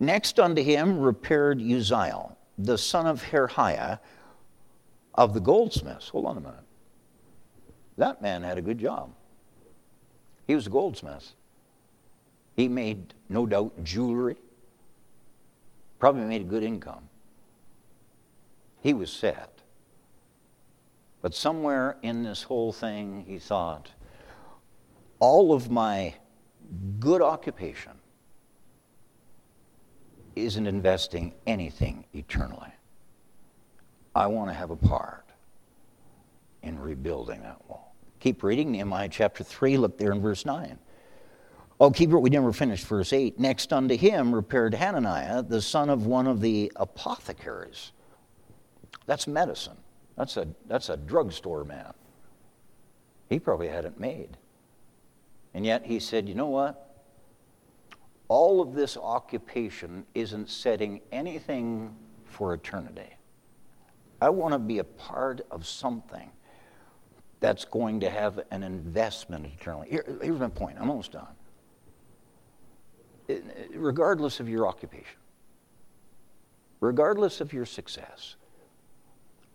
Next 0.00 0.38
unto 0.38 0.62
him 0.62 0.98
repaired 0.98 1.58
Uzziel, 1.60 2.36
the 2.58 2.76
son 2.76 3.06
of 3.06 3.22
Harhaiah, 3.22 4.00
of 5.14 5.32
the 5.32 5.40
goldsmiths. 5.40 6.08
Hold 6.08 6.26
on 6.26 6.36
a 6.36 6.40
minute. 6.40 6.64
That 7.98 8.20
man 8.20 8.42
had 8.42 8.58
a 8.58 8.62
good 8.62 8.78
job. 8.78 9.14
He 10.46 10.54
was 10.54 10.66
a 10.66 10.70
goldsmith. 10.70 11.32
He 12.62 12.68
made, 12.68 13.14
no 13.28 13.44
doubt, 13.44 13.82
jewelry, 13.82 14.36
probably 15.98 16.22
made 16.22 16.42
a 16.42 16.44
good 16.44 16.62
income. 16.62 17.08
He 18.80 18.94
was 18.94 19.12
set. 19.12 19.50
But 21.22 21.34
somewhere 21.34 21.96
in 22.02 22.22
this 22.22 22.44
whole 22.44 22.72
thing, 22.72 23.24
he 23.26 23.40
thought, 23.40 23.90
all 25.18 25.52
of 25.52 25.72
my 25.72 26.14
good 27.00 27.20
occupation 27.20 27.94
isn't 30.36 30.68
investing 30.68 31.34
anything 31.48 32.04
eternally. 32.14 32.70
I 34.14 34.28
want 34.28 34.50
to 34.50 34.54
have 34.54 34.70
a 34.70 34.76
part 34.76 35.26
in 36.62 36.78
rebuilding 36.78 37.42
that 37.42 37.68
wall. 37.68 37.96
Keep 38.20 38.44
reading 38.44 38.70
Nehemiah 38.70 39.08
chapter 39.08 39.42
3, 39.42 39.78
look 39.78 39.98
there 39.98 40.12
in 40.12 40.20
verse 40.20 40.46
9. 40.46 40.78
Oh, 41.82 41.90
keep 41.90 42.12
it, 42.12 42.16
we 42.16 42.30
never 42.30 42.52
finished 42.52 42.86
verse 42.86 43.12
8. 43.12 43.40
Next 43.40 43.72
unto 43.72 43.96
him 43.96 44.32
repaired 44.32 44.72
Hananiah, 44.72 45.42
the 45.42 45.60
son 45.60 45.90
of 45.90 46.06
one 46.06 46.28
of 46.28 46.40
the 46.40 46.70
apothecaries. 46.76 47.90
That's 49.06 49.26
medicine. 49.26 49.76
That's 50.16 50.36
a, 50.36 50.46
that's 50.68 50.90
a 50.90 50.96
drugstore 50.96 51.64
man. 51.64 51.92
He 53.28 53.40
probably 53.40 53.66
had 53.66 53.84
it 53.84 53.98
made. 53.98 54.36
And 55.54 55.66
yet 55.66 55.84
he 55.84 55.98
said, 55.98 56.28
you 56.28 56.36
know 56.36 56.46
what? 56.46 57.02
All 58.28 58.60
of 58.60 58.74
this 58.74 58.96
occupation 58.96 60.06
isn't 60.14 60.50
setting 60.50 61.00
anything 61.10 61.96
for 62.26 62.54
eternity. 62.54 63.16
I 64.20 64.28
want 64.28 64.52
to 64.52 64.60
be 64.60 64.78
a 64.78 64.84
part 64.84 65.40
of 65.50 65.66
something 65.66 66.30
that's 67.40 67.64
going 67.64 67.98
to 67.98 68.08
have 68.08 68.38
an 68.52 68.62
investment 68.62 69.46
eternally. 69.46 69.88
Here, 69.90 70.04
here's 70.22 70.38
my 70.38 70.46
point. 70.46 70.76
I'm 70.80 70.88
almost 70.88 71.10
done. 71.10 71.26
Regardless 73.82 74.38
of 74.38 74.48
your 74.48 74.68
occupation, 74.68 75.18
regardless 76.80 77.40
of 77.40 77.52
your 77.52 77.66
success, 77.66 78.36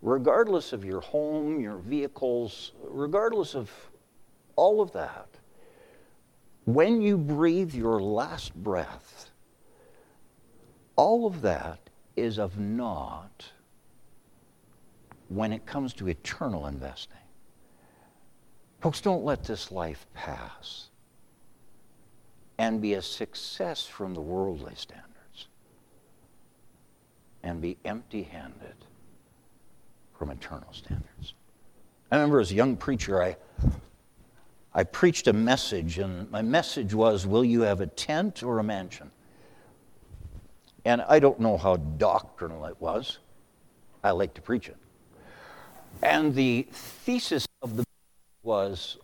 regardless 0.02 0.74
of 0.74 0.84
your 0.84 1.00
home, 1.00 1.60
your 1.60 1.78
vehicles, 1.78 2.72
regardless 2.82 3.54
of 3.54 3.70
all 4.54 4.82
of 4.82 4.92
that, 4.92 5.28
when 6.66 7.00
you 7.00 7.16
breathe 7.16 7.72
your 7.72 8.02
last 8.02 8.54
breath, 8.54 9.30
all 10.94 11.26
of 11.26 11.40
that 11.40 11.78
is 12.14 12.38
of 12.38 12.58
naught 12.58 13.46
when 15.28 15.54
it 15.54 15.64
comes 15.64 15.94
to 15.94 16.08
eternal 16.08 16.66
investing. 16.66 17.16
Folks, 18.80 19.00
don't 19.00 19.24
let 19.24 19.44
this 19.44 19.72
life 19.72 20.06
pass 20.12 20.88
and 22.58 22.82
be 22.82 22.94
a 22.94 23.02
success 23.02 23.86
from 23.86 24.14
the 24.14 24.20
worldly 24.20 24.74
standards 24.74 25.46
and 27.42 27.60
be 27.60 27.78
empty 27.84 28.24
handed 28.24 28.74
from 30.18 30.30
eternal 30.30 30.72
standards. 30.72 31.34
I 32.10 32.16
remember 32.16 32.40
as 32.40 32.50
a 32.50 32.54
young 32.54 32.76
preacher, 32.76 33.22
I, 33.22 33.36
I 34.74 34.82
preached 34.82 35.28
a 35.28 35.32
message, 35.32 35.98
and 35.98 36.30
my 36.30 36.42
message 36.42 36.92
was 36.92 37.26
Will 37.26 37.44
you 37.44 37.60
have 37.62 37.80
a 37.80 37.86
tent 37.86 38.42
or 38.42 38.58
a 38.58 38.64
mansion? 38.64 39.10
And 40.84 41.02
I 41.02 41.18
don't 41.18 41.38
know 41.38 41.56
how 41.56 41.76
doctrinal 41.76 42.64
it 42.64 42.76
was. 42.80 43.18
I 44.02 44.10
like 44.12 44.34
to 44.34 44.40
preach 44.40 44.68
it. 44.68 44.76
And 46.02 46.34
the 46.34 46.66
thesis 46.70 47.46
of 47.62 47.76
the 47.76 47.84
was 48.42 48.96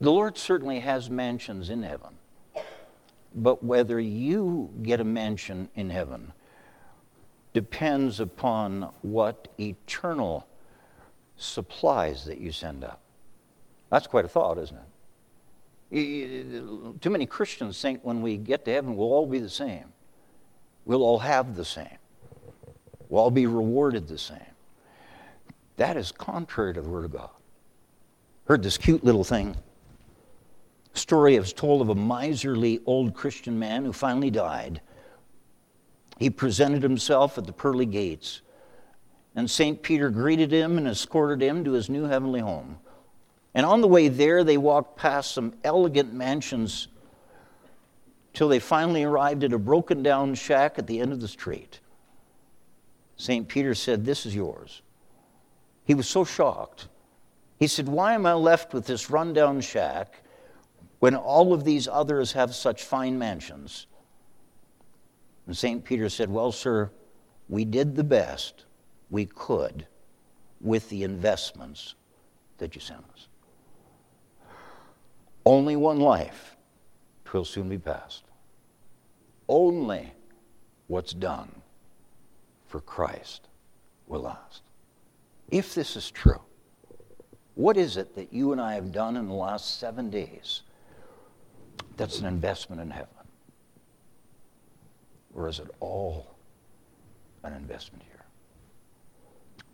the 0.00 0.12
Lord 0.12 0.38
certainly 0.38 0.80
has 0.80 1.10
mansions 1.10 1.70
in 1.70 1.82
heaven, 1.82 2.14
but 3.34 3.62
whether 3.62 3.98
you 3.98 4.70
get 4.82 5.00
a 5.00 5.04
mansion 5.04 5.68
in 5.74 5.90
heaven 5.90 6.32
depends 7.52 8.20
upon 8.20 8.90
what 9.02 9.48
eternal 9.58 10.46
supplies 11.36 12.24
that 12.26 12.38
you 12.40 12.52
send 12.52 12.84
up. 12.84 13.00
That's 13.90 14.06
quite 14.06 14.24
a 14.24 14.28
thought, 14.28 14.58
isn't 14.58 14.78
it? 15.90 17.00
Too 17.00 17.10
many 17.10 17.26
Christians 17.26 17.80
think 17.80 18.00
when 18.02 18.20
we 18.20 18.36
get 18.36 18.64
to 18.66 18.72
heaven, 18.72 18.94
we'll 18.96 19.12
all 19.12 19.26
be 19.26 19.38
the 19.38 19.48
same. 19.48 19.86
We'll 20.84 21.02
all 21.02 21.18
have 21.18 21.56
the 21.56 21.64
same. 21.64 21.98
We'll 23.08 23.22
all 23.22 23.30
be 23.30 23.46
rewarded 23.46 24.06
the 24.06 24.18
same. 24.18 24.38
That 25.76 25.96
is 25.96 26.12
contrary 26.12 26.74
to 26.74 26.82
the 26.82 26.88
Word 26.88 27.06
of 27.06 27.12
God. 27.12 27.30
Heard 28.46 28.62
this 28.62 28.76
cute 28.76 29.02
little 29.02 29.24
thing. 29.24 29.56
Story 30.98 31.36
is 31.36 31.52
told 31.52 31.80
of 31.80 31.88
a 31.88 31.94
miserly 31.94 32.80
old 32.84 33.14
Christian 33.14 33.58
man 33.58 33.84
who 33.84 33.92
finally 33.92 34.30
died. 34.30 34.80
He 36.18 36.28
presented 36.28 36.82
himself 36.82 37.38
at 37.38 37.46
the 37.46 37.52
pearly 37.52 37.86
gates, 37.86 38.42
and 39.34 39.48
St. 39.48 39.80
Peter 39.82 40.10
greeted 40.10 40.52
him 40.52 40.76
and 40.76 40.88
escorted 40.88 41.40
him 41.40 41.64
to 41.64 41.72
his 41.72 41.88
new 41.88 42.04
heavenly 42.04 42.40
home. 42.40 42.78
And 43.54 43.64
on 43.64 43.80
the 43.80 43.88
way 43.88 44.08
there, 44.08 44.44
they 44.44 44.56
walked 44.56 44.98
past 44.98 45.32
some 45.32 45.54
elegant 45.64 46.12
mansions 46.12 46.88
till 48.34 48.48
they 48.48 48.58
finally 48.58 49.04
arrived 49.04 49.44
at 49.44 49.52
a 49.52 49.58
broken 49.58 50.02
down 50.02 50.34
shack 50.34 50.78
at 50.78 50.86
the 50.86 51.00
end 51.00 51.12
of 51.12 51.20
the 51.20 51.28
street. 51.28 51.80
St. 53.16 53.48
Peter 53.48 53.74
said, 53.74 54.04
This 54.04 54.26
is 54.26 54.34
yours. 54.34 54.82
He 55.84 55.94
was 55.94 56.08
so 56.08 56.24
shocked. 56.24 56.88
He 57.58 57.66
said, 57.66 57.88
Why 57.88 58.14
am 58.14 58.26
I 58.26 58.34
left 58.34 58.74
with 58.74 58.86
this 58.86 59.10
rundown 59.10 59.60
shack 59.60 60.22
when 61.00 61.14
all 61.14 61.52
of 61.52 61.64
these 61.64 61.86
others 61.86 62.32
have 62.32 62.54
such 62.54 62.84
fine 62.84 63.18
mansions? 63.18 63.86
And 65.46 65.56
St. 65.56 65.84
Peter 65.84 66.08
said, 66.08 66.30
Well, 66.30 66.52
sir, 66.52 66.90
we 67.48 67.64
did 67.64 67.96
the 67.96 68.04
best 68.04 68.64
we 69.10 69.26
could 69.26 69.86
with 70.60 70.88
the 70.90 71.04
investments 71.04 71.94
that 72.58 72.74
you 72.74 72.80
sent 72.80 73.04
us. 73.14 73.28
Only 75.46 75.76
one 75.76 76.00
life, 76.00 76.56
twill 77.24 77.44
soon 77.44 77.68
be 77.68 77.78
past. 77.78 78.24
Only 79.48 80.12
what's 80.88 81.12
done 81.14 81.62
for 82.66 82.80
Christ 82.80 83.48
will 84.06 84.22
last. 84.22 84.62
If 85.50 85.74
this 85.74 85.96
is 85.96 86.10
true, 86.10 86.42
what 87.54 87.76
is 87.76 87.96
it 87.96 88.14
that 88.14 88.32
you 88.32 88.52
and 88.52 88.60
I 88.60 88.74
have 88.74 88.92
done 88.92 89.16
in 89.16 89.26
the 89.28 89.34
last 89.34 89.78
seven 89.78 90.10
days 90.10 90.62
that's 91.98 92.20
an 92.20 92.26
investment 92.26 92.80
in 92.80 92.90
heaven? 92.90 93.08
Or 95.34 95.48
is 95.48 95.58
it 95.58 95.68
all 95.80 96.34
an 97.44 97.52
investment 97.52 98.02
here? 98.04 98.24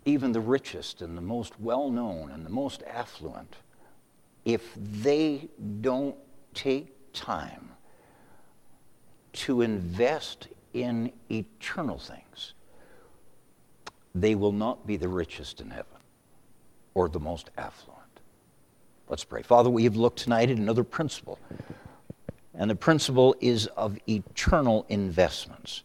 Even 0.05 0.31
the 0.31 0.41
richest 0.41 1.01
and 1.01 1.17
the 1.17 1.21
most 1.21 1.59
well 1.59 1.89
known 1.89 2.31
and 2.31 2.45
the 2.45 2.49
most 2.49 2.83
affluent, 2.83 3.55
if 4.43 4.75
they 4.75 5.47
don't 5.81 6.15
take 6.53 6.93
time 7.13 7.69
to 9.33 9.61
invest 9.61 10.47
in 10.73 11.11
eternal 11.31 11.97
things, 11.97 12.53
they 14.13 14.35
will 14.35 14.51
not 14.51 14.85
be 14.85 14.97
the 14.97 15.07
richest 15.07 15.61
in 15.61 15.69
heaven 15.69 15.85
or 16.93 17.09
the 17.09 17.19
most 17.19 17.49
affluent. 17.57 18.01
Let's 19.07 19.23
pray. 19.23 19.41
Father, 19.41 19.69
we 19.69 19.83
have 19.83 19.95
looked 19.95 20.19
tonight 20.19 20.49
at 20.49 20.57
another 20.57 20.83
principle, 20.83 21.39
and 22.57 22.69
the 22.69 22.75
principle 22.75 23.35
is 23.41 23.67
of 23.67 23.97
eternal 24.07 24.85
investments. 24.89 25.83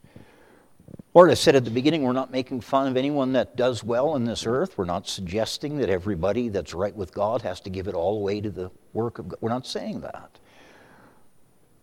Lord, 1.13 1.31
I 1.31 1.35
said 1.35 1.57
at 1.57 1.65
the 1.65 1.73
beginning, 1.73 2.05
we're 2.05 2.13
not 2.13 2.31
making 2.31 2.61
fun 2.61 2.87
of 2.87 2.97
anyone 2.97 3.33
that 3.33 3.57
does 3.57 3.83
well 3.83 4.15
in 4.15 4.25
this 4.25 4.47
earth. 4.47 4.79
We're 4.79 4.85
not 4.85 5.09
suggesting 5.09 5.79
that 5.79 5.91
everybody 5.91 6.49
that's 6.49 6.73
right 6.73 6.95
with 6.95 7.13
God 7.13 7.43
has 7.43 7.61
to 7.63 7.71
give 7.71 7.89
it 7.89 7.95
all 7.95 8.19
away 8.19 8.41
to 8.41 8.51
the 8.51 8.71
work 8.93 9.19
of 9.19 9.29
God. 9.29 9.39
We're 9.41 9.51
not 9.51 9.67
saying 9.67 10.03
that. 10.03 10.39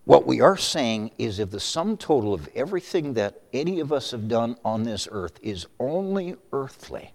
What 0.06 0.26
we 0.26 0.40
are 0.40 0.56
saying 0.56 1.12
is 1.18 1.40
if 1.40 1.52
the 1.52 1.60
sum 1.60 1.98
total 1.98 2.34
of 2.34 2.48
everything 2.56 3.16
that 3.16 3.42
any 3.52 3.82
of 3.82 3.92
us 3.92 4.12
have 4.12 4.30
done 4.30 4.56
on 4.64 4.84
this 4.84 5.10
earth 5.12 5.38
is 5.42 5.68
only 5.78 6.38
earthly, 6.54 7.12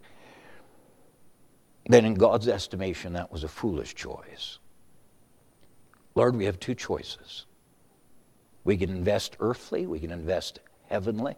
then 1.87 2.05
in 2.05 2.13
God's 2.13 2.49
estimation, 2.49 3.15
that 3.15 3.33
was 3.33 3.45
a 3.45 3.49
foolish 3.49 3.95
choice. 3.95 4.59
Lord, 6.15 6.37
we 6.37 6.45
have 6.45 6.61
two 6.61 6.75
choices. 6.75 7.47
We 8.65 8.77
can 8.77 8.91
invest 8.91 9.37
earthly, 9.41 9.87
we 9.87 9.99
can 9.99 10.11
invest 10.11 10.61
heavenly. 10.89 11.35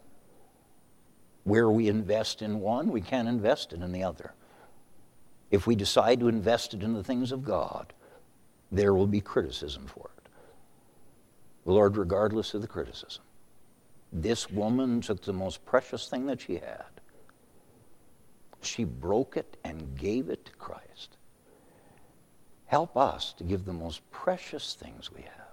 Where 1.45 1.70
we 1.70 1.89
invest 1.89 2.43
in 2.43 2.61
one, 2.61 2.91
we 2.91 3.01
can't 3.01 3.29
invest 3.29 3.72
it 3.72 3.83
in 3.83 3.93
the 3.93 4.03
other. 4.03 4.35
If 5.51 5.66
we 5.66 5.75
decide 5.75 6.20
to 6.20 6.29
invest 6.29 6.75
it 6.75 6.83
in 6.83 6.95
the 6.95 7.05
things 7.05 7.33
of 7.33 7.45
God, 7.45 7.93
there 8.72 8.95
will 8.95 9.07
be 9.07 9.20
criticism 9.20 9.87
for 9.87 10.11
it. 10.16 10.29
Lord, 11.64 11.97
regardless 11.97 12.55
of 12.55 12.62
the 12.62 12.68
criticism, 12.68 13.22
this 14.12 14.51
woman 14.51 15.01
took 15.01 15.22
the 15.22 15.33
most 15.33 15.64
precious 15.64 16.09
thing 16.09 16.27
that 16.27 16.41
she 16.41 16.55
had. 16.55 16.85
She 18.62 18.85
broke 18.85 19.37
it 19.37 19.57
and 19.64 19.97
gave 19.97 20.31
it 20.31 20.45
to 20.47 20.53
Christ. 20.53 21.16
Help 22.66 22.97
us 22.97 23.35
to 23.35 23.45
give 23.45 23.64
the 23.64 23.72
most 23.72 24.09
precious 24.11 24.75
things 24.75 25.12
we 25.12 25.22
have 25.22 25.43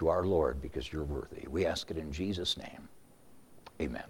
to 0.00 0.08
our 0.08 0.24
Lord 0.24 0.62
because 0.62 0.90
you're 0.90 1.04
worthy. 1.04 1.46
We 1.46 1.66
ask 1.66 1.90
it 1.90 1.98
in 1.98 2.10
Jesus' 2.10 2.56
name. 2.56 2.88
Amen. 3.82 4.02